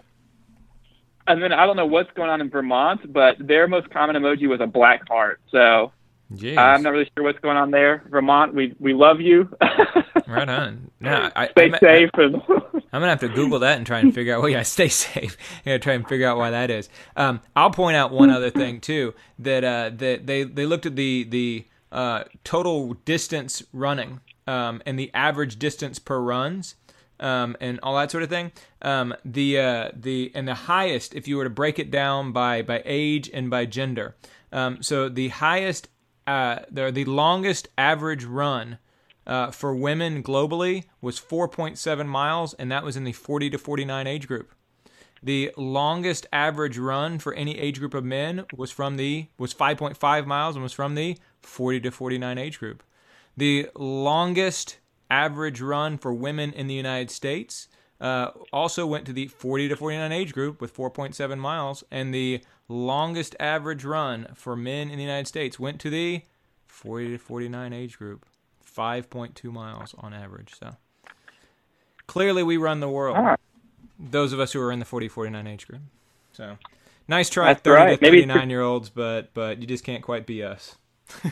and 1.28 1.42
then 1.42 1.52
I 1.52 1.66
don't 1.66 1.76
know 1.76 1.86
what's 1.86 2.10
going 2.12 2.30
on 2.30 2.40
in 2.40 2.50
Vermont, 2.50 3.12
but 3.12 3.36
their 3.38 3.68
most 3.68 3.90
common 3.90 4.16
emoji 4.16 4.48
was 4.48 4.60
a 4.60 4.66
black 4.66 5.06
heart. 5.08 5.40
So 5.50 5.92
Jeez. 6.34 6.58
I'm 6.58 6.82
not 6.82 6.92
really 6.92 7.10
sure 7.16 7.24
what's 7.24 7.38
going 7.40 7.56
on 7.56 7.70
there. 7.70 8.02
Vermont, 8.10 8.54
we 8.54 8.74
we 8.78 8.92
love 8.92 9.20
you. 9.20 9.48
right 10.26 10.48
on. 10.48 10.90
I, 11.02 11.48
stay 11.52 11.72
I, 11.72 11.78
safe. 11.78 12.10
I, 12.14 12.22
am 12.22 12.40
gonna 12.92 13.08
have 13.08 13.20
to 13.20 13.28
Google 13.28 13.60
that 13.60 13.78
and 13.78 13.86
try 13.86 14.00
and 14.00 14.14
figure 14.14 14.34
out. 14.34 14.42
Well, 14.42 14.50
yeah, 14.50 14.62
stay 14.62 14.88
safe. 14.88 15.36
Yeah, 15.64 15.78
try 15.78 15.94
and 15.94 16.06
figure 16.06 16.28
out 16.28 16.36
why 16.36 16.50
that 16.50 16.70
is. 16.70 16.88
Um, 17.16 17.40
I'll 17.56 17.70
point 17.70 17.96
out 17.96 18.12
one 18.12 18.30
other 18.30 18.50
thing 18.50 18.80
too 18.80 19.14
that 19.38 19.64
uh, 19.64 19.90
that 19.96 20.26
they 20.26 20.42
they 20.44 20.66
looked 20.66 20.84
at 20.84 20.96
the 20.96 21.24
the 21.24 21.66
uh, 21.90 22.24
total 22.44 22.94
distance 23.04 23.62
running 23.72 24.20
um, 24.46 24.82
and 24.84 24.98
the 24.98 25.10
average 25.14 25.58
distance 25.58 25.98
per 25.98 26.20
runs 26.20 26.74
um, 27.20 27.56
and 27.60 27.78
all 27.82 27.96
that 27.96 28.10
sort 28.10 28.22
of 28.22 28.28
thing. 28.28 28.52
Um, 28.82 29.14
the 29.24 29.58
uh, 29.58 29.90
the 29.94 30.30
and 30.34 30.46
the 30.46 30.54
highest, 30.54 31.14
if 31.14 31.28
you 31.28 31.36
were 31.36 31.44
to 31.44 31.50
break 31.50 31.78
it 31.78 31.90
down 31.90 32.32
by 32.32 32.62
by 32.62 32.82
age 32.84 33.30
and 33.32 33.50
by 33.50 33.66
gender, 33.66 34.16
um, 34.52 34.82
so 34.82 35.08
the 35.08 35.28
highest, 35.28 35.88
uh, 36.26 36.60
the 36.70 36.90
the 36.90 37.04
longest 37.04 37.68
average 37.76 38.24
run. 38.24 38.78
Uh, 39.26 39.50
for 39.50 39.74
women 39.74 40.22
globally 40.22 40.84
was 41.02 41.20
4.7 41.20 42.06
miles, 42.06 42.54
and 42.54 42.72
that 42.72 42.82
was 42.82 42.96
in 42.96 43.04
the 43.04 43.12
40 43.12 43.50
to 43.50 43.58
49 43.58 44.06
age 44.06 44.26
group. 44.26 44.54
The 45.22 45.52
longest 45.56 46.26
average 46.32 46.78
run 46.78 47.18
for 47.18 47.34
any 47.34 47.58
age 47.58 47.78
group 47.78 47.94
of 47.94 48.04
men 48.04 48.44
was 48.56 48.70
from 48.70 48.96
the 48.96 49.28
was 49.36 49.52
5.5 49.52 50.26
miles 50.26 50.54
and 50.54 50.62
was 50.62 50.72
from 50.72 50.94
the 50.94 51.18
40 51.42 51.80
to 51.80 51.90
49 51.90 52.38
age 52.38 52.58
group. 52.58 52.82
The 53.36 53.68
longest 53.76 54.78
average 55.10 55.60
run 55.60 55.98
for 55.98 56.12
women 56.12 56.52
in 56.52 56.66
the 56.66 56.74
United 56.74 57.10
States. 57.10 57.68
Uh, 58.00 58.30
also 58.52 58.86
went 58.86 59.04
to 59.06 59.12
the 59.12 59.26
40 59.26 59.68
to 59.68 59.76
49 59.76 60.12
age 60.12 60.32
group 60.32 60.60
with 60.60 60.74
4.7 60.76 61.38
miles, 61.38 61.82
and 61.90 62.14
the 62.14 62.40
longest 62.68 63.34
average 63.40 63.84
run 63.84 64.28
for 64.34 64.54
men 64.54 64.88
in 64.90 64.98
the 64.98 65.02
United 65.02 65.26
States 65.26 65.58
went 65.58 65.80
to 65.80 65.90
the 65.90 66.22
40 66.68 67.08
to 67.08 67.18
49 67.18 67.72
age 67.72 67.98
group, 67.98 68.24
5.2 68.64 69.50
miles 69.52 69.94
on 69.98 70.14
average. 70.14 70.54
So 70.58 70.76
clearly, 72.06 72.44
we 72.44 72.56
run 72.56 72.78
the 72.80 72.88
world. 72.88 73.16
Ah. 73.18 73.36
Those 73.98 74.32
of 74.32 74.38
us 74.38 74.52
who 74.52 74.60
are 74.60 74.70
in 74.70 74.78
the 74.78 74.84
40 74.84 75.08
49 75.08 75.46
age 75.48 75.66
group. 75.66 75.80
So 76.32 76.56
nice 77.08 77.28
try, 77.28 77.46
That's 77.48 77.62
30 77.62 77.74
right. 77.82 77.98
to 77.98 78.06
39 78.06 78.36
Maybe. 78.36 78.50
year 78.50 78.62
olds, 78.62 78.90
but 78.90 79.34
but 79.34 79.58
you 79.60 79.66
just 79.66 79.82
can't 79.82 80.04
quite 80.04 80.24
be 80.24 80.44
us. 80.44 80.76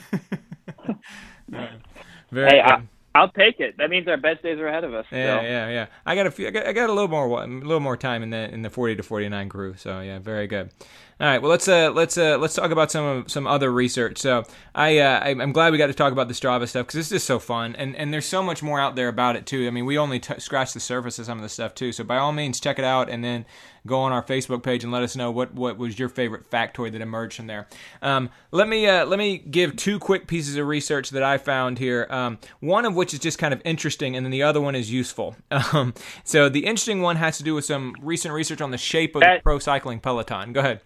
Very 2.32 2.50
hey, 2.50 2.62
good. 2.66 2.88
I'll 3.16 3.30
take 3.30 3.60
it. 3.60 3.78
That 3.78 3.90
means 3.90 4.06
our 4.08 4.16
best 4.16 4.42
days 4.42 4.58
are 4.58 4.68
ahead 4.68 4.84
of 4.84 4.94
us. 4.94 5.06
Yeah, 5.10 5.40
so. 5.40 5.42
yeah, 5.44 5.68
yeah. 5.68 5.86
I 6.04 6.14
got 6.14 6.26
a 6.26 6.30
few. 6.30 6.48
I 6.48 6.50
got, 6.50 6.66
I 6.66 6.72
got 6.72 6.90
a 6.90 6.92
little 6.92 7.08
more, 7.08 7.42
a 7.42 7.46
little 7.46 7.80
more 7.80 7.96
time 7.96 8.22
in 8.22 8.30
the 8.30 8.52
in 8.52 8.62
the 8.62 8.70
forty 8.70 8.94
to 8.96 9.02
forty 9.02 9.28
nine 9.28 9.48
crew. 9.48 9.74
So 9.76 10.00
yeah, 10.00 10.18
very 10.18 10.46
good. 10.46 10.70
All 11.18 11.26
right, 11.26 11.40
well 11.40 11.50
let's 11.50 11.66
uh 11.66 11.92
let's 11.94 12.18
uh 12.18 12.36
let's 12.36 12.54
talk 12.54 12.70
about 12.70 12.90
some 12.90 13.26
some 13.26 13.46
other 13.46 13.72
research. 13.72 14.18
So 14.18 14.44
I 14.74 14.98
uh, 14.98 15.20
I'm 15.24 15.52
glad 15.52 15.72
we 15.72 15.78
got 15.78 15.86
to 15.86 15.94
talk 15.94 16.12
about 16.12 16.28
the 16.28 16.34
Strava 16.34 16.68
stuff 16.68 16.86
because 16.86 17.08
this 17.08 17.10
is 17.10 17.24
so 17.24 17.38
fun 17.38 17.74
and 17.76 17.96
and 17.96 18.12
there's 18.12 18.26
so 18.26 18.42
much 18.42 18.62
more 18.62 18.78
out 18.78 18.96
there 18.96 19.08
about 19.08 19.34
it 19.34 19.46
too. 19.46 19.66
I 19.66 19.70
mean 19.70 19.86
we 19.86 19.96
only 19.96 20.20
t- 20.20 20.38
scratched 20.38 20.74
the 20.74 20.80
surface 20.80 21.18
of 21.18 21.24
some 21.24 21.38
of 21.38 21.42
the 21.42 21.48
stuff 21.48 21.74
too. 21.74 21.90
So 21.92 22.04
by 22.04 22.18
all 22.18 22.32
means 22.32 22.60
check 22.60 22.78
it 22.78 22.84
out 22.84 23.08
and 23.08 23.24
then 23.24 23.46
go 23.86 24.00
on 24.00 24.12
our 24.12 24.22
Facebook 24.22 24.62
page 24.62 24.84
and 24.84 24.92
let 24.92 25.02
us 25.02 25.16
know 25.16 25.30
what, 25.30 25.54
what 25.54 25.78
was 25.78 25.98
your 25.98 26.10
favorite 26.10 26.50
factoid 26.50 26.92
that 26.92 27.00
emerged 27.00 27.36
from 27.36 27.46
there. 27.46 27.66
Um, 28.02 28.28
let 28.50 28.68
me 28.68 28.86
uh, 28.86 29.06
let 29.06 29.18
me 29.18 29.38
give 29.38 29.74
two 29.76 29.98
quick 29.98 30.26
pieces 30.26 30.56
of 30.58 30.66
research 30.66 31.10
that 31.10 31.22
I 31.22 31.38
found 31.38 31.78
here. 31.78 32.06
Um, 32.10 32.38
one 32.60 32.84
of 32.84 32.94
which 32.94 33.14
is 33.14 33.20
just 33.20 33.38
kind 33.38 33.54
of 33.54 33.62
interesting, 33.64 34.16
and 34.16 34.26
then 34.26 34.32
the 34.32 34.42
other 34.42 34.60
one 34.60 34.74
is 34.74 34.92
useful. 34.92 35.36
Um, 35.72 35.94
so 36.24 36.48
the 36.48 36.66
interesting 36.66 37.00
one 37.00 37.16
has 37.16 37.38
to 37.38 37.42
do 37.42 37.54
with 37.54 37.64
some 37.64 37.94
recent 38.00 38.32
research 38.34 38.60
on 38.60 38.70
the 38.70 38.78
shape 38.78 39.16
of 39.16 39.22
the 39.22 39.40
pro 39.42 39.58
cycling 39.58 40.00
peloton. 40.00 40.52
Go 40.52 40.60
ahead. 40.60 40.80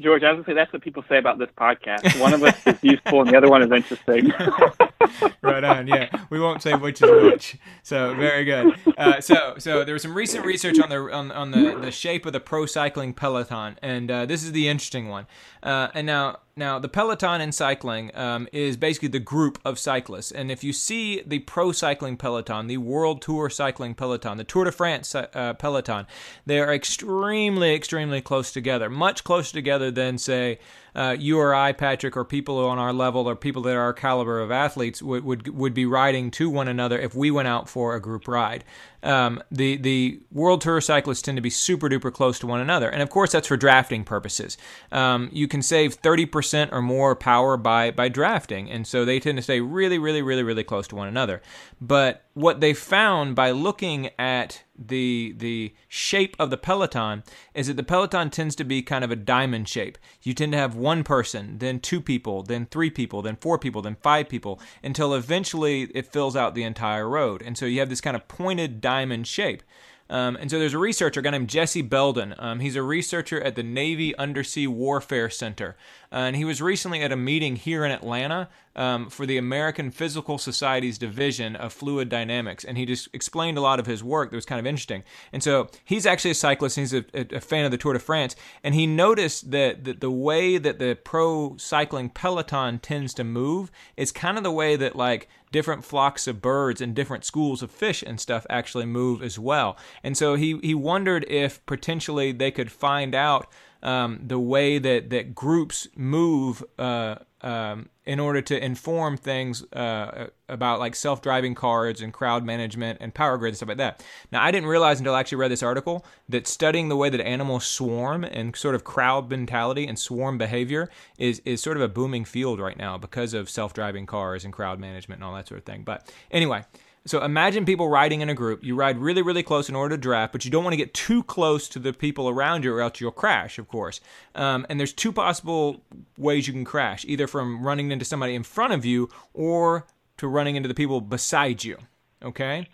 George, 0.00 0.22
I 0.22 0.32
was 0.32 0.44
gonna 0.44 0.46
say 0.46 0.54
that's 0.54 0.72
what 0.72 0.82
people 0.82 1.04
say 1.08 1.18
about 1.18 1.38
this 1.38 1.50
podcast. 1.56 2.18
One 2.20 2.32
of 2.32 2.42
us 2.42 2.56
is 2.66 2.78
useful, 2.82 3.20
and 3.20 3.30
the 3.30 3.36
other 3.36 3.50
one 3.50 3.62
is 3.62 3.70
interesting. 3.70 4.32
right 5.42 5.62
on. 5.62 5.86
Yeah, 5.86 6.08
we 6.30 6.40
won't 6.40 6.62
say 6.62 6.74
which 6.74 7.02
is 7.02 7.10
which. 7.10 7.56
So 7.82 8.14
very 8.14 8.44
good. 8.44 8.74
Uh, 8.96 9.20
so 9.20 9.54
so 9.58 9.84
there 9.84 9.92
was 9.92 10.02
some 10.02 10.14
recent 10.14 10.44
research 10.44 10.78
on 10.80 10.88
the 10.88 10.96
on, 11.12 11.30
on 11.32 11.50
the 11.50 11.78
the 11.80 11.90
shape 11.90 12.26
of 12.26 12.32
the 12.32 12.40
pro 12.40 12.66
cycling 12.66 13.12
peloton, 13.12 13.78
and 13.82 14.10
uh, 14.10 14.26
this 14.26 14.42
is 14.42 14.52
the 14.52 14.68
interesting 14.68 15.08
one. 15.08 15.26
Uh, 15.62 15.88
and 15.94 16.06
now 16.06 16.38
now, 16.60 16.78
the 16.78 16.88
peloton 16.88 17.40
in 17.40 17.52
cycling 17.52 18.14
um, 18.14 18.46
is 18.52 18.76
basically 18.76 19.08
the 19.08 19.18
group 19.18 19.58
of 19.64 19.78
cyclists. 19.78 20.30
And 20.30 20.50
if 20.50 20.62
you 20.62 20.72
see 20.72 21.22
the 21.22 21.40
pro 21.40 21.72
cycling 21.72 22.18
peloton, 22.18 22.68
the 22.68 22.76
World 22.76 23.22
Tour 23.22 23.48
cycling 23.48 23.94
peloton, 23.94 24.36
the 24.36 24.44
Tour 24.44 24.66
de 24.66 24.72
France 24.72 25.14
uh, 25.14 25.54
peloton, 25.58 26.06
they 26.44 26.60
are 26.60 26.72
extremely, 26.72 27.74
extremely 27.74 28.20
close 28.20 28.52
together, 28.52 28.90
much 28.90 29.24
closer 29.24 29.52
together 29.52 29.90
than, 29.90 30.18
say, 30.18 30.58
uh, 30.94 31.16
you 31.18 31.38
or 31.38 31.54
I, 31.54 31.72
Patrick, 31.72 32.16
or 32.16 32.24
people 32.24 32.58
on 32.66 32.78
our 32.78 32.92
level, 32.92 33.28
or 33.28 33.36
people 33.36 33.62
that 33.62 33.76
are 33.76 33.80
our 33.80 33.92
caliber 33.92 34.40
of 34.40 34.50
athletes 34.50 35.02
would, 35.02 35.24
would 35.24 35.48
would 35.48 35.74
be 35.74 35.86
riding 35.86 36.30
to 36.32 36.50
one 36.50 36.68
another 36.68 36.98
if 36.98 37.14
we 37.14 37.30
went 37.30 37.48
out 37.48 37.68
for 37.68 37.94
a 37.94 38.00
group 38.00 38.28
ride. 38.28 38.64
Um, 39.02 39.42
the 39.50 39.76
the 39.76 40.20
World 40.30 40.60
Tour 40.60 40.80
cyclists 40.80 41.22
tend 41.22 41.36
to 41.36 41.42
be 41.42 41.50
super 41.50 41.88
duper 41.88 42.12
close 42.12 42.38
to 42.40 42.46
one 42.46 42.60
another, 42.60 42.90
and 42.90 43.02
of 43.02 43.10
course 43.10 43.32
that's 43.32 43.48
for 43.48 43.56
drafting 43.56 44.04
purposes. 44.04 44.58
Um, 44.92 45.30
you 45.32 45.48
can 45.48 45.62
save 45.62 45.94
thirty 45.94 46.26
percent 46.26 46.72
or 46.72 46.82
more 46.82 47.16
power 47.16 47.56
by 47.56 47.90
by 47.90 48.08
drafting, 48.08 48.70
and 48.70 48.86
so 48.86 49.04
they 49.04 49.20
tend 49.20 49.38
to 49.38 49.42
stay 49.42 49.60
really, 49.60 49.98
really, 49.98 50.22
really, 50.22 50.42
really 50.42 50.64
close 50.64 50.86
to 50.88 50.96
one 50.96 51.08
another. 51.08 51.40
But 51.80 52.24
what 52.34 52.60
they 52.60 52.74
found 52.74 53.34
by 53.34 53.52
looking 53.52 54.10
at 54.18 54.62
the 54.80 55.34
the 55.36 55.74
shape 55.88 56.34
of 56.38 56.50
the 56.50 56.56
peloton 56.56 57.22
is 57.54 57.66
that 57.66 57.76
the 57.76 57.82
peloton 57.82 58.30
tends 58.30 58.56
to 58.56 58.64
be 58.64 58.82
kind 58.82 59.04
of 59.04 59.10
a 59.10 59.16
diamond 59.16 59.68
shape. 59.68 59.98
You 60.22 60.32
tend 60.32 60.52
to 60.52 60.58
have 60.58 60.74
one 60.74 61.04
person, 61.04 61.58
then 61.58 61.80
two 61.80 62.00
people, 62.00 62.42
then 62.42 62.66
three 62.66 62.90
people, 62.90 63.22
then 63.22 63.36
four 63.36 63.58
people, 63.58 63.82
then 63.82 63.96
five 64.00 64.28
people, 64.28 64.60
until 64.82 65.14
eventually 65.14 65.82
it 65.94 66.06
fills 66.06 66.36
out 66.36 66.54
the 66.54 66.64
entire 66.64 67.08
road. 67.08 67.42
And 67.42 67.58
so 67.58 67.66
you 67.66 67.80
have 67.80 67.90
this 67.90 68.00
kind 68.00 68.16
of 68.16 68.26
pointed 68.28 68.80
diamond 68.80 69.26
shape. 69.26 69.62
Um, 70.10 70.36
and 70.40 70.50
so 70.50 70.58
there's 70.58 70.74
a 70.74 70.78
researcher, 70.78 71.20
a 71.20 71.22
guy 71.22 71.30
named 71.30 71.48
Jesse 71.48 71.82
Belden. 71.82 72.34
Um, 72.36 72.58
he's 72.58 72.74
a 72.74 72.82
researcher 72.82 73.40
at 73.40 73.54
the 73.54 73.62
Navy 73.62 74.14
Undersea 74.16 74.66
Warfare 74.66 75.30
Center. 75.30 75.76
And 76.12 76.34
he 76.34 76.44
was 76.44 76.60
recently 76.60 77.02
at 77.02 77.12
a 77.12 77.16
meeting 77.16 77.56
here 77.56 77.84
in 77.84 77.92
Atlanta 77.92 78.48
um, 78.74 79.10
for 79.10 79.26
the 79.26 79.38
American 79.38 79.90
Physical 79.90 80.38
Society's 80.38 80.98
division 80.98 81.54
of 81.54 81.72
fluid 81.72 82.08
dynamics. 82.08 82.64
And 82.64 82.76
he 82.76 82.84
just 82.84 83.08
explained 83.12 83.58
a 83.58 83.60
lot 83.60 83.78
of 83.78 83.86
his 83.86 84.02
work 84.02 84.30
that 84.30 84.36
was 84.36 84.44
kind 84.44 84.58
of 84.58 84.66
interesting. 84.66 85.04
And 85.32 85.42
so 85.42 85.68
he's 85.84 86.06
actually 86.06 86.32
a 86.32 86.34
cyclist, 86.34 86.76
he's 86.76 86.94
a, 86.94 87.04
a 87.14 87.40
fan 87.40 87.64
of 87.64 87.70
the 87.70 87.78
Tour 87.78 87.92
de 87.92 87.98
France. 87.98 88.34
And 88.64 88.74
he 88.74 88.86
noticed 88.86 89.50
that, 89.50 89.84
that 89.84 90.00
the 90.00 90.10
way 90.10 90.58
that 90.58 90.78
the 90.78 90.96
pro 90.96 91.56
cycling 91.58 92.10
peloton 92.10 92.78
tends 92.80 93.14
to 93.14 93.24
move 93.24 93.70
is 93.96 94.10
kind 94.12 94.36
of 94.36 94.44
the 94.44 94.52
way 94.52 94.76
that, 94.76 94.96
like, 94.96 95.28
different 95.52 95.84
flocks 95.84 96.26
of 96.26 96.40
birds 96.40 96.80
and 96.80 96.94
different 96.94 97.24
schools 97.24 97.62
of 97.62 97.70
fish 97.70 98.02
and 98.02 98.20
stuff 98.20 98.46
actually 98.48 98.86
move 98.86 99.22
as 99.22 99.38
well. 99.38 99.76
And 100.02 100.16
so 100.16 100.34
he, 100.34 100.58
he 100.62 100.74
wondered 100.74 101.24
if 101.28 101.64
potentially 101.66 102.32
they 102.32 102.50
could 102.50 102.70
find 102.70 103.14
out 103.14 103.48
um, 103.82 104.20
the 104.22 104.38
way 104.38 104.78
that, 104.78 105.10
that 105.10 105.34
groups 105.34 105.88
move 105.96 106.62
uh, 106.78 107.16
um, 107.42 107.88
in 108.04 108.20
order 108.20 108.42
to 108.42 108.64
inform 108.64 109.16
things 109.16 109.62
uh, 109.72 110.26
about 110.48 110.80
like 110.80 110.94
self-driving 110.94 111.54
cars 111.54 112.00
and 112.00 112.12
crowd 112.12 112.44
management 112.44 112.98
and 113.00 113.14
power 113.14 113.38
grid 113.38 113.50
and 113.50 113.56
stuff 113.56 113.68
like 113.68 113.78
that. 113.78 114.04
Now, 114.32 114.42
I 114.42 114.50
didn't 114.50 114.68
realize 114.68 114.98
until 114.98 115.14
I 115.14 115.20
actually 115.20 115.38
read 115.38 115.50
this 115.50 115.62
article 115.62 116.04
that 116.28 116.46
studying 116.46 116.88
the 116.88 116.96
way 116.96 117.08
that 117.08 117.20
animals 117.20 117.64
swarm 117.64 118.24
and 118.24 118.54
sort 118.56 118.74
of 118.74 118.84
crowd 118.84 119.30
mentality 119.30 119.86
and 119.86 119.98
swarm 119.98 120.38
behavior 120.38 120.90
is 121.18 121.40
is 121.44 121.62
sort 121.62 121.76
of 121.76 121.82
a 121.82 121.88
booming 121.88 122.24
field 122.24 122.60
right 122.60 122.76
now 122.76 122.98
because 122.98 123.32
of 123.32 123.48
self-driving 123.48 124.06
cars 124.06 124.44
and 124.44 124.52
crowd 124.52 124.78
management 124.78 125.20
and 125.20 125.24
all 125.24 125.34
that 125.34 125.48
sort 125.48 125.58
of 125.58 125.64
thing. 125.64 125.82
But 125.82 126.12
anyway. 126.30 126.64
So 127.10 127.24
imagine 127.24 127.64
people 127.64 127.88
riding 127.88 128.20
in 128.20 128.30
a 128.30 128.36
group. 128.36 128.62
You 128.62 128.76
ride 128.76 128.96
really, 128.96 129.20
really 129.20 129.42
close 129.42 129.68
in 129.68 129.74
order 129.74 129.96
to 129.96 130.00
draft, 130.00 130.30
but 130.30 130.44
you 130.44 130.50
don't 130.52 130.62
want 130.62 130.74
to 130.74 130.76
get 130.76 130.94
too 130.94 131.24
close 131.24 131.68
to 131.70 131.80
the 131.80 131.92
people 131.92 132.28
around 132.28 132.62
you, 132.62 132.72
or 132.72 132.80
else 132.80 133.00
you'll 133.00 133.10
crash, 133.10 133.58
of 133.58 133.66
course. 133.66 134.00
Um, 134.36 134.64
and 134.68 134.78
there's 134.78 134.92
two 134.92 135.10
possible 135.10 135.82
ways 136.16 136.46
you 136.46 136.52
can 136.52 136.64
crash: 136.64 137.04
either 137.08 137.26
from 137.26 137.64
running 137.64 137.90
into 137.90 138.04
somebody 138.04 138.36
in 138.36 138.44
front 138.44 138.74
of 138.74 138.84
you, 138.84 139.08
or 139.34 139.88
to 140.18 140.28
running 140.28 140.54
into 140.54 140.68
the 140.68 140.74
people 140.74 141.00
beside 141.00 141.64
you. 141.64 141.78
Okay. 142.22 142.68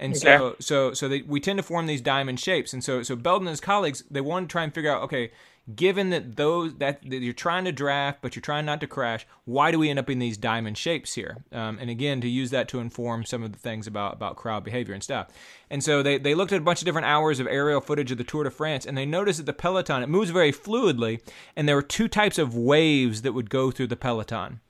And 0.00 0.16
okay. 0.16 0.36
so, 0.36 0.56
so, 0.58 0.92
so 0.92 1.08
they, 1.08 1.22
we 1.22 1.38
tend 1.38 1.58
to 1.58 1.62
form 1.62 1.86
these 1.86 2.00
diamond 2.00 2.40
shapes. 2.40 2.72
And 2.72 2.82
so, 2.82 3.04
so 3.04 3.14
Belden 3.14 3.46
and 3.46 3.52
his 3.52 3.60
colleagues, 3.60 4.02
they 4.10 4.20
want 4.20 4.48
to 4.48 4.52
try 4.52 4.64
and 4.64 4.74
figure 4.74 4.90
out, 4.90 5.02
okay, 5.04 5.30
given 5.74 6.10
that 6.10 6.36
those 6.36 6.74
that, 6.76 7.02
that, 7.02 7.22
you're 7.22 7.32
trying 7.32 7.64
to 7.64 7.72
draft 7.72 8.20
but 8.22 8.36
you're 8.36 8.40
trying 8.40 8.64
not 8.64 8.80
to 8.80 8.86
crash 8.86 9.26
why 9.44 9.70
do 9.70 9.78
we 9.78 9.90
end 9.90 9.98
up 9.98 10.08
in 10.08 10.18
these 10.18 10.36
diamond 10.36 10.78
shapes 10.78 11.14
here? 11.14 11.44
Um, 11.50 11.78
and 11.80 11.90
again 11.90 12.20
to 12.20 12.28
use 12.28 12.50
that 12.50 12.68
to 12.68 12.78
inform 12.78 13.24
some 13.24 13.42
of 13.42 13.52
the 13.52 13.58
things 13.58 13.86
about 13.86 14.14
about 14.14 14.36
crowd 14.36 14.64
behavior 14.64 14.94
and 14.94 15.02
stuff. 15.02 15.28
And 15.68 15.82
so 15.82 16.02
they, 16.02 16.18
they 16.18 16.34
looked 16.34 16.52
at 16.52 16.58
a 16.58 16.64
bunch 16.64 16.80
of 16.80 16.84
different 16.84 17.08
hours 17.08 17.40
of 17.40 17.48
aerial 17.48 17.80
footage 17.80 18.12
of 18.12 18.18
the 18.18 18.24
tour 18.24 18.44
de 18.44 18.50
france 18.50 18.86
and 18.86 18.96
they 18.96 19.06
noticed 19.06 19.38
that 19.38 19.46
the 19.46 19.52
peloton 19.52 20.02
it 20.02 20.08
moves 20.08 20.30
very 20.30 20.52
fluidly 20.52 21.20
and 21.56 21.68
there 21.68 21.76
were 21.76 21.82
two 21.82 22.08
types 22.08 22.38
of 22.38 22.54
waves 22.54 23.22
that 23.22 23.32
would 23.32 23.50
go 23.50 23.70
through 23.70 23.88
the 23.88 23.96
peloton 23.96 24.60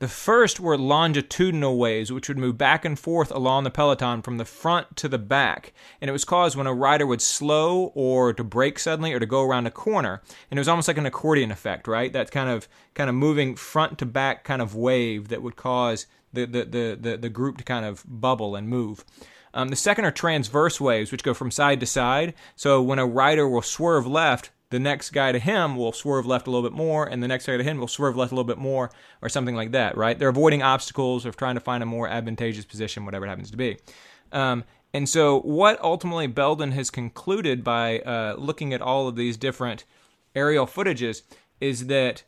the 0.00 0.08
first 0.08 0.58
were 0.58 0.76
longitudinal 0.76 1.78
waves, 1.78 2.10
which 2.10 2.28
would 2.28 2.38
move 2.38 2.58
back 2.58 2.84
and 2.84 2.98
forth 2.98 3.30
along 3.30 3.64
the 3.64 3.70
peloton 3.70 4.22
from 4.22 4.38
the 4.38 4.44
front 4.44 4.96
to 4.96 5.08
the 5.08 5.18
back. 5.18 5.72
And 6.00 6.08
it 6.08 6.12
was 6.12 6.24
caused 6.24 6.56
when 6.56 6.66
a 6.66 6.74
rider 6.74 7.06
would 7.06 7.22
slow 7.22 7.92
or 7.94 8.32
to 8.32 8.44
brake 8.44 8.78
suddenly 8.78 9.12
or 9.12 9.20
to 9.20 9.26
go 9.26 9.42
around 9.42 9.66
a 9.66 9.70
corner. 9.70 10.20
And 10.50 10.58
it 10.58 10.60
was 10.60 10.68
almost 10.68 10.88
like 10.88 10.98
an 10.98 11.06
accordion 11.06 11.50
effect, 11.50 11.86
right? 11.86 12.12
That 12.12 12.30
kind 12.30 12.50
of 12.50 12.68
kind 12.94 13.08
of 13.08 13.16
moving 13.16 13.54
front 13.54 13.98
to 13.98 14.06
back 14.06 14.44
kind 14.44 14.60
of 14.60 14.74
wave 14.74 15.28
that 15.28 15.42
would 15.42 15.56
cause 15.56 16.06
the, 16.32 16.44
the, 16.46 16.64
the, 16.64 16.98
the, 17.00 17.16
the 17.16 17.28
group 17.28 17.58
to 17.58 17.64
kind 17.64 17.84
of 17.84 18.04
bubble 18.06 18.56
and 18.56 18.68
move. 18.68 19.04
Um, 19.54 19.68
the 19.68 19.76
second 19.76 20.04
are 20.04 20.10
transverse 20.10 20.80
waves, 20.80 21.12
which 21.12 21.22
go 21.22 21.32
from 21.32 21.52
side 21.52 21.78
to 21.80 21.86
side. 21.86 22.34
So 22.56 22.82
when 22.82 22.98
a 22.98 23.06
rider 23.06 23.48
will 23.48 23.62
swerve 23.62 24.06
left, 24.06 24.50
the 24.74 24.80
next 24.80 25.10
guy 25.10 25.30
to 25.30 25.38
him 25.38 25.76
will 25.76 25.92
swerve 25.92 26.26
left 26.26 26.48
a 26.48 26.50
little 26.50 26.68
bit 26.68 26.76
more, 26.76 27.06
and 27.06 27.22
the 27.22 27.28
next 27.28 27.46
guy 27.46 27.56
to 27.56 27.62
him 27.62 27.78
will 27.78 27.86
swerve 27.86 28.16
left 28.16 28.32
a 28.32 28.34
little 28.34 28.44
bit 28.44 28.58
more, 28.58 28.90
or 29.22 29.28
something 29.28 29.54
like 29.54 29.70
that, 29.70 29.96
right? 29.96 30.18
They're 30.18 30.30
avoiding 30.30 30.64
obstacles 30.64 31.24
or 31.24 31.30
trying 31.30 31.54
to 31.54 31.60
find 31.60 31.80
a 31.80 31.86
more 31.86 32.08
advantageous 32.08 32.64
position, 32.64 33.04
whatever 33.04 33.24
it 33.24 33.28
happens 33.28 33.52
to 33.52 33.56
be. 33.56 33.76
Um, 34.32 34.64
and 34.92 35.08
so, 35.08 35.42
what 35.42 35.80
ultimately 35.80 36.26
Belden 36.26 36.72
has 36.72 36.90
concluded 36.90 37.62
by 37.62 38.00
uh, 38.00 38.34
looking 38.36 38.74
at 38.74 38.82
all 38.82 39.06
of 39.06 39.14
these 39.14 39.36
different 39.36 39.84
aerial 40.34 40.66
footages 40.66 41.22
is 41.60 41.86
that 41.86 42.24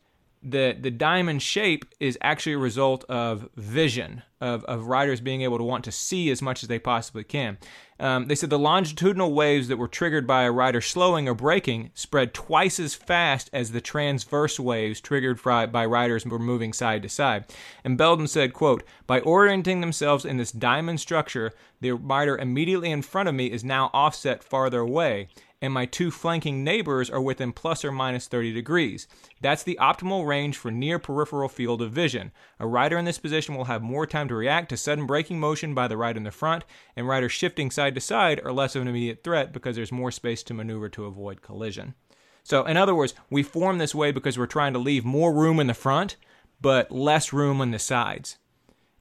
the 0.48 0.76
the 0.78 0.90
diamond 0.90 1.42
shape 1.42 1.84
is 1.98 2.16
actually 2.20 2.52
a 2.52 2.58
result 2.58 3.04
of 3.08 3.48
vision 3.56 4.22
of, 4.40 4.64
of 4.64 4.86
riders 4.86 5.20
being 5.20 5.42
able 5.42 5.58
to 5.58 5.64
want 5.64 5.84
to 5.84 5.92
see 5.92 6.30
as 6.30 6.42
much 6.42 6.62
as 6.62 6.68
they 6.68 6.78
possibly 6.78 7.24
can. 7.24 7.58
Um, 7.98 8.26
they 8.26 8.34
said 8.34 8.50
the 8.50 8.58
longitudinal 8.58 9.32
waves 9.32 9.68
that 9.68 9.78
were 9.78 9.88
triggered 9.88 10.26
by 10.26 10.42
a 10.42 10.52
rider 10.52 10.82
slowing 10.82 11.28
or 11.28 11.34
braking 11.34 11.90
spread 11.94 12.34
twice 12.34 12.78
as 12.78 12.94
fast 12.94 13.48
as 13.52 13.72
the 13.72 13.80
transverse 13.80 14.60
waves 14.60 15.00
triggered 15.00 15.42
by, 15.42 15.64
by 15.64 15.86
riders 15.86 16.26
were 16.26 16.38
moving 16.38 16.74
side 16.74 17.02
to 17.02 17.08
side. 17.08 17.46
And 17.82 17.96
Belden 17.96 18.26
said, 18.26 18.52
quote, 18.52 18.84
by 19.06 19.20
orienting 19.20 19.80
themselves 19.80 20.26
in 20.26 20.36
this 20.36 20.52
diamond 20.52 21.00
structure, 21.00 21.52
the 21.80 21.92
rider 21.92 22.36
immediately 22.36 22.90
in 22.90 23.00
front 23.00 23.30
of 23.30 23.34
me 23.34 23.46
is 23.46 23.64
now 23.64 23.90
offset 23.94 24.44
farther 24.44 24.80
away 24.80 25.28
and 25.62 25.72
my 25.72 25.86
two 25.86 26.10
flanking 26.10 26.62
neighbors 26.62 27.08
are 27.08 27.20
within 27.20 27.52
plus 27.52 27.84
or 27.84 27.90
minus 27.90 28.28
30 28.28 28.52
degrees. 28.52 29.08
That's 29.40 29.62
the 29.62 29.78
optimal 29.80 30.26
range 30.26 30.56
for 30.56 30.70
near 30.70 30.98
peripheral 30.98 31.48
field 31.48 31.80
of 31.80 31.92
vision. 31.92 32.32
A 32.60 32.66
rider 32.66 32.98
in 32.98 33.04
this 33.04 33.18
position 33.18 33.54
will 33.54 33.64
have 33.64 33.82
more 33.82 34.06
time 34.06 34.28
to 34.28 34.34
react 34.34 34.68
to 34.70 34.76
sudden 34.76 35.06
braking 35.06 35.40
motion 35.40 35.74
by 35.74 35.88
the 35.88 35.96
rider 35.96 36.18
in 36.18 36.24
the 36.24 36.30
front, 36.30 36.64
and 36.94 37.08
riders 37.08 37.32
shifting 37.32 37.70
side 37.70 37.94
to 37.94 38.00
side 38.00 38.40
are 38.44 38.52
less 38.52 38.76
of 38.76 38.82
an 38.82 38.88
immediate 38.88 39.24
threat 39.24 39.52
because 39.52 39.76
there's 39.76 39.92
more 39.92 40.10
space 40.10 40.42
to 40.42 40.54
maneuver 40.54 40.88
to 40.90 41.06
avoid 41.06 41.42
collision. 41.42 41.94
So, 42.42 42.64
in 42.64 42.76
other 42.76 42.94
words, 42.94 43.14
we 43.30 43.42
form 43.42 43.78
this 43.78 43.94
way 43.94 44.12
because 44.12 44.38
we're 44.38 44.46
trying 44.46 44.72
to 44.74 44.78
leave 44.78 45.04
more 45.04 45.32
room 45.32 45.58
in 45.58 45.66
the 45.66 45.74
front, 45.74 46.16
but 46.60 46.92
less 46.92 47.32
room 47.32 47.60
on 47.60 47.72
the 47.72 47.78
sides. 47.78 48.38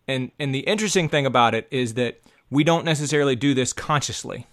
And, 0.07 0.31
and 0.39 0.53
the 0.53 0.59
interesting 0.59 1.09
thing 1.09 1.25
about 1.25 1.53
it 1.53 1.67
is 1.69 1.93
that 1.95 2.21
we 2.49 2.63
don't 2.63 2.85
necessarily 2.85 3.35
do 3.35 3.53
this 3.53 3.73
consciously. 3.73 4.47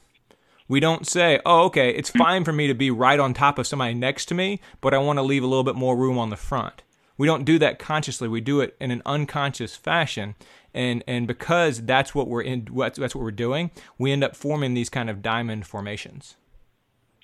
We 0.69 0.81
don't 0.81 1.07
say, 1.07 1.41
oh, 1.45 1.65
okay, 1.65 1.91
it's 1.91 2.11
fine 2.11 2.45
for 2.45 2.53
me 2.53 2.67
to 2.67 2.75
be 2.75 2.91
right 2.91 3.21
on 3.21 3.35
top 3.35 3.59
of 3.59 3.67
somebody 3.67 3.95
next 3.95 4.27
to 4.27 4.35
me, 4.35 4.61
but 4.81 4.95
I 4.95 4.99
want 4.99 5.19
to 5.19 5.23
leave 5.23 5.43
a 5.43 5.47
little 5.47 5.65
bit 5.65 5.75
more 5.75 5.97
room 5.97 6.19
on 6.19 6.31
the 6.31 6.37
front. 6.37 6.83
We 7.19 7.27
don't 7.27 7.45
do 7.45 7.59
that 7.59 7.79
consciously. 7.79 8.29
We 8.29 8.41
do 8.41 8.61
it 8.61 8.77
in 8.81 8.91
an 8.91 9.03
unconscious 9.05 9.77
fashion. 9.77 10.35
And, 10.75 11.05
and 11.07 11.27
because 11.27 11.83
that's 11.83 12.15
what 12.15 12.29
we're 12.29 12.43
in, 12.43 12.67
that's 12.75 13.15
what 13.15 13.23
we're 13.23 13.31
doing, 13.31 13.71
we 13.99 14.11
end 14.13 14.25
up 14.25 14.35
forming 14.35 14.75
these 14.75 14.89
kind 14.89 15.11
of 15.11 15.23
diamond 15.23 15.67
formations. 15.67 16.37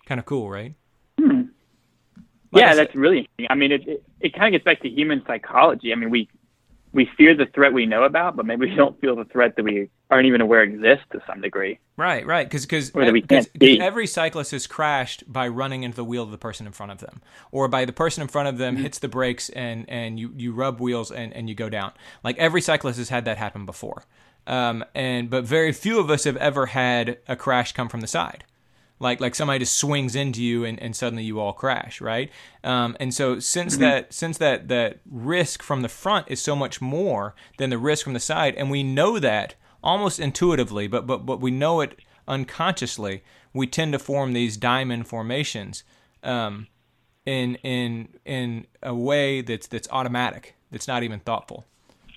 Kind 0.06 0.18
of 0.18 0.26
cool, 0.26 0.50
right? 0.50 0.74
Hmm. 1.18 1.42
Like 2.52 2.62
yeah, 2.62 2.74
that's 2.74 2.94
really 2.94 3.18
interesting. 3.18 3.46
I 3.50 3.54
mean, 3.54 3.72
it, 3.72 3.88
it, 3.88 4.02
it 4.20 4.34
kind 4.34 4.46
of 4.46 4.52
gets 4.52 4.64
back 4.64 4.82
to 4.82 4.88
human 4.88 5.22
psychology. 5.26 5.92
I 5.92 5.96
mean, 5.96 6.10
we 6.10 6.28
we 6.92 7.08
fear 7.16 7.36
the 7.36 7.46
threat 7.46 7.72
we 7.72 7.86
know 7.86 8.04
about, 8.04 8.36
but 8.36 8.46
maybe 8.46 8.68
we 8.68 8.74
don't 8.74 8.98
feel 9.00 9.16
the 9.16 9.24
threat 9.26 9.56
that 9.56 9.64
we 9.64 9.90
aren't 10.10 10.26
even 10.26 10.40
aware 10.40 10.62
exists 10.62 11.04
to 11.12 11.20
some 11.26 11.40
degree. 11.40 11.78
Right, 11.96 12.26
right. 12.26 12.48
Because 12.48 12.66
because 12.66 13.48
every 13.56 14.06
cyclist 14.06 14.52
has 14.52 14.66
crashed 14.66 15.30
by 15.30 15.48
running 15.48 15.82
into 15.82 15.96
the 15.96 16.04
wheel 16.04 16.22
of 16.22 16.30
the 16.30 16.38
person 16.38 16.66
in 16.66 16.72
front 16.72 16.92
of 16.92 16.98
them, 16.98 17.20
or 17.52 17.68
by 17.68 17.84
the 17.84 17.92
person 17.92 18.22
in 18.22 18.28
front 18.28 18.48
of 18.48 18.58
them 18.58 18.74
mm-hmm. 18.74 18.84
hits 18.84 18.98
the 18.98 19.08
brakes 19.08 19.48
and 19.50 19.88
and 19.88 20.18
you 20.18 20.32
you 20.36 20.52
rub 20.52 20.80
wheels 20.80 21.10
and 21.10 21.32
and 21.34 21.48
you 21.48 21.54
go 21.54 21.68
down. 21.68 21.92
Like 22.24 22.38
every 22.38 22.60
cyclist 22.60 22.98
has 22.98 23.08
had 23.10 23.24
that 23.26 23.38
happen 23.38 23.66
before. 23.66 24.04
Um, 24.46 24.84
and 24.94 25.28
but 25.28 25.44
very 25.44 25.72
few 25.72 26.00
of 26.00 26.10
us 26.10 26.24
have 26.24 26.36
ever 26.38 26.66
had 26.66 27.18
a 27.28 27.36
crash 27.36 27.72
come 27.72 27.88
from 27.88 28.00
the 28.00 28.06
side 28.06 28.44
like 29.00 29.20
like 29.20 29.34
somebody 29.34 29.60
just 29.60 29.76
swings 29.76 30.16
into 30.16 30.42
you 30.42 30.64
and, 30.64 30.80
and 30.80 30.94
suddenly 30.94 31.24
you 31.24 31.40
all 31.40 31.52
crash 31.52 32.00
right? 32.00 32.30
Um, 32.64 32.96
and 33.00 33.12
so 33.12 33.38
since 33.38 33.74
mm-hmm. 33.74 33.82
that 33.82 34.12
since 34.12 34.38
that 34.38 34.68
that 34.68 35.00
risk 35.10 35.62
from 35.62 35.82
the 35.82 35.88
front 35.88 36.26
is 36.28 36.40
so 36.40 36.56
much 36.56 36.80
more 36.80 37.34
than 37.58 37.70
the 37.70 37.78
risk 37.78 38.04
from 38.04 38.14
the 38.14 38.20
side 38.20 38.54
and 38.56 38.70
we 38.70 38.82
know 38.82 39.18
that 39.18 39.54
almost 39.82 40.18
intuitively 40.18 40.86
but 40.86 41.06
but 41.06 41.24
but 41.26 41.40
we 41.40 41.50
know 41.50 41.80
it 41.80 42.00
unconsciously 42.26 43.22
we 43.52 43.66
tend 43.66 43.92
to 43.92 43.98
form 43.98 44.32
these 44.32 44.56
diamond 44.56 45.06
formations 45.06 45.84
um, 46.22 46.66
in 47.24 47.54
in 47.56 48.08
in 48.24 48.66
a 48.82 48.94
way 48.94 49.40
that's 49.40 49.66
that's 49.66 49.88
automatic 49.90 50.54
that's 50.70 50.88
not 50.88 51.02
even 51.02 51.20
thoughtful. 51.20 51.66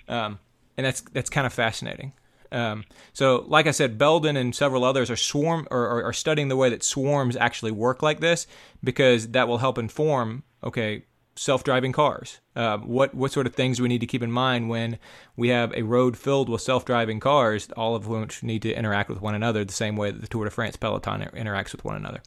Um, 0.07 0.39
and 0.77 0.85
that's 0.85 1.01
that's 1.01 1.29
kind 1.29 1.45
of 1.47 1.53
fascinating 1.53 2.13
um, 2.51 2.83
so, 3.13 3.45
like 3.47 3.67
I 3.67 3.71
said, 3.71 3.97
Belden 3.97 4.35
and 4.35 4.53
several 4.53 4.83
others 4.83 5.09
are 5.09 5.15
swarm 5.15 5.67
or 5.71 6.03
are 6.03 6.13
studying 6.13 6.49
the 6.49 6.57
way 6.57 6.69
that 6.69 6.83
swarms 6.83 7.35
actually 7.35 7.71
work 7.71 8.03
like 8.03 8.19
this 8.19 8.47
because 8.83 9.29
that 9.29 9.47
will 9.47 9.59
help 9.59 9.77
inform 9.77 10.43
okay 10.63 11.03
self-driving 11.35 11.93
cars. 11.93 12.39
Uh, 12.55 12.77
what 12.79 13.15
what 13.15 13.31
sort 13.31 13.47
of 13.47 13.55
things 13.55 13.77
do 13.77 13.83
we 13.83 13.89
need 13.89 14.01
to 14.01 14.07
keep 14.07 14.21
in 14.21 14.31
mind 14.31 14.69
when 14.69 14.99
we 15.35 15.47
have 15.47 15.73
a 15.73 15.81
road 15.83 16.17
filled 16.17 16.49
with 16.49 16.61
self-driving 16.61 17.19
cars, 17.19 17.69
all 17.77 17.95
of 17.95 18.07
which 18.07 18.43
need 18.43 18.61
to 18.61 18.73
interact 18.73 19.09
with 19.09 19.21
one 19.21 19.35
another 19.35 19.63
the 19.63 19.73
same 19.73 19.95
way 19.95 20.11
that 20.11 20.21
the 20.21 20.27
Tour 20.27 20.45
de 20.45 20.51
France 20.51 20.75
peloton 20.75 21.21
interacts 21.33 21.71
with 21.71 21.85
one 21.85 21.95
another. 21.95 22.21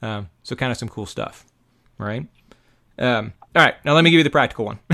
Um, 0.00 0.30
so, 0.42 0.56
kind 0.56 0.72
of 0.72 0.78
some 0.78 0.88
cool 0.88 1.06
stuff, 1.06 1.44
right? 1.98 2.26
Um, 2.98 3.32
all 3.54 3.62
right, 3.62 3.74
now 3.86 3.94
let 3.94 4.04
me 4.04 4.10
give 4.10 4.18
you 4.18 4.24
the 4.24 4.28
practical 4.28 4.66
one. 4.66 4.78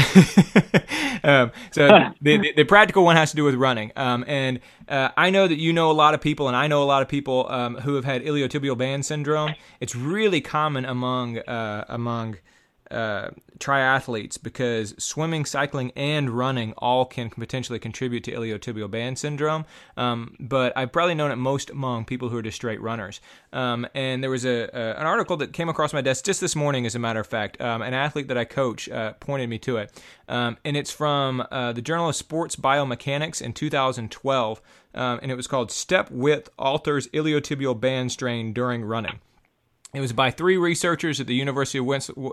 um, 1.25 1.51
so 1.73 1.89
the, 2.21 2.39
the, 2.39 2.53
the, 2.59 2.65
practical 2.65 3.05
one 3.05 3.17
has 3.17 3.31
to 3.31 3.37
do 3.37 3.43
with 3.43 3.57
running. 3.57 3.91
Um, 3.97 4.25
and 4.29 4.61
uh, 4.89 5.09
I 5.17 5.31
know 5.31 5.49
that 5.49 5.59
you 5.59 5.73
know 5.73 5.91
a 5.91 5.93
lot 5.93 6.15
of 6.15 6.21
people, 6.21 6.47
and 6.47 6.57
I 6.57 6.69
know 6.69 6.81
a 6.81 6.85
lot 6.85 7.03
of 7.03 7.09
people 7.09 7.51
um, 7.51 7.75
who 7.79 7.97
have 7.97 8.05
had 8.05 8.23
iliotibial 8.23 8.79
band 8.79 9.05
syndrome. 9.05 9.55
It's 9.81 9.97
really 9.97 10.41
common 10.41 10.85
among 10.85 11.39
uh, 11.39 11.87
among 11.89 12.37
uh, 12.93 13.31
triathletes 13.59 14.43
because 14.43 14.95
swimming, 14.99 15.45
cycling, 15.45 15.93
and 15.97 16.31
running 16.31 16.73
all 16.79 17.05
can 17.05 17.31
potentially 17.31 17.79
contribute 17.79 18.25
to 18.25 18.33
iliotibial 18.33 18.91
band 18.91 19.19
syndrome. 19.19 19.65
Um, 19.97 20.37
but 20.41 20.77
I've 20.77 20.93
probably 20.93 21.15
known 21.15 21.31
it 21.31 21.37
most 21.37 21.71
among 21.71 22.05
people 22.05 22.29
who 22.29 22.37
are 22.37 22.43
just 22.43 22.57
straight 22.57 22.81
runners. 22.81 23.21
Um, 23.53 23.87
and 23.95 24.23
there 24.23 24.31
was 24.31 24.45
a, 24.45 24.69
a, 24.73 25.01
an 25.01 25.07
article 25.07 25.37
that 25.39 25.53
came 25.53 25.69
across 25.69 25.93
my 25.93 26.01
desk 26.01 26.25
just 26.25 26.41
this 26.41 26.57
morning, 26.57 26.87
as 26.87 26.95
a 26.95 26.99
matter 26.99 27.21
of 27.21 27.27
fact. 27.27 27.61
Um, 27.61 27.83
an 27.83 27.95
athlete 27.95 28.29
that 28.29 28.39
I 28.39 28.45
coach 28.45 28.89
uh, 28.89 29.13
pointed 29.15 29.49
me 29.49 29.59
to 29.61 29.77
it, 29.77 30.03
um, 30.29 30.57
and 30.65 30.77
it's 30.77 30.91
from 30.91 31.47
uh, 31.51 31.73
the 31.73 31.83
Journal 31.83 32.09
of 32.09 32.17
Sports 32.17 32.57
Biomechanics 32.57 33.41
in 33.41 33.53
2012, 33.53 34.61
um, 34.95 35.21
and 35.23 35.31
it 35.31 35.37
was 35.37 35.47
called 35.47 35.71
"Step 35.71 36.11
Width 36.11 36.49
Alters 36.59 37.09
Iliotibial 37.09 37.79
Band 37.79 38.11
Strain 38.13 38.53
During 38.53 38.85
Running." 38.85 39.21
It 39.95 40.01
was 40.01 40.15
by 40.15 40.31
three 40.31 40.57
researchers 40.57 41.21
at 41.21 41.27
the 41.27 41.35
University 41.35 41.79
of 41.79 41.87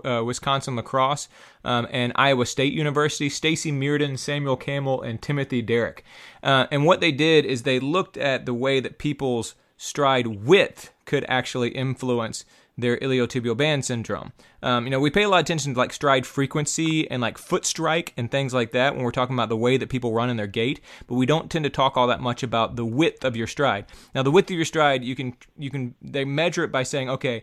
uh, 0.06 0.24
Wisconsin 0.24 0.76
La 0.76 0.82
Crosse 0.82 1.28
um, 1.62 1.86
and 1.90 2.10
Iowa 2.16 2.46
State 2.46 2.72
University 2.72 3.28
Stacey 3.28 3.70
Meardon, 3.70 4.16
Samuel 4.16 4.56
Campbell, 4.56 5.02
and 5.02 5.20
Timothy 5.20 5.60
Derrick. 5.60 6.02
Uh, 6.42 6.68
and 6.70 6.86
what 6.86 7.02
they 7.02 7.12
did 7.12 7.44
is 7.44 7.62
they 7.62 7.78
looked 7.78 8.16
at 8.16 8.46
the 8.46 8.54
way 8.54 8.80
that 8.80 8.96
people's 8.96 9.56
stride 9.76 10.26
width 10.26 10.90
could 11.04 11.26
actually 11.28 11.68
influence 11.68 12.46
their 12.80 12.96
iliotibial 12.98 13.56
band 13.56 13.84
syndrome. 13.84 14.32
Um, 14.62 14.84
you 14.84 14.90
know, 14.90 15.00
we 15.00 15.10
pay 15.10 15.22
a 15.22 15.28
lot 15.28 15.38
of 15.38 15.44
attention 15.44 15.74
to 15.74 15.78
like 15.78 15.92
stride 15.92 16.26
frequency 16.26 17.10
and 17.10 17.22
like 17.22 17.38
foot 17.38 17.64
strike 17.64 18.12
and 18.16 18.30
things 18.30 18.52
like 18.52 18.72
that 18.72 18.94
when 18.94 19.04
we're 19.04 19.10
talking 19.10 19.34
about 19.34 19.48
the 19.48 19.56
way 19.56 19.76
that 19.76 19.88
people 19.88 20.12
run 20.12 20.30
in 20.30 20.36
their 20.36 20.46
gait, 20.46 20.80
but 21.06 21.14
we 21.14 21.26
don't 21.26 21.50
tend 21.50 21.64
to 21.64 21.70
talk 21.70 21.96
all 21.96 22.06
that 22.06 22.20
much 22.20 22.42
about 22.42 22.76
the 22.76 22.84
width 22.84 23.24
of 23.24 23.36
your 23.36 23.46
stride. 23.46 23.86
Now, 24.14 24.22
the 24.22 24.30
width 24.30 24.50
of 24.50 24.56
your 24.56 24.64
stride, 24.64 25.04
you 25.04 25.14
can 25.14 25.34
you 25.56 25.70
can 25.70 25.94
they 26.02 26.24
measure 26.24 26.64
it 26.64 26.72
by 26.72 26.82
saying, 26.82 27.08
okay, 27.08 27.42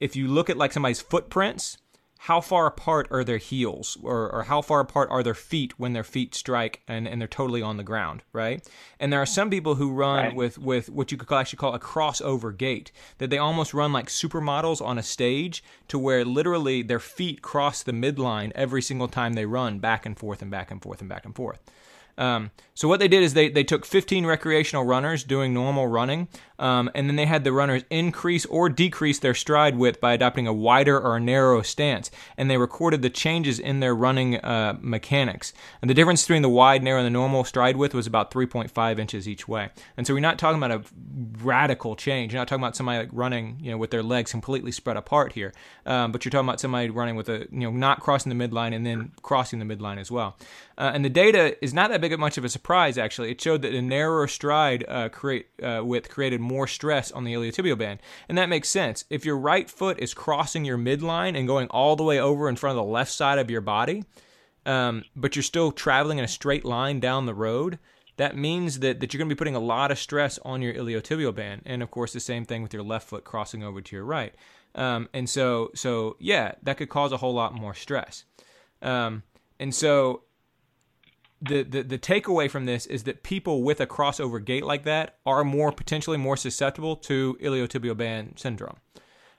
if 0.00 0.14
you 0.14 0.28
look 0.28 0.50
at 0.50 0.56
like 0.56 0.72
somebody's 0.72 1.00
footprints, 1.00 1.77
how 2.22 2.40
far 2.40 2.66
apart 2.66 3.06
are 3.10 3.22
their 3.22 3.38
heels 3.38 3.96
or, 4.02 4.28
or 4.30 4.42
how 4.44 4.60
far 4.60 4.80
apart 4.80 5.08
are 5.10 5.22
their 5.22 5.34
feet 5.34 5.78
when 5.78 5.92
their 5.92 6.04
feet 6.04 6.34
strike 6.34 6.82
and, 6.88 7.06
and 7.06 7.20
they're 7.20 7.28
totally 7.28 7.62
on 7.62 7.76
the 7.76 7.82
ground 7.84 8.22
right 8.32 8.68
and 8.98 9.12
there 9.12 9.22
are 9.22 9.26
some 9.26 9.48
people 9.48 9.76
who 9.76 9.92
run 9.92 10.24
right. 10.24 10.34
with, 10.34 10.58
with 10.58 10.90
what 10.90 11.12
you 11.12 11.16
could 11.16 11.32
actually 11.32 11.56
call 11.56 11.74
a 11.74 11.78
crossover 11.78 12.56
gait 12.56 12.90
that 13.18 13.30
they 13.30 13.38
almost 13.38 13.72
run 13.72 13.92
like 13.92 14.08
supermodels 14.08 14.84
on 14.84 14.98
a 14.98 15.02
stage 15.02 15.62
to 15.86 15.98
where 15.98 16.24
literally 16.24 16.82
their 16.82 16.98
feet 16.98 17.40
cross 17.40 17.82
the 17.82 17.92
midline 17.92 18.50
every 18.54 18.82
single 18.82 19.08
time 19.08 19.34
they 19.34 19.46
run 19.46 19.78
back 19.78 20.04
and 20.04 20.18
forth 20.18 20.42
and 20.42 20.50
back 20.50 20.70
and 20.70 20.82
forth 20.82 21.00
and 21.00 21.08
back 21.08 21.24
and 21.24 21.36
forth 21.36 21.60
um, 22.18 22.50
so 22.74 22.86
what 22.86 23.00
they 23.00 23.08
did 23.08 23.22
is 23.22 23.34
they, 23.34 23.48
they 23.48 23.64
took 23.64 23.84
15 23.84 24.24
recreational 24.26 24.84
runners 24.84 25.24
doing 25.24 25.52
normal 25.52 25.88
running, 25.88 26.28
um, 26.60 26.88
and 26.94 27.08
then 27.08 27.16
they 27.16 27.26
had 27.26 27.42
the 27.42 27.52
runners 27.52 27.82
increase 27.90 28.46
or 28.46 28.68
decrease 28.68 29.18
their 29.18 29.34
stride 29.34 29.76
width 29.76 30.00
by 30.00 30.12
adopting 30.12 30.46
a 30.46 30.52
wider 30.52 30.96
or 30.96 31.16
a 31.16 31.20
narrow 31.20 31.62
stance, 31.62 32.10
and 32.36 32.50
they 32.50 32.56
recorded 32.56 33.02
the 33.02 33.10
changes 33.10 33.58
in 33.58 33.80
their 33.80 33.94
running 33.94 34.36
uh, 34.36 34.76
mechanics. 34.80 35.52
And 35.80 35.90
the 35.90 35.94
difference 35.94 36.22
between 36.22 36.42
the 36.42 36.48
wide, 36.48 36.82
narrow, 36.82 36.98
and 36.98 37.06
the 37.06 37.10
normal 37.10 37.42
stride 37.44 37.76
width 37.76 37.94
was 37.94 38.06
about 38.06 38.30
3.5 38.30 38.98
inches 38.98 39.28
each 39.28 39.48
way. 39.48 39.70
And 39.96 40.06
so 40.06 40.14
we're 40.14 40.20
not 40.20 40.38
talking 40.38 40.62
about 40.62 40.70
a 40.70 40.82
radical 41.42 41.96
change. 41.96 42.32
You're 42.32 42.40
not 42.40 42.48
talking 42.48 42.62
about 42.62 42.76
somebody 42.76 42.98
like 42.98 43.10
running, 43.12 43.58
you 43.60 43.70
know, 43.70 43.78
with 43.78 43.90
their 43.90 44.02
legs 44.02 44.30
completely 44.30 44.70
spread 44.72 44.96
apart 44.96 45.32
here, 45.32 45.52
um, 45.86 46.12
but 46.12 46.24
you're 46.24 46.30
talking 46.30 46.48
about 46.48 46.60
somebody 46.60 46.90
running 46.90 47.16
with 47.16 47.28
a, 47.28 47.48
you 47.50 47.60
know, 47.60 47.70
not 47.70 48.00
crossing 48.00 48.36
the 48.36 48.48
midline 48.48 48.74
and 48.74 48.86
then 48.86 49.12
crossing 49.22 49.58
the 49.58 49.64
midline 49.64 49.98
as 49.98 50.10
well. 50.10 50.36
Uh, 50.76 50.92
and 50.94 51.04
the 51.04 51.10
data 51.10 51.62
is 51.62 51.74
not 51.74 51.90
that 51.90 52.00
big 52.00 52.07
of 52.12 52.20
much 52.20 52.38
of 52.38 52.44
a 52.44 52.48
surprise, 52.48 52.98
actually. 52.98 53.30
It 53.30 53.40
showed 53.40 53.62
that 53.62 53.74
a 53.74 53.82
narrower 53.82 54.26
stride 54.26 54.84
uh, 54.88 55.08
create, 55.08 55.48
uh, 55.62 55.82
width 55.84 56.08
created 56.08 56.40
more 56.40 56.66
stress 56.66 57.10
on 57.12 57.24
the 57.24 57.32
iliotibial 57.32 57.78
band. 57.78 58.00
And 58.28 58.36
that 58.38 58.48
makes 58.48 58.68
sense. 58.68 59.04
If 59.10 59.24
your 59.24 59.38
right 59.38 59.68
foot 59.68 59.98
is 59.98 60.14
crossing 60.14 60.64
your 60.64 60.78
midline 60.78 61.36
and 61.36 61.46
going 61.46 61.68
all 61.68 61.96
the 61.96 62.04
way 62.04 62.18
over 62.20 62.48
in 62.48 62.56
front 62.56 62.78
of 62.78 62.84
the 62.84 62.90
left 62.90 63.12
side 63.12 63.38
of 63.38 63.50
your 63.50 63.60
body, 63.60 64.04
um, 64.66 65.04
but 65.16 65.34
you're 65.34 65.42
still 65.42 65.72
traveling 65.72 66.18
in 66.18 66.24
a 66.24 66.28
straight 66.28 66.64
line 66.64 67.00
down 67.00 67.26
the 67.26 67.34
road, 67.34 67.78
that 68.18 68.36
means 68.36 68.80
that, 68.80 69.00
that 69.00 69.14
you're 69.14 69.18
going 69.18 69.28
to 69.28 69.34
be 69.34 69.38
putting 69.38 69.54
a 69.54 69.60
lot 69.60 69.90
of 69.90 69.98
stress 69.98 70.38
on 70.44 70.60
your 70.60 70.74
iliotibial 70.74 71.34
band. 71.34 71.62
And 71.64 71.82
of 71.82 71.90
course, 71.90 72.12
the 72.12 72.20
same 72.20 72.44
thing 72.44 72.62
with 72.62 72.74
your 72.74 72.82
left 72.82 73.08
foot 73.08 73.24
crossing 73.24 73.62
over 73.62 73.80
to 73.80 73.96
your 73.96 74.04
right. 74.04 74.34
Um, 74.74 75.08
and 75.14 75.28
so, 75.28 75.70
so 75.74 76.16
yeah, 76.18 76.52
that 76.62 76.76
could 76.76 76.88
cause 76.88 77.12
a 77.12 77.16
whole 77.16 77.32
lot 77.32 77.54
more 77.54 77.74
stress. 77.74 78.24
Um, 78.82 79.22
and 79.58 79.74
so 79.74 80.22
the, 81.40 81.62
the 81.62 81.82
the 81.82 81.98
takeaway 81.98 82.50
from 82.50 82.66
this 82.66 82.86
is 82.86 83.04
that 83.04 83.22
people 83.22 83.62
with 83.62 83.80
a 83.80 83.86
crossover 83.86 84.44
gait 84.44 84.64
like 84.64 84.84
that 84.84 85.18
are 85.24 85.44
more 85.44 85.70
potentially 85.70 86.16
more 86.16 86.36
susceptible 86.36 86.96
to 86.96 87.38
iliotibial 87.40 87.96
band 87.96 88.34
syndrome. 88.36 88.76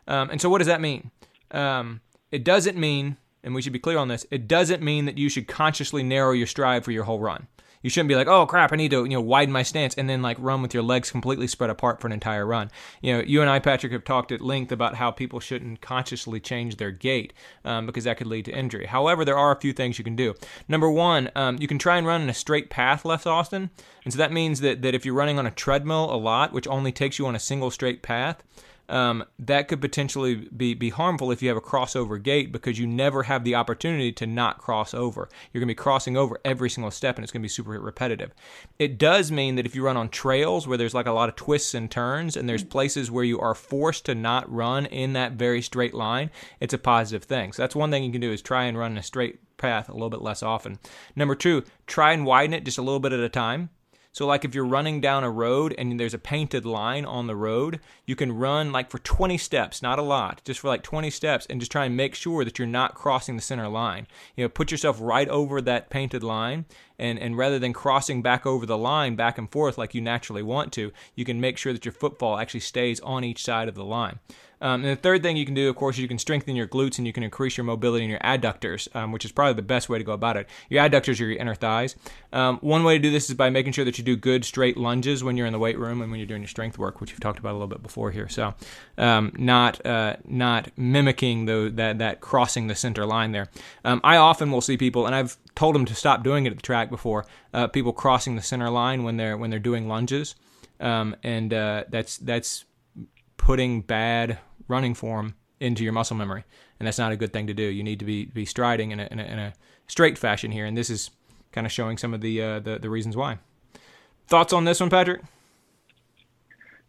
Um, 0.07 0.29
and 0.29 0.41
so, 0.41 0.49
what 0.49 0.59
does 0.59 0.67
that 0.67 0.81
mean? 0.81 1.11
Um, 1.51 2.01
it 2.31 2.43
doesn't 2.43 2.77
mean, 2.77 3.17
and 3.43 3.53
we 3.53 3.61
should 3.61 3.73
be 3.73 3.79
clear 3.79 3.97
on 3.97 4.07
this. 4.07 4.25
It 4.31 4.47
doesn't 4.47 4.81
mean 4.81 5.05
that 5.05 5.17
you 5.17 5.29
should 5.29 5.47
consciously 5.47 6.03
narrow 6.03 6.31
your 6.31 6.47
stride 6.47 6.85
for 6.85 6.91
your 6.91 7.03
whole 7.03 7.19
run. 7.19 7.47
You 7.81 7.89
shouldn't 7.89 8.09
be 8.09 8.15
like, 8.15 8.27
oh 8.27 8.45
crap, 8.45 8.73
I 8.73 8.75
need 8.75 8.91
to 8.91 9.03
you 9.03 9.11
know 9.11 9.21
widen 9.21 9.53
my 9.53 9.63
stance 9.63 9.95
and 9.95 10.09
then 10.09 10.21
like 10.21 10.37
run 10.39 10.61
with 10.61 10.73
your 10.73 10.83
legs 10.83 11.11
completely 11.11 11.47
spread 11.47 11.69
apart 11.69 12.01
for 12.01 12.07
an 12.07 12.13
entire 12.13 12.45
run. 12.45 12.69
You 13.01 13.13
know, 13.13 13.23
you 13.23 13.41
and 13.41 13.49
I, 13.49 13.59
Patrick, 13.59 13.93
have 13.93 14.03
talked 14.03 14.31
at 14.31 14.41
length 14.41 14.71
about 14.71 14.95
how 14.95 15.11
people 15.11 15.39
shouldn't 15.39 15.81
consciously 15.81 16.39
change 16.39 16.75
their 16.75 16.91
gait 16.91 17.33
um, 17.63 17.85
because 17.85 18.03
that 18.03 18.17
could 18.17 18.27
lead 18.27 18.45
to 18.45 18.51
injury. 18.51 18.85
However, 18.85 19.23
there 19.23 19.37
are 19.37 19.51
a 19.51 19.59
few 19.59 19.73
things 19.73 19.97
you 19.97 20.03
can 20.03 20.15
do. 20.15 20.33
Number 20.67 20.89
one, 20.89 21.31
um, 21.35 21.57
you 21.59 21.67
can 21.67 21.79
try 21.79 21.97
and 21.97 22.05
run 22.05 22.21
in 22.21 22.29
a 22.29 22.33
straight 22.33 22.69
path 22.69 23.05
less 23.05 23.25
Austin, 23.25 23.69
and 24.03 24.13
so 24.13 24.17
that 24.17 24.31
means 24.31 24.61
that 24.61 24.81
that 24.81 24.95
if 24.95 25.05
you're 25.05 25.15
running 25.15 25.39
on 25.39 25.47
a 25.47 25.51
treadmill 25.51 26.13
a 26.13 26.17
lot, 26.17 26.51
which 26.51 26.67
only 26.67 26.91
takes 26.91 27.17
you 27.17 27.27
on 27.27 27.35
a 27.35 27.39
single 27.39 27.71
straight 27.71 28.01
path 28.01 28.43
um, 28.89 29.23
that 29.37 29.67
could 29.67 29.81
potentially 29.81 30.35
be, 30.35 30.73
be 30.73 30.89
harmful 30.89 31.31
if 31.31 31.41
you 31.41 31.49
have 31.49 31.57
a 31.57 31.61
crossover 31.61 32.21
gait 32.21 32.51
because 32.51 32.79
you 32.79 32.87
never 32.87 33.23
have 33.23 33.43
the 33.43 33.55
opportunity 33.55 34.11
to 34.13 34.27
not 34.27 34.57
cross 34.57 34.93
over. 34.93 35.29
You're 35.51 35.61
going 35.61 35.67
to 35.67 35.71
be 35.71 35.75
crossing 35.75 36.17
over 36.17 36.39
every 36.43 36.69
single 36.69 36.91
step 36.91 37.15
and 37.15 37.23
it's 37.23 37.31
going 37.31 37.41
to 37.41 37.45
be 37.45 37.49
super 37.49 37.71
repetitive. 37.71 38.33
It 38.77 38.97
does 38.97 39.31
mean 39.31 39.55
that 39.55 39.65
if 39.65 39.75
you 39.75 39.83
run 39.83 39.97
on 39.97 40.09
trails 40.09 40.67
where 40.67 40.77
there's 40.77 40.93
like 40.93 41.07
a 41.07 41.11
lot 41.11 41.29
of 41.29 41.35
twists 41.35 41.73
and 41.73 41.89
turns 41.89 42.35
and 42.35 42.49
there's 42.49 42.63
places 42.63 43.11
where 43.11 43.23
you 43.23 43.39
are 43.39 43.55
forced 43.55 44.05
to 44.05 44.15
not 44.15 44.51
run 44.51 44.85
in 44.87 45.13
that 45.13 45.33
very 45.33 45.61
straight 45.61 45.93
line, 45.93 46.31
it's 46.59 46.73
a 46.73 46.77
positive 46.77 47.23
thing. 47.23 47.53
So 47.53 47.63
that's 47.63 47.75
one 47.75 47.91
thing 47.91 48.03
you 48.03 48.11
can 48.11 48.21
do 48.21 48.31
is 48.31 48.41
try 48.41 48.65
and 48.65 48.77
run 48.77 48.93
in 48.93 48.97
a 48.97 49.03
straight 49.03 49.39
path 49.57 49.89
a 49.89 49.93
little 49.93 50.09
bit 50.09 50.21
less 50.21 50.41
often. 50.41 50.79
Number 51.15 51.35
two, 51.35 51.63
try 51.85 52.13
and 52.13 52.25
widen 52.25 52.53
it 52.53 52.63
just 52.63 52.77
a 52.77 52.81
little 52.81 52.99
bit 52.99 53.13
at 53.13 53.19
a 53.19 53.29
time. 53.29 53.69
So, 54.19 54.25
like 54.25 54.43
if 54.43 54.53
you're 54.53 54.65
running 54.65 54.99
down 54.99 55.23
a 55.23 55.31
road 55.31 55.73
and 55.77 55.97
there's 55.97 56.13
a 56.13 56.19
painted 56.19 56.65
line 56.65 57.05
on 57.05 57.27
the 57.27 57.37
road, 57.37 57.79
you 58.05 58.17
can 58.17 58.33
run 58.33 58.73
like 58.73 58.91
for 58.91 58.99
20 58.99 59.37
steps, 59.37 59.81
not 59.81 59.97
a 59.97 60.01
lot, 60.01 60.41
just 60.43 60.59
for 60.59 60.67
like 60.67 60.83
20 60.83 61.09
steps, 61.09 61.45
and 61.45 61.61
just 61.61 61.71
try 61.71 61.85
and 61.85 61.95
make 61.95 62.15
sure 62.15 62.43
that 62.43 62.59
you're 62.59 62.67
not 62.67 62.95
crossing 62.95 63.37
the 63.37 63.41
center 63.41 63.69
line. 63.69 64.07
You 64.35 64.43
know, 64.43 64.49
put 64.49 64.71
yourself 64.71 64.97
right 64.99 65.29
over 65.29 65.61
that 65.61 65.89
painted 65.89 66.21
line, 66.21 66.65
and, 66.99 67.17
and 67.17 67.37
rather 67.37 67.59
than 67.59 67.73
crossing 67.73 68.21
back 68.21 68.45
over 68.45 68.65
the 68.65 68.77
line 68.77 69.15
back 69.15 69.37
and 69.37 69.49
forth 69.51 69.77
like 69.77 69.93
you 69.93 70.01
naturally 70.01 70.43
want 70.43 70.71
to, 70.73 70.91
you 71.15 71.25
can 71.25 71.41
make 71.41 71.57
sure 71.57 71.73
that 71.73 71.85
your 71.85 71.91
footfall 71.91 72.37
actually 72.37 72.59
stays 72.59 72.99
on 73.01 73.23
each 73.23 73.43
side 73.43 73.67
of 73.67 73.75
the 73.75 73.85
line. 73.85 74.19
Um, 74.61 74.83
and 74.83 74.91
the 74.91 75.01
third 75.01 75.23
thing 75.23 75.37
you 75.37 75.45
can 75.45 75.55
do, 75.55 75.69
of 75.69 75.75
course, 75.75 75.95
is 75.95 76.01
you 76.01 76.07
can 76.07 76.19
strengthen 76.19 76.55
your 76.55 76.67
glutes 76.67 76.97
and 76.97 77.07
you 77.07 77.13
can 77.13 77.23
increase 77.23 77.57
your 77.57 77.63
mobility 77.63 78.03
in 78.03 78.09
your 78.09 78.19
adductors, 78.19 78.93
um, 78.95 79.11
which 79.11 79.25
is 79.25 79.31
probably 79.31 79.53
the 79.53 79.61
best 79.61 79.89
way 79.89 79.97
to 79.97 80.03
go 80.03 80.11
about 80.11 80.37
it. 80.37 80.47
Your 80.69 80.83
adductors 80.83 81.21
are 81.21 81.25
your 81.25 81.39
inner 81.39 81.55
thighs. 81.55 81.95
Um, 82.33 82.57
one 82.57 82.83
way 82.83 82.97
to 82.97 83.01
do 83.01 83.11
this 83.11 83.29
is 83.29 83.35
by 83.35 83.49
making 83.49 83.73
sure 83.73 83.85
that 83.85 83.97
you 83.97 84.03
do 84.03 84.15
good 84.15 84.43
straight 84.45 84.77
lunges 84.77 85.23
when 85.23 85.37
you're 85.37 85.47
in 85.47 85.53
the 85.53 85.59
weight 85.59 85.79
room 85.79 86.01
and 86.01 86.11
when 86.11 86.19
you're 86.19 86.27
doing 86.27 86.41
your 86.41 86.49
strength 86.49 86.77
work, 86.77 86.99
which 86.99 87.11
we've 87.11 87.19
talked 87.19 87.39
about 87.39 87.51
a 87.51 87.53
little 87.53 87.67
bit 87.67 87.81
before 87.81 88.11
here. 88.11 88.27
So, 88.27 88.53
um, 88.97 89.31
not 89.37 89.85
uh, 89.85 90.17
not 90.25 90.69
mimicking 90.77 91.45
the, 91.45 91.71
that 91.75 91.99
that 91.99 92.21
crossing 92.21 92.67
the 92.67 92.75
center 92.75 93.05
line 93.05 93.31
there. 93.31 93.49
Um, 93.85 94.01
I 94.03 94.17
often 94.17 94.51
will 94.51 94.61
see 94.61 94.77
people, 94.77 95.05
and 95.05 95.15
I've 95.15 95.37
told 95.59 95.75
them 95.75 95.83
to 95.83 95.93
stop 95.93 96.23
doing 96.23 96.45
it 96.45 96.51
at 96.51 96.55
the 96.55 96.61
track 96.61 96.89
before. 96.89 97.25
Uh, 97.53 97.67
people 97.67 97.91
crossing 97.91 98.37
the 98.37 98.41
center 98.41 98.69
line 98.69 99.03
when 99.03 99.17
they're 99.17 99.37
when 99.37 99.49
they're 99.49 99.59
doing 99.59 99.89
lunges, 99.89 100.35
um, 100.79 101.13
and 101.21 101.53
uh, 101.53 101.83
that's 101.89 102.17
that's 102.19 102.63
putting 103.35 103.81
bad 103.81 104.39
running 104.69 104.93
form 104.93 105.35
into 105.59 105.83
your 105.83 105.91
muscle 105.91 106.15
memory, 106.15 106.45
and 106.79 106.87
that's 106.87 106.97
not 106.97 107.11
a 107.11 107.17
good 107.17 107.33
thing 107.33 107.47
to 107.47 107.53
do. 107.53 107.63
You 107.63 107.83
need 107.83 107.99
to 107.99 108.05
be 108.05 108.23
be 108.23 108.45
striding 108.45 108.91
in 108.91 109.01
a, 109.01 109.07
in 109.11 109.19
a, 109.19 109.23
in 109.23 109.37
a 109.37 109.53
straight 109.87 110.17
fashion 110.17 110.49
here, 110.49 110.65
and 110.65 110.77
this 110.77 110.89
is 110.89 111.11
kind 111.51 111.67
of 111.67 111.73
showing 111.73 111.97
some 111.97 112.13
of 112.13 112.21
the, 112.21 112.41
uh, 112.41 112.59
the 112.59 112.79
the 112.79 112.89
reasons 112.89 113.17
why. 113.17 113.39
Thoughts 114.27 114.53
on 114.53 114.63
this 114.63 114.79
one, 114.79 114.89
Patrick? 114.89 115.21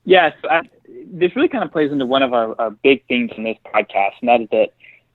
Yes, 0.04 0.32
I, 0.48 0.60
this 1.12 1.34
really 1.34 1.48
kind 1.48 1.64
of 1.64 1.72
plays 1.72 1.90
into 1.90 2.06
one 2.06 2.22
of 2.22 2.32
our, 2.32 2.54
our 2.60 2.70
big 2.70 3.04
themes 3.08 3.32
in 3.36 3.42
this 3.42 3.56
podcast, 3.74 4.12
and 4.20 4.28
that 4.28 4.40
is 4.42 4.48
that 4.52 4.68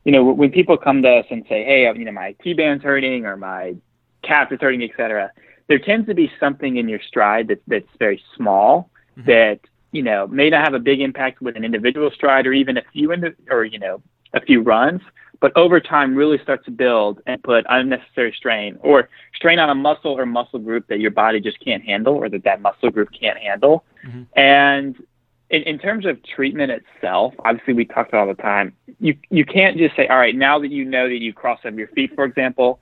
you 0.06 0.12
know 0.12 0.24
when 0.24 0.52
people 0.52 0.78
come 0.78 1.02
to 1.02 1.10
us 1.10 1.26
and 1.30 1.44
say, 1.50 1.64
"Hey, 1.64 1.92
you 1.96 2.06
know, 2.06 2.12
my 2.12 2.36
T 2.44 2.54
band's 2.54 2.84
hurting 2.84 3.26
or 3.26 3.36
my 3.36 3.76
calf 4.24 4.52
is 4.52 4.60
hurting, 4.62 4.84
etc." 4.84 5.32
There 5.68 5.80
tends 5.80 6.08
to 6.08 6.14
be 6.14 6.32
something 6.40 6.78
in 6.78 6.88
your 6.88 7.02
stride 7.02 7.48
that, 7.48 7.62
that's 7.68 7.88
very 7.98 8.24
small 8.36 8.90
mm-hmm. 9.18 9.28
that 9.30 9.60
you 9.96 10.04
know, 10.04 10.28
may 10.28 10.50
not 10.50 10.62
have 10.62 10.74
a 10.74 10.80
big 10.80 11.00
impact 11.00 11.42
with 11.42 11.56
an 11.56 11.64
individual 11.64 12.12
stride 12.12 12.46
or 12.46 12.52
even 12.52 12.78
a 12.78 12.82
few 12.92 13.14
in 13.14 13.22
the, 13.22 13.34
or 13.50 13.64
you 13.64 13.80
know, 13.80 14.02
a 14.34 14.42
few 14.42 14.62
runs, 14.62 15.02
but 15.40 15.56
over 15.56 15.80
time 15.80 16.16
really 16.16 16.38
starts 16.44 16.66
to 16.66 16.72
build 16.72 17.22
and 17.26 17.42
put 17.42 17.66
unnecessary 17.70 18.34
strain 18.36 18.78
or 18.82 19.08
strain 19.34 19.58
on 19.58 19.70
a 19.70 19.76
muscle 19.76 20.12
or 20.12 20.26
muscle 20.26 20.60
group 20.60 20.86
that 20.88 21.00
your 21.00 21.12
body 21.12 21.40
just 21.40 21.58
can't 21.62 21.82
handle 21.82 22.14
or 22.14 22.28
that 22.28 22.44
that 22.44 22.62
muscle 22.62 22.92
group 22.92 23.10
can't 23.18 23.38
handle. 23.38 23.86
Mm-hmm. 24.06 24.24
And 24.38 25.02
in, 25.50 25.62
in 25.64 25.80
terms 25.80 26.06
of 26.06 26.22
treatment 26.24 26.72
itself, 26.72 27.34
obviously 27.40 27.74
we 27.74 27.86
talk 27.86 27.96
talked 27.96 28.14
all 28.14 28.28
the 28.28 28.34
time. 28.34 28.76
You 29.00 29.16
you 29.30 29.46
can't 29.46 29.78
just 29.78 29.96
say, 29.96 30.08
all 30.08 30.18
right, 30.18 30.36
now 30.36 30.60
that 30.60 30.72
you 30.72 30.86
know 30.86 31.08
that 31.08 31.22
you 31.22 31.34
cross 31.34 31.60
over 31.66 31.78
your 31.78 31.88
feet, 31.90 32.14
for 32.16 32.26
example, 32.26 32.80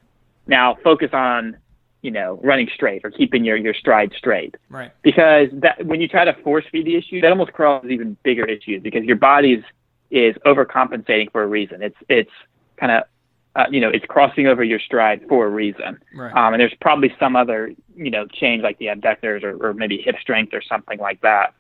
now 0.48 0.78
focus 0.84 1.10
on 1.14 1.58
you 2.04 2.12
know, 2.12 2.40
running 2.44 2.70
straight 2.76 3.02
or 3.04 3.10
keeping 3.10 3.44
your, 3.46 3.56
your 3.56 3.74
stride 3.74 4.12
straight. 4.16 4.56
Right. 4.70 4.92
Because 5.02 5.48
that 5.54 5.84
when 5.86 6.02
you 6.02 6.08
try 6.08 6.26
to 6.26 6.34
force 6.44 6.66
feed 6.70 6.86
the 6.86 6.98
issue, 6.98 7.22
that 7.22 7.32
almost 7.32 7.54
causes 7.54 7.90
even 7.90 8.18
bigger 8.24 8.46
issues 8.46 8.84
because 8.84 9.06
your 9.06 9.16
body 9.16 9.54
is, 9.54 9.64
is 10.12 10.36
overcompensating 10.46 11.32
for 11.32 11.42
a 11.42 11.48
reason. 11.48 11.82
It's 11.82 11.96
it's 12.10 12.30
kind 12.76 12.92
of 12.92 13.04
uh, 13.56 13.66
you 13.72 13.80
know 13.80 13.90
it's 13.90 14.06
crossing 14.06 14.48
over 14.48 14.64
your 14.64 14.80
stride 14.80 15.22
for 15.30 15.48
a 15.48 15.50
reason. 15.50 15.98
Right. 16.14 16.36
Um, 16.36 16.54
and 16.54 16.62
there's 16.62 16.76
probably 16.82 17.16
some 17.20 17.38
other 17.38 17.74
you 17.96 18.12
know 18.12 18.28
change 18.28 18.64
like 18.64 18.78
the 18.80 18.90
abductors 18.90 19.42
or, 19.44 19.56
or 19.66 19.74
maybe 19.74 19.98
hip 19.98 20.18
strength 20.22 20.54
or 20.54 20.62
something 20.62 21.00
like 21.00 21.22
that. 21.22 21.54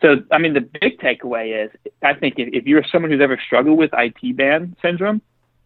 So 0.00 0.16
I 0.30 0.38
mean 0.38 0.54
the 0.54 0.60
big 0.60 0.98
takeaway 0.98 1.64
is 1.64 1.70
I 2.02 2.14
think 2.14 2.34
if, 2.38 2.48
if 2.52 2.66
you're 2.66 2.84
someone 2.90 3.10
who's 3.10 3.20
ever 3.20 3.38
struggled 3.44 3.78
with 3.78 3.90
IT 3.92 4.36
band 4.36 4.76
syndrome 4.80 5.22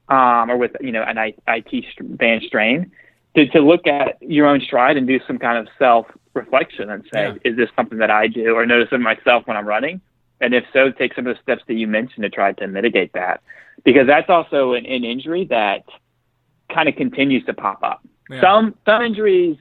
um, 0.08 0.50
or 0.50 0.56
with 0.56 0.72
you 0.80 0.92
know 0.92 1.02
an 1.02 1.18
IT 1.18 1.84
band 2.18 2.42
strain 2.46 2.90
to, 3.34 3.46
to 3.48 3.60
look 3.60 3.86
at 3.86 4.16
your 4.20 4.46
own 4.46 4.60
stride 4.60 4.96
and 4.96 5.06
do 5.06 5.18
some 5.26 5.38
kind 5.38 5.58
of 5.58 5.68
self 5.78 6.06
reflection 6.34 6.90
and 6.90 7.04
say, 7.12 7.28
yeah. 7.28 7.34
is 7.44 7.56
this 7.56 7.68
something 7.76 7.98
that 7.98 8.10
I 8.10 8.26
do 8.26 8.54
or 8.54 8.66
notice 8.66 8.88
in 8.92 9.02
myself 9.02 9.46
when 9.46 9.56
I'm 9.56 9.66
running? 9.66 10.00
And 10.40 10.54
if 10.54 10.64
so, 10.72 10.90
take 10.90 11.14
some 11.14 11.26
of 11.26 11.36
the 11.36 11.42
steps 11.42 11.62
that 11.68 11.74
you 11.74 11.86
mentioned 11.86 12.24
to 12.24 12.30
try 12.30 12.52
to 12.52 12.66
mitigate 12.66 13.12
that. 13.12 13.42
Because 13.84 14.06
that's 14.06 14.28
also 14.28 14.72
an, 14.72 14.84
an 14.86 15.04
injury 15.04 15.44
that 15.46 15.84
kind 16.72 16.88
of 16.88 16.96
continues 16.96 17.44
to 17.46 17.54
pop 17.54 17.82
up. 17.82 18.06
Yeah. 18.28 18.40
Some 18.40 18.74
some 18.84 19.02
injuries 19.02 19.56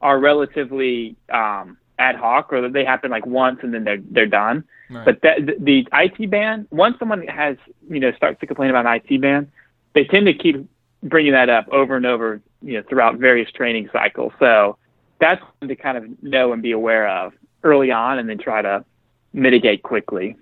are 0.00 0.18
relatively 0.18 1.16
um, 1.32 1.77
ad 1.98 2.16
hoc 2.16 2.52
or 2.52 2.62
that 2.62 2.72
they 2.72 2.84
happen 2.84 3.10
like 3.10 3.26
once 3.26 3.60
and 3.62 3.74
then 3.74 3.84
they're 3.84 4.02
they're 4.10 4.26
done. 4.26 4.64
Right. 4.90 5.04
But 5.04 5.22
that, 5.22 5.44
the, 5.44 5.56
the 5.58 5.88
IT 5.92 6.30
band, 6.30 6.66
once 6.70 6.98
someone 6.98 7.26
has 7.26 7.56
you 7.88 8.00
know 8.00 8.12
starts 8.12 8.40
to 8.40 8.46
complain 8.46 8.70
about 8.70 8.86
an 8.86 9.00
IT 9.04 9.20
band, 9.20 9.50
they 9.94 10.04
tend 10.04 10.26
to 10.26 10.34
keep 10.34 10.68
bringing 11.02 11.32
that 11.32 11.48
up 11.48 11.68
over 11.70 11.96
and 11.96 12.06
over, 12.06 12.40
you 12.62 12.74
know, 12.74 12.82
throughout 12.88 13.16
various 13.16 13.50
training 13.52 13.88
cycles. 13.92 14.32
So 14.38 14.76
that's 15.20 15.40
something 15.40 15.68
to 15.68 15.76
kind 15.76 15.98
of 15.98 16.22
know 16.22 16.52
and 16.52 16.62
be 16.62 16.72
aware 16.72 17.08
of 17.08 17.32
early 17.62 17.90
on, 17.90 18.18
and 18.18 18.28
then 18.28 18.38
try 18.38 18.62
to 18.62 18.84
mitigate 19.32 19.82
quickly. 19.82 20.36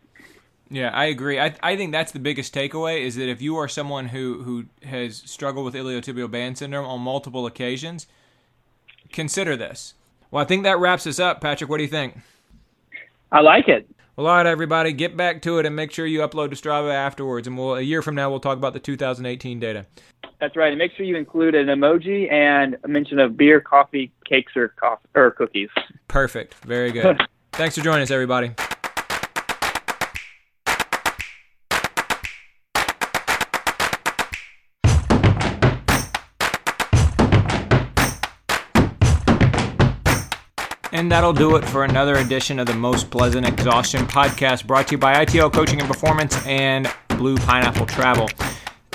Yeah, 0.68 0.90
I 0.90 1.06
agree. 1.06 1.38
I, 1.38 1.54
I 1.62 1.76
think 1.76 1.92
that's 1.92 2.12
the 2.12 2.18
biggest 2.18 2.52
takeaway 2.54 3.02
is 3.02 3.14
that 3.16 3.28
if 3.28 3.40
you 3.40 3.56
are 3.56 3.68
someone 3.68 4.08
who, 4.08 4.42
who 4.42 4.64
has 4.86 5.22
struggled 5.24 5.64
with 5.64 5.74
iliotibial 5.74 6.30
band 6.30 6.58
syndrome 6.58 6.86
on 6.86 7.00
multiple 7.00 7.46
occasions, 7.46 8.06
consider 9.12 9.56
this. 9.56 9.94
Well, 10.30 10.42
I 10.42 10.46
think 10.46 10.64
that 10.64 10.78
wraps 10.78 11.06
us 11.06 11.18
up. 11.18 11.40
Patrick, 11.40 11.70
what 11.70 11.78
do 11.78 11.84
you 11.84 11.90
think? 11.90 12.16
I 13.32 13.40
like 13.40 13.68
it. 13.68 13.88
Well, 14.16 14.28
all 14.28 14.36
right, 14.36 14.46
everybody, 14.46 14.92
get 14.92 15.14
back 15.16 15.42
to 15.42 15.58
it 15.58 15.66
and 15.66 15.76
make 15.76 15.92
sure 15.92 16.06
you 16.06 16.20
upload 16.20 16.50
to 16.50 16.56
Strava 16.56 16.92
afterwards. 16.92 17.46
And 17.46 17.58
we'll 17.58 17.74
a 17.74 17.82
year 17.82 18.00
from 18.00 18.14
now 18.14 18.30
we'll 18.30 18.40
talk 18.40 18.56
about 18.56 18.72
the 18.72 18.80
2018 18.80 19.60
data. 19.60 19.86
That's 20.40 20.56
right. 20.56 20.70
And 20.70 20.78
make 20.78 20.92
sure 20.96 21.04
you 21.04 21.16
include 21.16 21.54
an 21.54 21.66
emoji 21.66 22.30
and 22.32 22.76
a 22.82 22.88
mention 22.88 23.18
of 23.18 23.36
beer, 23.36 23.60
coffee, 23.60 24.10
cakes, 24.24 24.52
or 24.56 24.68
coffee, 24.68 25.06
or 25.14 25.30
cookies. 25.32 25.68
Perfect. 26.08 26.54
Very 26.54 26.92
good. 26.92 27.20
Thanks 27.52 27.76
for 27.76 27.84
joining 27.84 28.02
us, 28.02 28.10
everybody. 28.10 28.52
And 40.96 41.12
that'll 41.12 41.34
do 41.34 41.56
it 41.56 41.64
for 41.66 41.84
another 41.84 42.16
edition 42.16 42.58
of 42.58 42.66
the 42.66 42.72
Most 42.72 43.10
Pleasant 43.10 43.46
Exhaustion 43.46 44.06
podcast 44.06 44.66
brought 44.66 44.88
to 44.88 44.92
you 44.92 44.98
by 44.98 45.26
ITL 45.26 45.52
Coaching 45.52 45.78
and 45.78 45.86
Performance 45.86 46.34
and 46.46 46.90
Blue 47.08 47.36
Pineapple 47.36 47.84
Travel. 47.84 48.30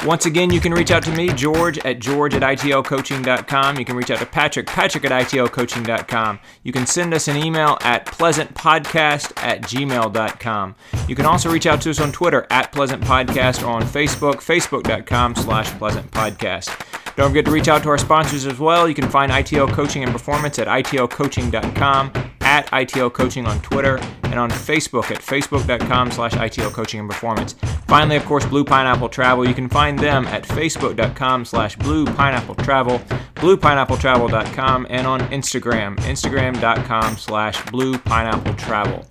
Once 0.06 0.26
again, 0.26 0.50
you 0.50 0.60
can 0.60 0.74
reach 0.74 0.90
out 0.90 1.04
to 1.04 1.12
me, 1.12 1.28
George, 1.28 1.78
at 1.80 2.00
george 2.00 2.34
at 2.34 2.42
itlcoaching.com. 2.42 3.78
You 3.78 3.86
can 3.86 3.96
reach 3.96 4.10
out 4.10 4.18
to 4.18 4.26
Patrick, 4.26 4.66
patrick 4.66 5.06
at 5.06 5.12
itlcoaching.com. 5.12 6.40
You 6.64 6.72
can 6.72 6.88
send 6.88 7.14
us 7.14 7.28
an 7.28 7.38
email 7.38 7.78
at 7.82 8.08
pleasantpodcast 8.08 9.34
at 9.38 9.62
gmail.com. 9.62 10.76
You 11.08 11.16
can 11.16 11.26
also 11.28 11.52
reach 11.52 11.68
out 11.68 11.82
to 11.82 11.92
us 11.92 12.02
on 12.02 12.12
Twitter 12.12 12.48
at 12.50 12.72
pleasantpodcast 12.72 13.62
or 13.62 13.68
on 13.68 13.84
Facebook, 13.84 14.36
facebook.com 14.38 15.36
slash 15.36 15.70
pleasantpodcast. 15.74 17.16
Don't 17.16 17.30
forget 17.30 17.46
to 17.46 17.52
reach 17.52 17.68
out 17.68 17.84
to 17.84 17.90
our 17.90 17.98
sponsors 18.00 18.48
as 18.48 18.58
well. 18.58 18.90
You 18.90 18.96
can 18.96 19.10
find 19.10 19.32
ITL 19.32 19.72
Coaching 19.72 20.02
and 20.02 20.12
Performance 20.12 20.58
at 20.58 20.68
itlcoaching.com, 20.68 22.12
at 22.52 22.68
ITL 22.68 23.14
Coaching 23.14 23.46
on 23.46 23.62
Twitter, 23.62 23.98
and 24.26 24.36
on 24.36 24.50
Facebook 24.50 25.10
at 25.10 25.20
facebook.com 25.20 26.12
slash 26.12 26.34
ITL 26.34 26.74
Coaching 26.74 27.00
and 27.00 27.10
Performance. 27.10 27.54
Finally, 27.88 28.18
of 28.18 28.26
course, 28.26 28.46
Blue 28.46 28.66
Pineapple 28.66 29.08
Travel. 29.08 29.48
You 29.48 29.54
can 29.54 29.70
find 29.70 29.98
them 29.98 30.28
at 30.28 30.44
facebook.com 30.44 31.46
slash 31.46 31.78
Blue 31.78 32.06
Pineapple 32.06 32.56
Travel, 32.56 33.00
bluepineappletravel.com, 33.36 34.88
and 34.90 35.08
on 35.08 35.22
Instagram, 35.30 35.96
instagram.com 36.00 37.16
slash 37.18 37.64
Blue 37.72 37.98
Pineapple 37.98 38.56
Travel. 38.56 39.06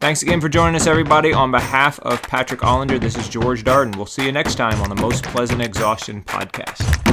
Thanks 0.00 0.22
again 0.22 0.40
for 0.40 0.48
joining 0.48 0.74
us, 0.74 0.88
everybody. 0.88 1.32
On 1.32 1.52
behalf 1.52 2.00
of 2.00 2.20
Patrick 2.22 2.60
Ollinger, 2.60 2.98
this 2.98 3.16
is 3.16 3.28
George 3.28 3.62
Darden. 3.62 3.94
We'll 3.94 4.06
see 4.06 4.26
you 4.26 4.32
next 4.32 4.56
time 4.56 4.80
on 4.80 4.88
the 4.88 5.00
Most 5.00 5.24
Pleasant 5.24 5.62
Exhaustion 5.62 6.22
podcast. 6.22 7.09